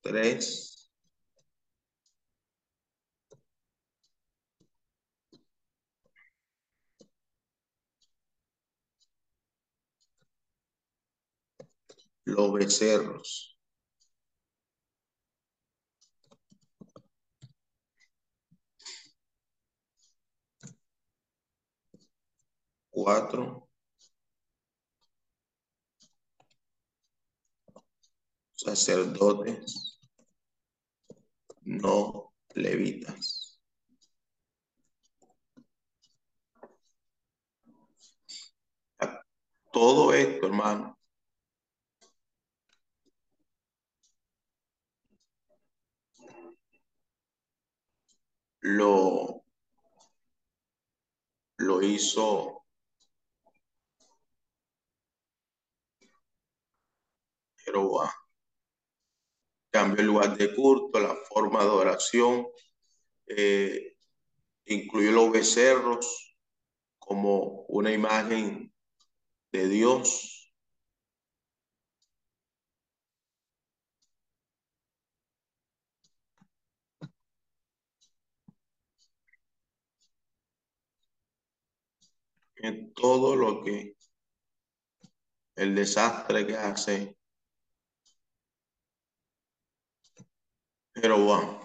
Tres. 0.07 0.89
Los 12.25 12.53
becerros. 12.53 13.57
Cuatro. 22.89 23.69
Sacerdotes 28.55 29.96
no 31.67 32.33
levitas. 32.55 33.59
Todo 39.71 40.13
esto, 40.13 40.45
hermano, 40.47 40.97
lo, 48.61 49.43
lo 51.59 51.81
hizo 51.83 52.63
Jeroboam 57.63 58.09
cambió 59.71 60.01
el 60.01 60.07
lugar 60.07 60.37
de 60.37 60.53
culto, 60.55 60.99
la 60.99 61.15
forma 61.29 61.63
de 61.63 61.69
oración, 61.69 62.47
eh, 63.27 63.95
incluyó 64.65 65.11
los 65.11 65.31
becerros 65.31 66.35
como 66.99 67.65
una 67.69 67.91
imagen 67.91 68.73
de 69.51 69.69
Dios. 69.69 70.53
En 82.57 82.93
todo 82.93 83.35
lo 83.35 83.63
que 83.63 83.95
el 85.57 85.75
desastre 85.75 86.47
que 86.47 86.55
hace 86.55 87.16
Jeroboam. 91.01 91.57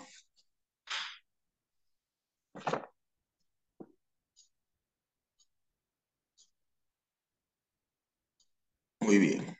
Muy 9.00 9.18
bien. 9.18 9.56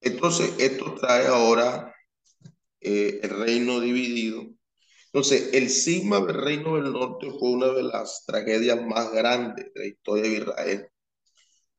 Entonces, 0.00 0.54
esto 0.58 0.94
trae 0.96 1.26
ahora 1.26 1.94
eh, 2.80 3.20
el 3.22 3.30
reino 3.30 3.80
dividido. 3.80 4.44
Entonces, 5.06 5.50
el 5.54 5.70
cisma 5.70 6.20
del 6.20 6.36
reino 6.36 6.76
del 6.76 6.92
norte 6.92 7.30
fue 7.30 7.50
una 7.52 7.68
de 7.68 7.84
las 7.84 8.24
tragedias 8.26 8.82
más 8.86 9.12
grandes 9.12 9.72
de 9.74 9.80
la 9.80 9.86
historia 9.86 10.24
de 10.24 10.38
Israel. 10.38 10.88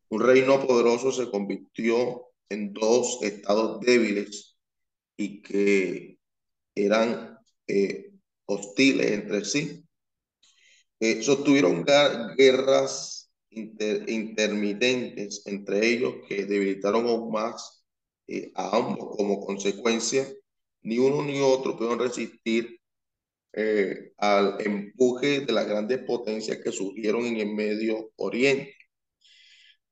Un 0.09 0.21
reino 0.21 0.65
poderoso 0.65 1.11
se 1.11 1.29
convirtió 1.29 2.27
en 2.53 2.73
dos 2.73 3.19
estados 3.21 3.79
débiles 3.81 4.57
y 5.17 5.41
que 5.41 6.19
eran 6.75 7.37
eh, 7.67 8.11
hostiles 8.45 9.11
entre 9.11 9.45
sí. 9.45 9.83
Eh, 10.99 11.21
sostuvieron 11.21 11.85
guerras 12.37 13.31
intermitentes 13.49 15.43
entre 15.45 15.85
ellos 15.87 16.15
que 16.27 16.45
debilitaron 16.45 17.05
aún 17.07 17.31
más 17.31 17.83
eh, 18.27 18.51
a 18.55 18.75
ambos 18.77 19.15
como 19.17 19.45
consecuencia. 19.45 20.27
Ni 20.81 20.97
uno 20.99 21.23
ni 21.23 21.39
otro 21.39 21.77
pudieron 21.77 21.99
resistir 21.99 22.79
eh, 23.53 24.13
al 24.17 24.57
empuje 24.59 25.41
de 25.41 25.53
las 25.53 25.67
grandes 25.67 25.99
potencias 25.99 26.57
que 26.63 26.71
surgieron 26.71 27.25
en 27.25 27.37
el 27.37 27.53
Medio 27.53 28.11
Oriente. 28.15 28.75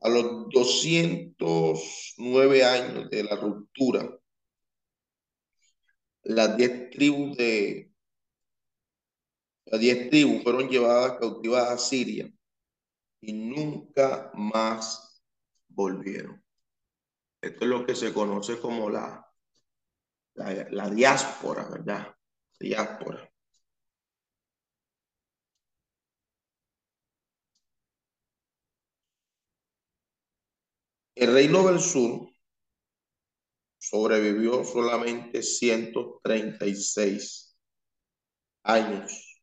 A 0.01 0.09
los 0.09 0.49
209 0.49 2.63
años 2.63 3.09
de 3.09 3.23
la 3.23 3.35
ruptura, 3.35 4.09
las 6.23 6.57
diez 6.57 6.89
tribus 6.89 7.37
de 7.37 7.91
las 9.65 9.79
diez 9.79 10.09
tribus 10.09 10.43
fueron 10.43 10.69
llevadas 10.69 11.19
cautivas 11.19 11.69
a 11.69 11.77
Siria 11.77 12.31
y 13.21 13.33
nunca 13.33 14.31
más 14.33 15.23
volvieron. 15.69 16.43
Esto 17.41 17.65
es 17.65 17.69
lo 17.69 17.85
que 17.85 17.95
se 17.95 18.13
conoce 18.13 18.59
como 18.59 18.89
la, 18.89 19.25
la, 20.33 20.67
la 20.69 20.89
diáspora, 20.89 21.67
¿verdad? 21.69 22.15
Diáspora. 22.59 23.30
El 31.15 31.33
reino 31.33 31.65
del 31.67 31.79
sur 31.79 32.29
sobrevivió 33.77 34.63
solamente 34.63 35.43
136 35.43 37.57
años 38.63 39.41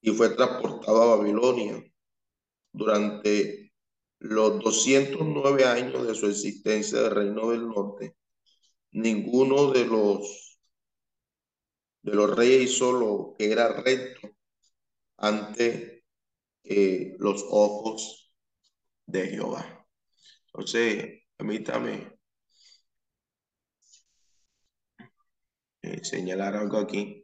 y 0.00 0.10
fue 0.10 0.30
transportado 0.30 1.02
a 1.02 1.16
Babilonia 1.16 1.82
durante 2.72 3.72
los 4.18 4.62
209 4.62 5.64
años 5.64 6.06
de 6.06 6.14
su 6.14 6.26
existencia 6.26 7.00
del 7.00 7.12
reino 7.12 7.50
del 7.50 7.68
norte. 7.68 8.16
Ninguno 8.92 9.70
de 9.72 9.86
los 9.86 10.58
de 12.02 12.14
los 12.14 12.34
reyes 12.34 12.70
hizo 12.70 12.92
lo 12.92 13.34
que 13.36 13.52
era 13.52 13.68
recto 13.82 14.30
ante 15.18 16.04
eh, 16.64 17.14
los 17.18 17.44
ojos 17.50 18.32
de 19.06 19.28
Jehová. 19.28 19.79
Entonces, 20.52 21.22
permítame 21.36 22.12
eh, 25.82 26.04
señalar 26.04 26.56
algo 26.56 26.78
aquí. 26.78 27.19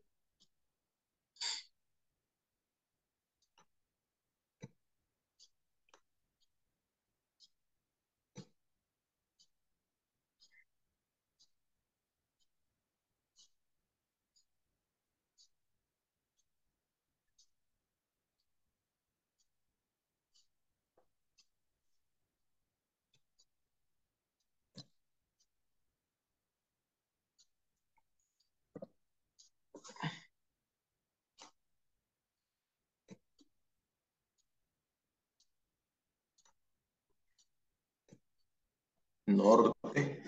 Norte 39.37 40.23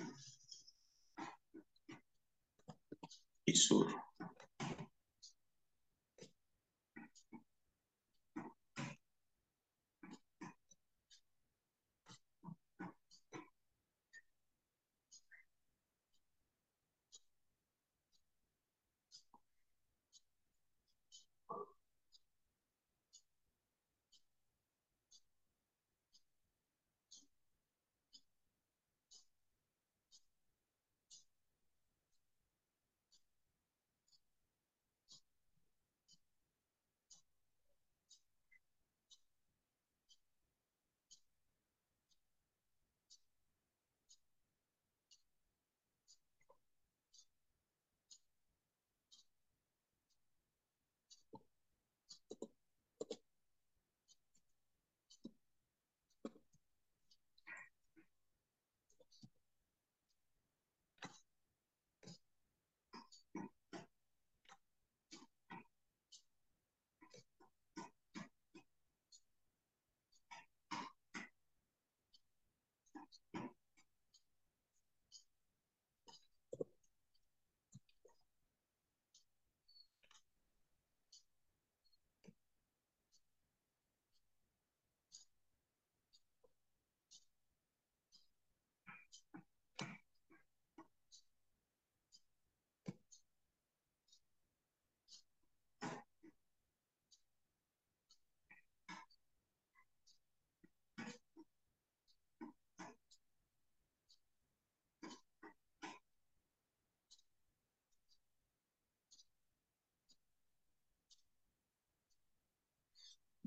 y 3.46 3.56
sur. 3.56 4.07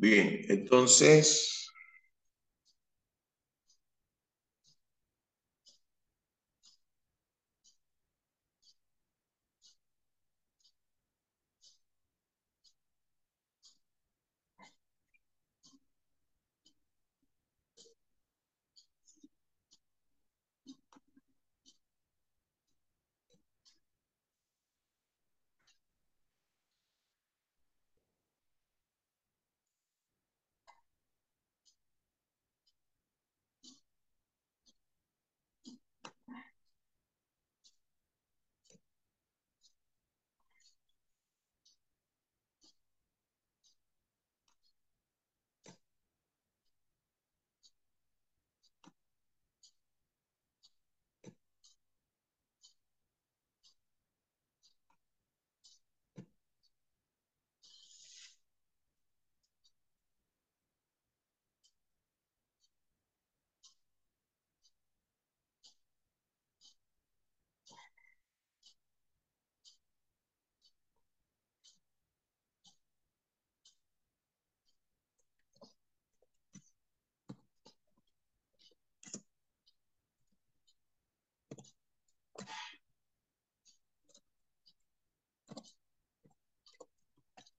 Bien, 0.02 0.42
entonces, 0.50 1.61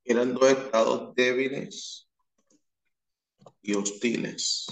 eran 0.04 0.34
dos 0.34 0.50
estados 0.50 1.14
débiles 1.14 2.08
y 3.62 3.74
hostiles. 3.74 4.66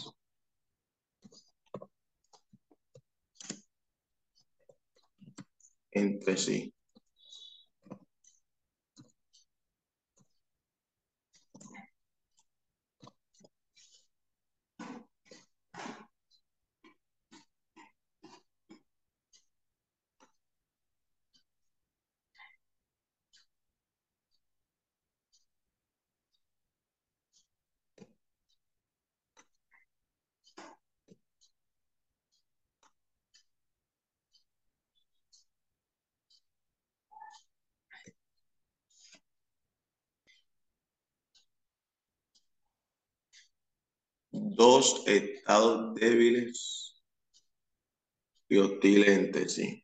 entre 5.93 6.37
sí. 6.37 6.73
Dos 44.61 45.03
estados 45.07 45.95
débiles 45.95 46.95
y 48.51 48.59
hostiles 48.59 49.09
entre 49.09 49.49
sí. 49.49 49.83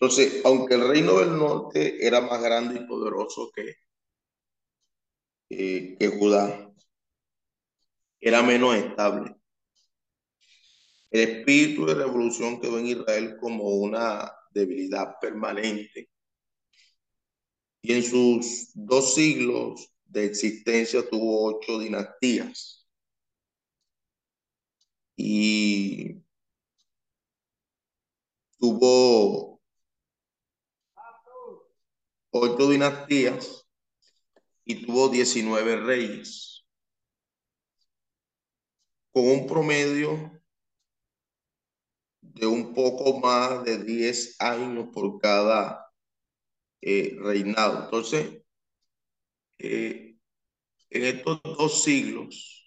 Entonces, 0.00 0.40
aunque 0.46 0.74
el 0.76 0.88
reino 0.88 1.18
del 1.18 1.36
norte 1.36 2.06
era 2.06 2.22
más 2.22 2.40
grande 2.42 2.80
y 2.80 2.86
poderoso 2.86 3.50
que, 3.54 3.74
eh, 5.50 5.96
que 5.98 6.08
Judá, 6.08 6.72
era 8.20 8.42
menos 8.42 8.74
estable. 8.76 9.34
El 11.16 11.30
espíritu 11.30 11.86
de 11.86 11.94
revolución 11.94 12.60
quedó 12.60 12.78
en 12.78 12.88
Israel 12.88 13.38
como 13.40 13.70
una 13.70 14.30
debilidad 14.50 15.18
permanente. 15.18 16.10
Y 17.80 17.94
en 17.94 18.02
sus 18.02 18.70
dos 18.74 19.14
siglos 19.14 19.94
de 20.04 20.26
existencia 20.26 21.08
tuvo 21.08 21.46
ocho 21.46 21.78
dinastías. 21.78 22.86
Y 25.16 26.22
tuvo 28.58 29.62
ocho 32.30 32.68
dinastías 32.68 33.66
y 34.66 34.84
tuvo 34.84 35.08
19 35.08 35.76
reyes, 35.76 36.66
con 39.12 39.26
un 39.30 39.46
promedio 39.46 40.35
de 42.36 42.46
un 42.46 42.74
poco 42.74 43.18
más 43.20 43.64
de 43.64 43.78
10 43.82 44.36
años 44.40 44.88
por 44.92 45.18
cada 45.18 45.90
eh, 46.82 47.16
reinado. 47.20 47.84
Entonces, 47.84 48.42
eh, 49.58 50.16
en 50.90 51.04
estos 51.04 51.42
dos 51.44 51.84
siglos, 51.84 52.65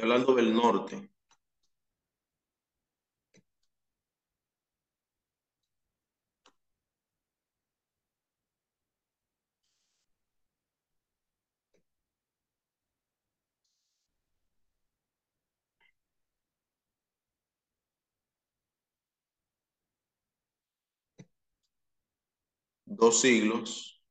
estoy 0.00 0.10
hablando 0.12 0.34
del 0.34 0.54
norte, 0.54 1.10
dos 22.84 23.20
siglos, 23.22 24.02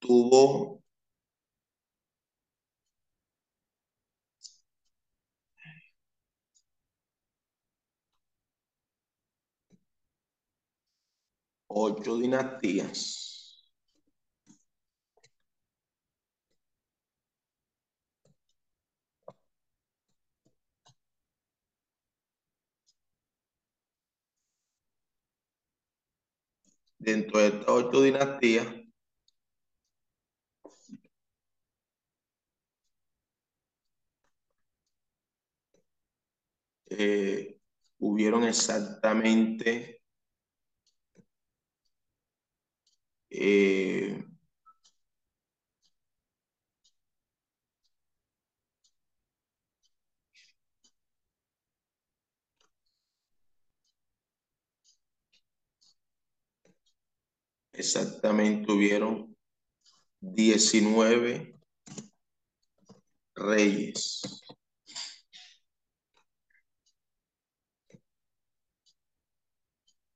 tuvo 0.00 0.71
ocho 11.74 12.16
dinastías. 12.18 13.66
Dentro 26.98 27.38
de 27.38 27.48
estas 27.48 27.68
ocho 27.68 28.00
dinastías, 28.00 28.66
eh, 36.90 37.58
hubieron 37.98 38.44
exactamente 38.44 40.01
Eh, 43.34 44.22
exactamente 57.74 58.72
hubieron 58.72 59.36
19 60.20 61.54
reyes. 63.36 64.22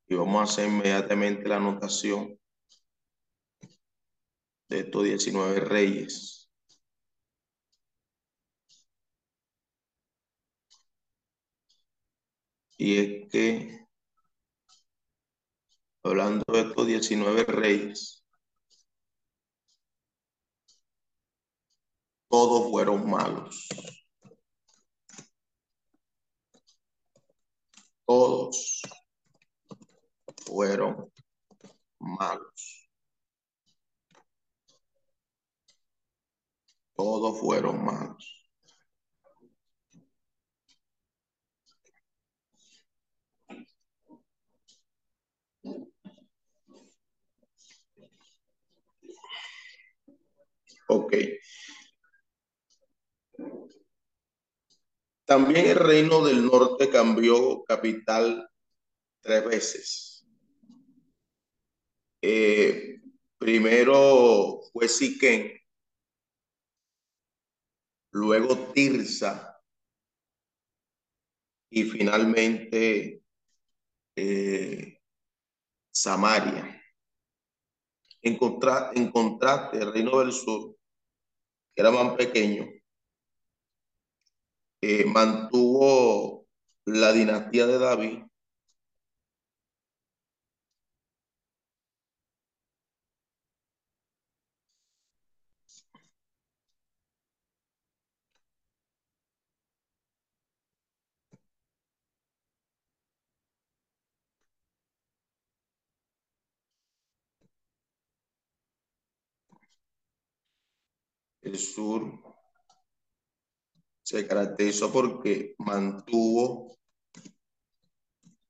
Y 0.09 0.17
vamos 0.17 0.41
a 0.41 0.43
hacer 0.53 0.67
inmediatamente 0.69 1.49
la 1.49 1.59
anotación 1.59 2.36
de 4.69 4.81
estos 4.81 5.05
19 5.05 5.61
reyes. 5.61 6.49
Y 12.79 12.97
es 12.99 13.31
que, 13.31 13.87
hablando 16.03 16.43
de 16.51 16.61
estos 16.61 16.87
19 16.87 17.45
reyes, 17.45 18.25
todos 22.29 22.71
fueron 22.71 23.09
malos. 23.11 23.67
Todos 28.05 28.83
fueron 30.47 31.13
malos. 32.01 32.76
Todos 36.97 37.39
fueron 37.39 37.85
malos. 37.85 38.43
Ok. 50.89 51.15
También 55.25 55.67
el 55.67 55.77
reino 55.77 56.25
del 56.25 56.47
norte 56.47 56.89
cambió 56.89 57.63
capital 57.65 58.49
tres 59.21 59.45
veces. 59.45 60.27
Eh, 62.23 63.01
primero 63.39 64.61
fue 64.73 64.89
Siquén, 64.89 65.53
luego 68.17 68.73
Tirsa 68.73 69.61
y 71.71 71.85
finalmente 71.85 73.23
eh, 74.17 75.01
Samaria. 75.91 76.83
En, 78.23 78.39
contra, 78.39 78.91
en 78.95 79.11
contraste, 79.11 79.79
el 79.79 79.93
reino 79.93 80.19
del 80.19 80.33
sur, 80.33 80.77
que 81.75 81.83
era 81.83 81.91
más 81.91 82.17
pequeño, 82.17 82.67
eh, 84.81 85.05
mantuvo 85.05 86.47
la 86.87 87.13
dinastía 87.13 87.67
de 87.67 87.79
David 87.79 88.26
el 111.47 111.59
sur 111.59 112.21
se 114.03 114.27
caracterizó 114.27 114.93
porque 114.93 115.55
mantuvo 115.59 116.77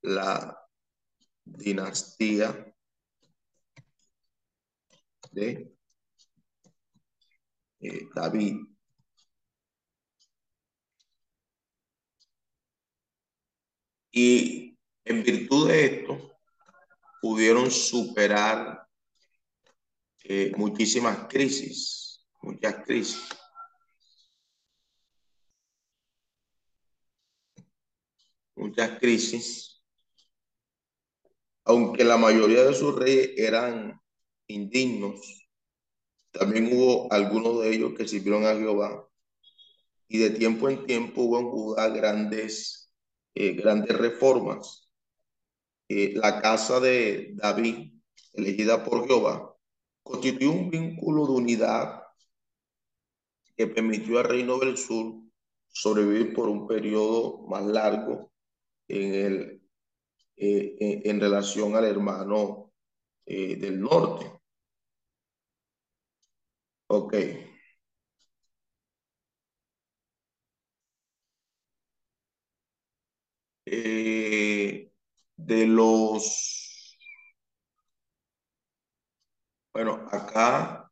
la 0.02 0.58
dinastía 1.44 2.74
de 5.30 5.74
eh, 7.80 8.08
David. 8.14 8.56
Y 14.12 14.78
en 15.04 15.22
virtud 15.22 15.68
de 15.68 15.84
esto, 15.84 16.38
pudieron 17.20 17.70
superar 17.70 18.88
eh, 20.24 20.52
muchísimas 20.56 21.26
crisis, 21.28 22.05
muchas 22.46 22.84
crisis. 22.84 23.28
Muchas 28.54 28.98
crisis, 28.98 29.82
aunque 31.64 32.04
la 32.04 32.16
mayoría 32.16 32.64
de 32.64 32.74
sus 32.74 32.94
reyes 32.94 33.32
eran 33.36 34.00
indignos, 34.46 35.46
también 36.30 36.72
hubo 36.72 37.12
algunos 37.12 37.60
de 37.60 37.74
ellos 37.74 37.92
que 37.96 38.08
sirvieron 38.08 38.46
a 38.46 38.54
Jehová. 38.54 39.06
Y 40.08 40.18
de 40.18 40.30
tiempo 40.30 40.68
en 40.70 40.86
tiempo 40.86 41.22
hubo 41.22 41.38
en 41.40 41.50
Judá 41.50 41.88
grandes, 41.88 42.92
eh, 43.34 43.52
grandes 43.52 43.96
reformas. 43.98 44.88
Eh, 45.88 46.14
la 46.14 46.40
casa 46.40 46.80
de 46.80 47.32
David, 47.34 47.92
elegida 48.32 48.84
por 48.84 49.06
Jehová, 49.06 49.54
constituyó 50.02 50.52
un 50.52 50.70
vínculo 50.70 51.26
de 51.26 51.32
unidad 51.32 52.05
que 53.56 53.66
permitió 53.66 54.18
al 54.18 54.24
reino 54.26 54.58
del 54.58 54.76
sur 54.76 55.14
sobrevivir 55.68 56.34
por 56.34 56.48
un 56.48 56.66
periodo 56.66 57.46
más 57.48 57.64
largo 57.64 58.32
en, 58.88 59.14
el, 59.14 59.62
eh, 60.36 61.02
en, 61.04 61.20
relación 61.20 61.76
al 61.76 61.84
hermano 61.84 62.72
eh, 63.26 63.56
del 63.56 63.80
norte. 63.80 64.30
Ok. 66.88 67.14
Eh, 73.66 74.90
de 75.36 75.66
los, 75.66 76.96
bueno, 79.72 80.06
acá 80.10 80.85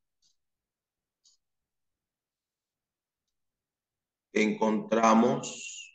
encontramos 4.42 5.92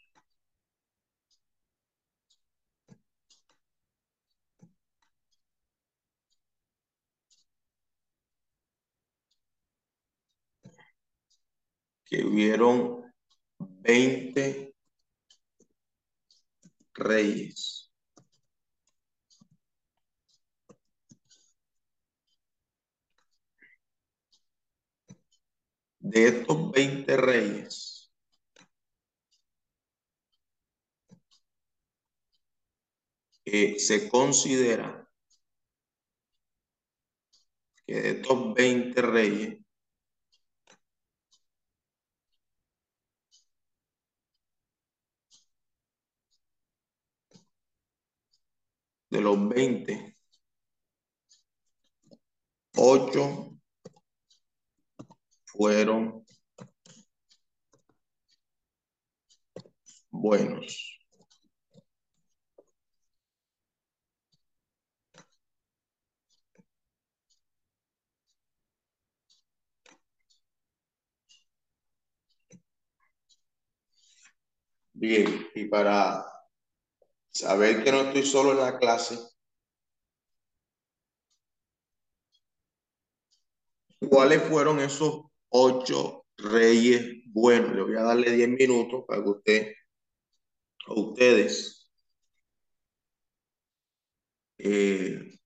que 12.10 12.26
hubieron 12.26 13.04
20 13.60 14.74
reyes. 16.94 17.92
De 26.00 26.28
estos 26.28 26.72
20 26.72 27.16
reyes, 27.18 27.99
se 33.80 34.10
considera 34.10 35.08
que 37.86 38.02
de 38.02 38.10
estos 38.12 38.54
20 38.54 39.02
reyes, 39.02 39.60
de 49.10 49.22
los 49.22 49.50
20, 49.50 50.16
8 52.78 53.58
fueron 55.46 56.24
buenos. 60.12 60.99
Bien, 75.02 75.48
y 75.56 75.64
para 75.70 76.26
saber 77.32 77.86
que 77.86 77.92
no 77.94 78.02
estoy 78.02 78.24
solo 78.24 78.52
en 78.52 78.58
la 78.58 78.78
clase, 78.78 79.18
cuáles 84.10 84.44
fueron 84.44 84.82
esos 84.82 85.22
ocho 85.48 86.26
reyes 86.36 87.24
buenos. 87.28 87.74
Le 87.76 87.84
voy 87.84 87.96
a 87.96 88.02
darle 88.02 88.30
diez 88.32 88.50
minutos 88.50 89.06
para 89.08 89.24
que 89.24 89.30
usted, 89.30 89.74
a 90.88 90.94
ustedes, 91.00 91.90
eh, 94.58 95.40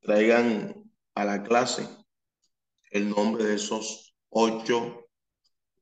traigan 0.00 0.90
a 1.14 1.24
la 1.24 1.40
clase 1.44 1.88
el 2.90 3.08
nombre 3.10 3.44
de 3.44 3.54
esos 3.54 4.16
ocho 4.30 4.99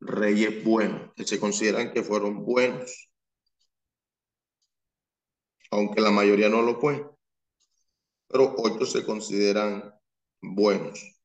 reyes 0.00 0.64
buenos, 0.64 1.12
que 1.14 1.24
se 1.24 1.40
consideran 1.40 1.92
que 1.92 2.02
fueron 2.02 2.44
buenos, 2.44 3.10
aunque 5.70 6.00
la 6.00 6.10
mayoría 6.10 6.48
no 6.48 6.62
lo 6.62 6.80
fue, 6.80 7.08
pero 8.28 8.54
ocho 8.56 8.86
se 8.86 9.04
consideran 9.04 9.94
buenos. 10.40 11.17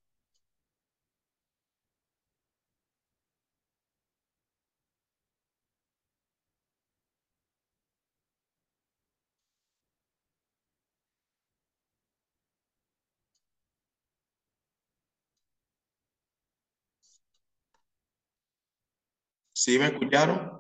¿Sí 19.64 19.80
me 19.80 19.85
escucharon? 19.85 20.60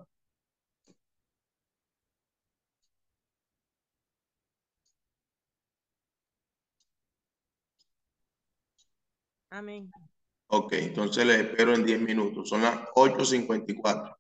Amén. 9.49 9.91
Ok, 10.47 10.71
entonces 10.73 11.25
les 11.25 11.39
espero 11.39 11.75
en 11.75 11.85
10 11.85 11.99
minutos. 11.99 12.47
Son 12.47 12.61
las 12.61 12.79
8.54. 12.95 14.17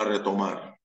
a 0.00 0.04
retomar. 0.04 0.78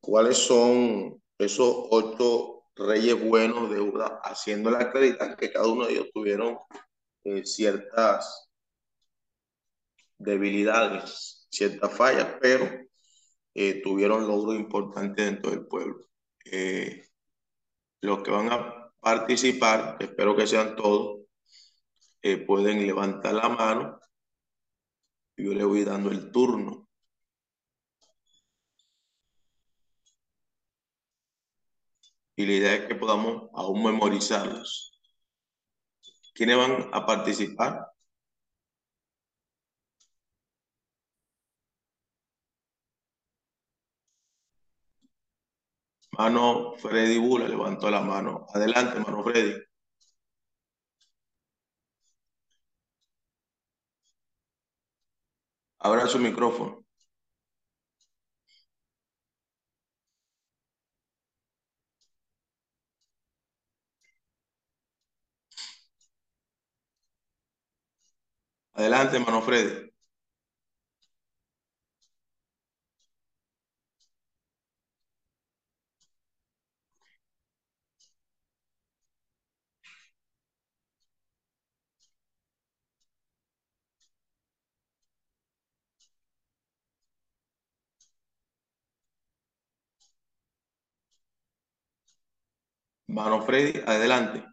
¿Cuáles 0.00 0.38
son 0.38 1.22
esos 1.38 1.86
ocho 1.90 2.64
reyes 2.74 3.22
buenos 3.22 3.70
de 3.70 3.78
Judá? 3.78 4.20
Haciendo 4.24 4.70
la 4.70 4.90
claridad 4.90 5.36
que 5.36 5.52
cada 5.52 5.66
uno 5.66 5.86
de 5.86 5.92
ellos 5.92 6.10
tuvieron 6.12 6.58
eh, 7.24 7.44
ciertas 7.44 8.50
debilidades, 10.18 11.46
ciertas 11.50 11.92
fallas, 11.92 12.36
pero 12.40 12.66
eh, 13.54 13.82
tuvieron 13.82 14.26
logros 14.26 14.56
importantes 14.56 15.24
dentro 15.24 15.50
del 15.50 15.66
pueblo. 15.66 16.06
Eh, 16.44 17.04
los 18.00 18.22
que 18.22 18.30
van 18.30 18.50
a 18.52 18.92
participar, 19.00 19.96
espero 20.00 20.34
que 20.36 20.46
sean 20.46 20.76
todos, 20.76 21.20
pueden 22.46 22.86
levantar 22.86 23.32
la 23.32 23.48
mano 23.48 24.00
yo 25.42 25.54
le 25.54 25.64
voy 25.64 25.84
dando 25.84 26.10
el 26.10 26.30
turno. 26.30 26.88
Y 32.36 32.44
la 32.46 32.52
idea 32.54 32.74
es 32.74 32.86
que 32.88 32.94
podamos 32.96 33.50
aún 33.54 33.84
memorizarlos. 33.84 34.98
¿Quiénes 36.34 36.56
van 36.56 36.88
a 36.92 37.06
participar? 37.06 37.72
Mano 46.12 46.74
Freddy 46.76 47.18
Bula 47.18 47.48
levantó 47.48 47.90
la 47.90 48.00
mano. 48.00 48.46
Adelante, 48.54 49.00
mano 49.00 49.24
Freddy. 49.24 49.54
Abra 55.80 56.06
su 56.06 56.18
micrófono. 56.18 56.84
Adelante, 68.72 69.16
hermano 69.16 69.40
Freddy. 69.42 69.89
Mano 93.10 93.42
Freddy, 93.42 93.80
adelante. 93.84 94.44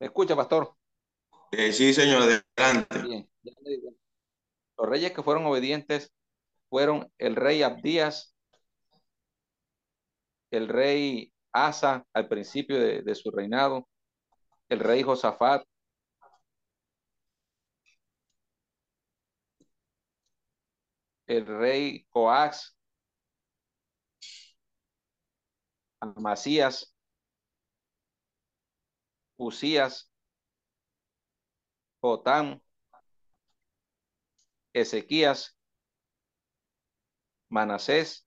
¿Me 0.00 0.06
escucha, 0.06 0.34
pastor? 0.34 0.74
Eh, 1.52 1.72
sí, 1.72 1.92
señor, 1.92 2.22
adelante. 2.22 3.02
Bien. 3.02 3.30
Los 4.78 4.88
reyes 4.88 5.12
que 5.12 5.22
fueron 5.22 5.44
obedientes 5.44 6.10
fueron 6.70 7.12
el 7.18 7.36
rey 7.36 7.62
Abdías, 7.62 8.34
el 10.50 10.66
rey 10.68 11.30
Asa 11.52 12.06
al 12.14 12.28
principio 12.28 12.80
de, 12.80 13.02
de 13.02 13.14
su 13.14 13.30
reinado, 13.30 13.86
el 14.70 14.80
rey 14.80 15.02
Josafat, 15.02 15.66
el 21.26 21.46
rey 21.46 22.06
Coax, 22.08 22.77
Amasías, 26.00 26.94
Usías, 29.36 30.10
Jotán, 32.00 32.60
Ezequías, 34.72 35.56
Manasés, 37.50 38.26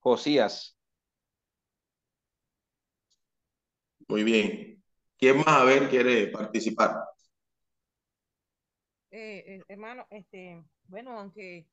Josías. 0.00 0.76
Muy 4.08 4.24
bien. 4.24 4.82
¿Quién 5.16 5.38
más 5.38 5.48
a 5.48 5.64
ver 5.64 5.88
quiere 5.88 6.26
participar? 6.28 7.04
Eh, 9.10 9.44
eh, 9.46 9.62
hermano, 9.68 10.06
este, 10.10 10.64
bueno, 10.88 11.18
aunque 11.18 11.66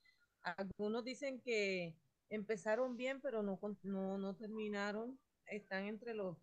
algunos 0.43 1.03
dicen 1.03 1.41
que 1.41 1.95
empezaron 2.29 2.95
bien, 2.95 3.21
pero 3.21 3.43
no, 3.43 3.59
no, 3.83 4.17
no 4.17 4.35
terminaron, 4.35 5.19
están 5.47 5.85
entre 5.85 6.13
los, 6.13 6.37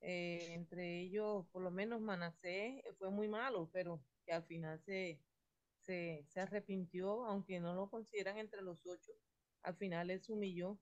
eh, 0.00 0.48
entre 0.52 1.00
ellos, 1.00 1.46
por 1.50 1.62
lo 1.62 1.70
menos 1.70 2.00
Manasés 2.00 2.82
fue 2.98 3.10
muy 3.10 3.28
malo, 3.28 3.70
pero 3.72 4.02
que 4.26 4.32
al 4.32 4.44
final 4.44 4.80
se, 4.80 5.20
se, 5.80 6.24
se, 6.28 6.40
arrepintió, 6.40 7.24
aunque 7.24 7.60
no 7.60 7.74
lo 7.74 7.90
consideran 7.90 8.38
entre 8.38 8.62
los 8.62 8.84
ocho, 8.86 9.12
al 9.62 9.76
final 9.76 10.10
él 10.10 10.22
se 10.22 10.32
humilló. 10.32 10.78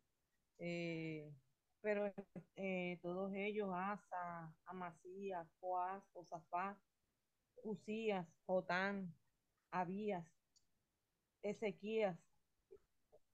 Eh, 0.59 1.33
pero 1.81 2.13
eh, 2.57 2.99
todos 3.03 3.33
ellos, 3.35 3.69
Asa, 3.75 4.55
Amasías, 4.67 5.49
Joás, 5.61 6.03
Josafá, 6.13 6.81
Usías, 7.65 8.27
Jotán, 8.47 9.13
Abías, 9.71 10.25
Ezequías, 11.43 12.17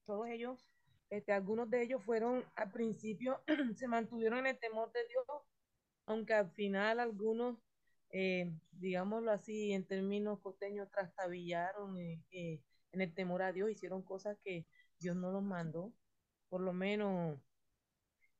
todos 0.07 0.29
ellos 0.29 0.78
este, 1.11 1.33
algunos 1.33 1.71
de 1.71 1.83
ellos 1.83 2.03
fueron, 2.05 2.45
al 2.55 2.71
principio, 2.71 3.43
se 3.77 3.89
mantuvieron 3.89 4.41
en 4.41 4.49
el 4.49 4.59
temor 4.59 4.93
de 4.93 5.07
Dios, 5.09 5.25
aunque 6.07 6.35
al 6.35 6.51
final 6.53 7.01
algunos, 7.01 7.59
eh, 8.11 8.53
digámoslo 8.73 9.31
así, 9.31 9.73
en 9.73 9.87
términos 9.87 10.41
costeños, 10.41 10.91
trastabillaron 10.91 11.99
eh, 11.99 12.23
eh, 12.31 12.61
en 12.93 13.01
el 13.01 13.15
temor 13.15 13.43
a 13.43 13.53
Dios, 13.53 13.71
hicieron 13.71 14.03
cosas 14.03 14.39
que 14.45 14.67
Dios 14.99 15.17
no 15.17 15.33
los 15.33 15.43
mandó, 15.43 15.93
por 16.49 16.61
lo 16.61 16.73
menos 16.73 17.39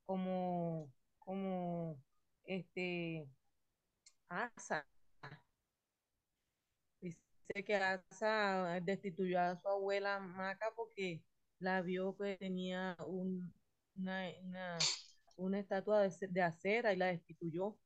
como, 0.05 0.91
como, 1.19 2.01
este, 2.43 3.27
Asa. 4.29 4.87
Dice 7.01 7.63
que 7.65 7.75
Asa 7.75 8.79
destituyó 8.81 9.39
a 9.39 9.55
su 9.55 9.67
abuela 9.67 10.19
Maca 10.19 10.71
porque 10.75 11.21
la 11.59 11.81
vio 11.81 12.15
que 12.17 12.37
tenía 12.37 12.97
un, 13.05 13.53
una, 13.97 14.23
una, 14.43 14.77
una, 15.37 15.59
estatua 15.59 16.01
de, 16.01 16.27
de, 16.29 16.41
acera 16.41 16.93
y 16.93 16.97
la 16.97 17.07
destituyó. 17.07 17.77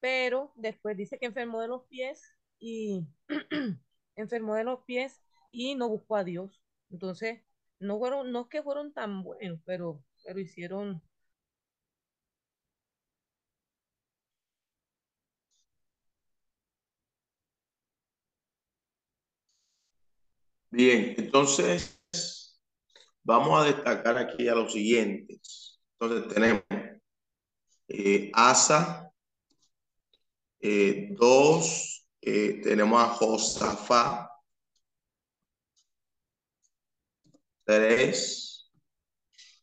Pero 0.00 0.52
después 0.56 0.96
dice 0.96 1.18
que 1.18 1.26
enfermó 1.26 1.60
de 1.60 1.68
los 1.68 1.84
pies 1.84 2.22
y 2.58 3.06
enfermó 4.16 4.54
de 4.56 4.64
los 4.64 4.80
pies 4.84 5.20
y 5.50 5.74
no 5.74 5.88
buscó 5.88 6.16
a 6.16 6.24
Dios. 6.24 6.62
Entonces, 6.90 7.42
no 7.80 7.98
fueron, 7.98 8.32
no 8.32 8.42
es 8.42 8.48
que 8.48 8.62
fueron 8.62 8.92
tan 8.92 9.22
buenos, 9.22 9.60
pero, 9.64 10.02
pero 10.24 10.38
hicieron 10.40 11.02
Bien, 20.70 21.14
entonces 21.18 21.95
Vamos 23.26 23.60
a 23.60 23.64
destacar 23.64 24.16
aquí 24.18 24.46
a 24.46 24.54
los 24.54 24.72
siguientes. 24.72 25.80
Entonces 25.98 26.32
tenemos 26.32 26.62
eh, 27.88 28.30
Asa, 28.32 29.10
eh, 30.60 31.08
dos, 31.10 32.06
eh, 32.20 32.60
tenemos 32.62 33.02
a 33.02 33.08
Josafá, 33.08 34.30
tres, 37.64 38.70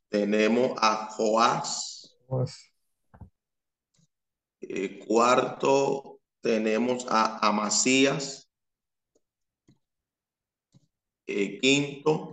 tenemos 0.09 0.73
a 0.81 1.07
Joás, 1.11 2.17
eh, 4.59 4.99
cuarto, 5.07 6.19
tenemos 6.41 7.05
a 7.07 7.47
Amasías, 7.47 8.51
quinto, 11.25 12.32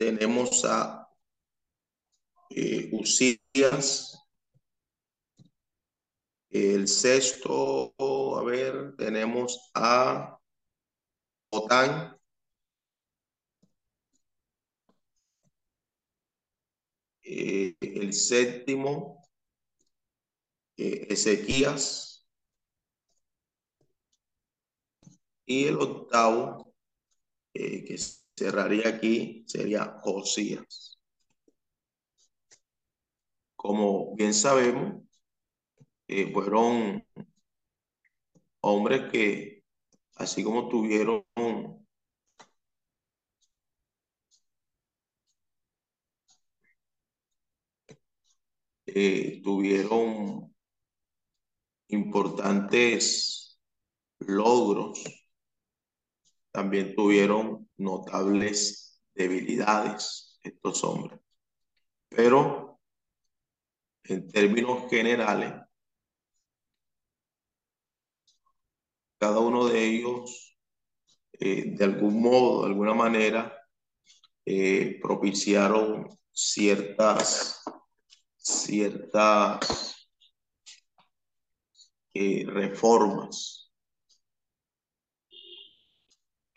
tenemos 0.00 0.64
a 0.64 1.06
eh. 2.48 2.90
El 6.48 6.88
sexto, 6.88 7.94
a 8.38 8.42
ver, 8.44 8.96
tenemos 8.96 9.70
a 9.74 10.38
Otán. 11.50 12.16
Eh, 17.22 17.76
el 17.80 18.12
séptimo, 18.12 19.22
eh, 20.76 21.06
Ezequías. 21.10 22.26
Y 25.46 25.66
el 25.66 25.76
octavo 25.78 26.74
eh, 27.54 27.84
que 27.84 27.94
cerraría 28.40 28.88
aquí 28.88 29.44
sería 29.46 29.98
Josías. 30.02 30.98
Como 33.54 34.16
bien 34.16 34.32
sabemos, 34.34 35.02
eh, 36.08 36.30
fueron 36.32 37.02
hombres 38.62 39.10
que, 39.12 39.64
así 40.16 40.42
como 40.44 40.68
tuvieron 40.68 41.24
eh, 48.86 49.40
tuvieron 49.42 50.52
importantes 51.88 53.58
logros, 54.20 55.04
también 56.52 56.94
tuvieron 56.94 57.68
notables 57.76 59.00
debilidades 59.14 60.38
estos 60.42 60.82
hombres. 60.84 61.20
Pero 62.08 62.80
en 64.04 64.28
términos 64.30 64.90
generales, 64.90 65.54
cada 69.18 69.38
uno 69.40 69.66
de 69.66 69.84
ellos, 69.84 70.56
eh, 71.32 71.76
de 71.76 71.84
algún 71.84 72.20
modo, 72.22 72.62
de 72.62 72.68
alguna 72.68 72.94
manera, 72.94 73.54
eh, 74.46 74.98
propiciaron 75.00 76.08
ciertas, 76.32 77.62
ciertas 78.36 80.08
eh, 82.14 82.44
reformas 82.46 83.59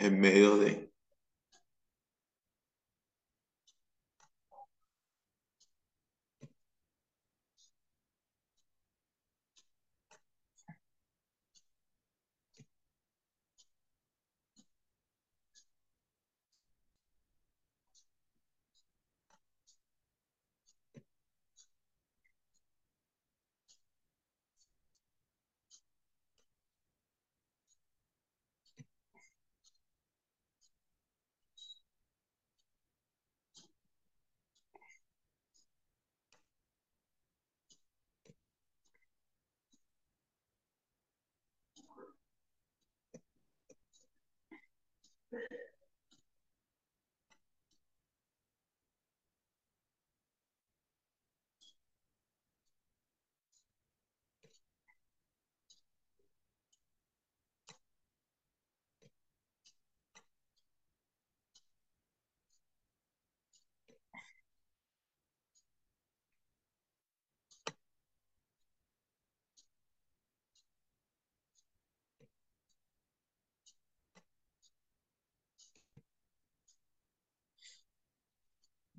en 0.04 0.20
medio 0.20 0.58
de, 0.58 0.93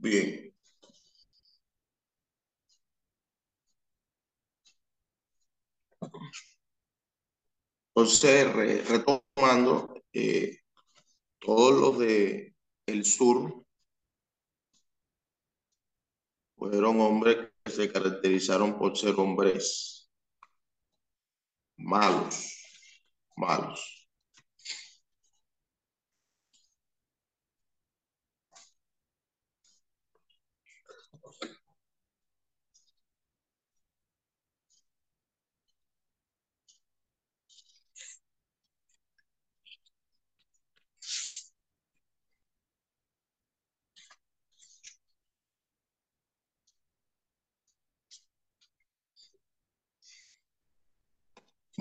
Bien. 0.04 0.52
Entonces, 7.94 8.52
retomando, 8.88 10.02
eh, 10.12 10.58
todos 11.40 11.80
los 11.80 11.98
de 12.00 12.54
el 12.86 13.04
sur 13.04 13.64
fueron 16.56 17.00
hombres 17.00 17.50
que 17.64 17.70
se 17.70 17.92
caracterizaron 17.92 18.76
por 18.78 18.96
ser 18.98 19.14
hombres 19.18 20.10
malos, 21.76 22.36
malos. 23.36 24.03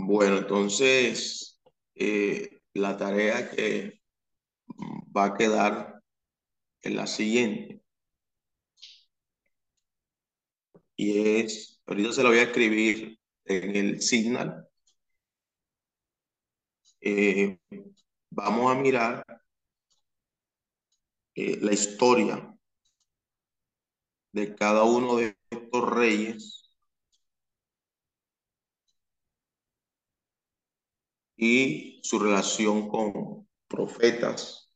Bueno, 0.05 0.37
entonces 0.39 1.61
eh, 1.95 2.59
la 2.73 2.97
tarea 2.97 3.49
que 3.49 4.01
va 5.15 5.25
a 5.25 5.33
quedar 5.37 6.01
en 6.81 6.95
la 6.97 7.07
siguiente. 7.07 7.81
Y 10.95 11.37
es, 11.39 11.81
ahorita 11.85 12.13
se 12.13 12.23
lo 12.23 12.29
voy 12.29 12.39
a 12.39 12.43
escribir 12.43 13.19
en 13.45 13.75
el 13.75 14.01
signal. 14.01 14.67
Eh, 17.01 17.59
vamos 18.31 18.71
a 18.71 18.75
mirar 18.79 19.23
eh, 21.35 21.57
la 21.61 21.73
historia 21.73 22.55
de 24.33 24.53
cada 24.55 24.83
uno 24.83 25.15
de 25.17 25.37
estos 25.49 25.89
reyes 25.89 26.62
y 31.43 31.99
su 32.01 32.19
relación 32.19 32.87
con 32.87 33.45
profetas, 33.67 34.71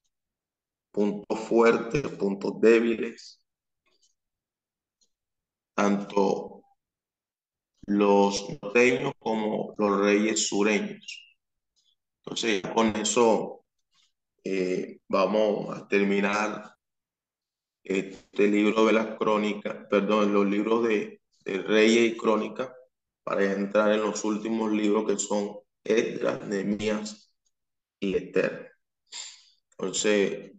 puntos 0.92 1.40
fuertes, 1.40 2.02
puntos 2.18 2.60
débiles, 2.60 3.42
tanto 5.74 6.64
los 7.86 8.50
norteños 8.50 9.14
como 9.18 9.76
los 9.78 10.02
reyes 10.02 10.46
sureños. 10.46 11.38
Entonces, 12.18 12.62
con 12.74 12.88
eso 12.98 13.64
eh, 14.44 15.00
vamos 15.08 15.74
a 15.74 15.88
terminar 15.88 16.76
este 17.82 18.48
libro 18.50 18.86
de 18.88 18.92
las 18.92 19.18
crónicas, 19.18 19.88
perdón, 19.90 20.34
los 20.34 20.46
libros 20.46 20.86
de, 20.86 21.22
de 21.46 21.60
Reyes 21.60 22.12
y 22.12 22.18
Crónicas, 22.18 22.70
para 23.24 23.46
entrar 23.54 23.94
en 23.94 24.02
los 24.02 24.26
últimos 24.26 24.74
libros 24.74 25.06
que 25.08 25.18
son 25.18 25.60
Edgar, 25.88 26.46
Nehemías 26.48 27.34
y 28.00 28.16
Esther. 28.16 28.72
Entonces, 29.72 30.52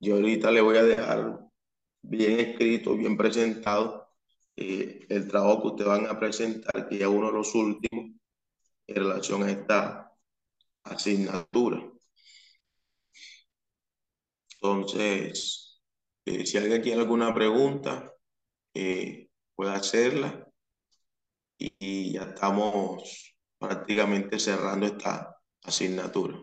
yo 0.00 0.16
ahorita 0.16 0.50
le 0.50 0.60
voy 0.60 0.76
a 0.78 0.82
dejar 0.84 1.40
bien 2.02 2.40
escrito, 2.40 2.96
bien 2.96 3.16
presentado 3.16 4.08
eh, 4.56 5.06
el 5.08 5.28
trabajo 5.28 5.62
que 5.62 5.68
ustedes 5.68 5.88
van 5.88 6.06
a 6.06 6.18
presentar, 6.18 6.88
que 6.88 6.98
ya 6.98 7.08
uno 7.08 7.28
de 7.28 7.32
los 7.34 7.54
últimos 7.54 8.12
en 8.86 8.96
relación 8.96 9.42
a 9.44 9.50
esta 9.50 10.12
asignatura. 10.84 11.82
Entonces, 14.60 15.82
eh, 16.24 16.46
si 16.46 16.58
alguien 16.58 16.82
tiene 16.82 17.00
alguna 17.02 17.34
pregunta, 17.34 18.12
eh, 18.74 19.28
puede 19.54 19.72
hacerla 19.72 20.48
y 21.58 22.12
ya 22.12 22.22
estamos 22.22 23.31
prácticamente 23.62 24.38
cerrando 24.38 24.86
esta 24.86 25.38
asignatura. 25.64 26.36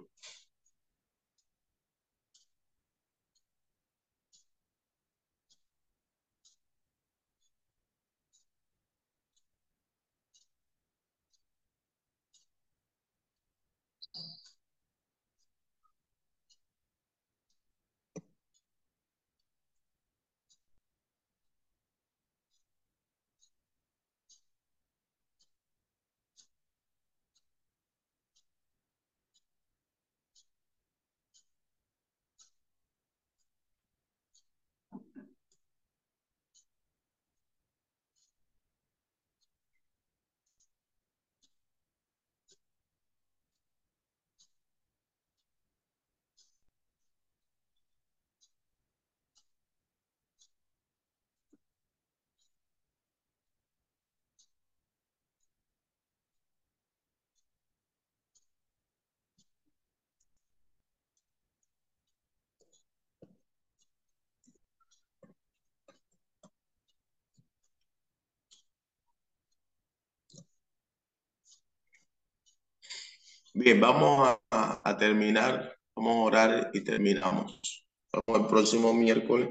Bien, 73.54 73.82
vamos 73.82 74.38
a, 74.52 74.82
a 74.84 74.98
terminar, 74.98 75.76
vamos 75.96 76.16
a 76.16 76.20
orar 76.20 76.72
y 76.72 76.82
terminamos. 76.82 77.84
Vamos 78.12 78.42
el 78.42 78.48
próximo 78.48 78.94
miércoles. 78.94 79.50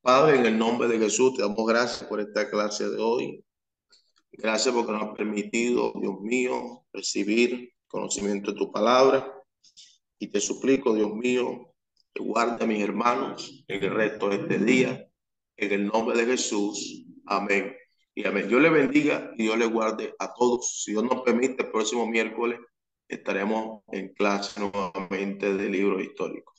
Padre, 0.00 0.38
en 0.38 0.46
el 0.46 0.56
nombre 0.56 0.86
de 0.86 1.00
Jesús, 1.00 1.34
te 1.34 1.42
damos 1.42 1.66
gracias 1.66 2.04
por 2.08 2.20
esta 2.20 2.48
clase 2.48 2.88
de 2.88 3.02
hoy. 3.02 3.44
Gracias 4.30 4.72
porque 4.72 4.92
nos 4.92 5.02
ha 5.02 5.14
permitido, 5.14 5.92
Dios 6.00 6.20
mío, 6.20 6.84
recibir 6.92 7.72
conocimiento 7.88 8.52
de 8.52 8.58
tu 8.58 8.70
palabra. 8.70 9.32
Y 10.20 10.28
te 10.28 10.40
suplico, 10.40 10.94
Dios 10.94 11.12
mío, 11.12 11.74
que 12.14 12.22
guarde 12.22 12.62
a 12.64 12.68
mis 12.68 12.80
hermanos 12.80 13.64
en 13.66 13.82
el 13.82 13.90
resto 13.90 14.28
de 14.28 14.36
este 14.36 14.58
día. 14.58 15.04
En 15.56 15.72
el 15.72 15.86
nombre 15.88 16.16
de 16.16 16.26
Jesús. 16.26 17.06
Amén. 17.26 17.74
Y 18.14 18.24
amén. 18.24 18.46
Dios 18.46 18.62
le 18.62 18.70
bendiga 18.70 19.32
y 19.36 19.42
Dios 19.42 19.58
le 19.58 19.66
guarde 19.66 20.14
a 20.20 20.32
todos. 20.32 20.84
Si 20.84 20.92
Dios 20.92 21.02
nos 21.02 21.22
permite, 21.22 21.64
el 21.64 21.72
próximo 21.72 22.06
miércoles 22.06 22.60
estaremos 23.08 23.82
en 23.92 24.12
clase 24.14 24.60
nuevamente 24.60 25.54
de 25.54 25.68
libros 25.68 26.02
históricos. 26.02 26.56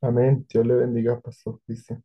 Amén. 0.00 0.46
Dios 0.48 0.66
le 0.66 0.74
bendiga, 0.74 1.20
Pastor 1.20 1.60
Cristian. 1.66 2.04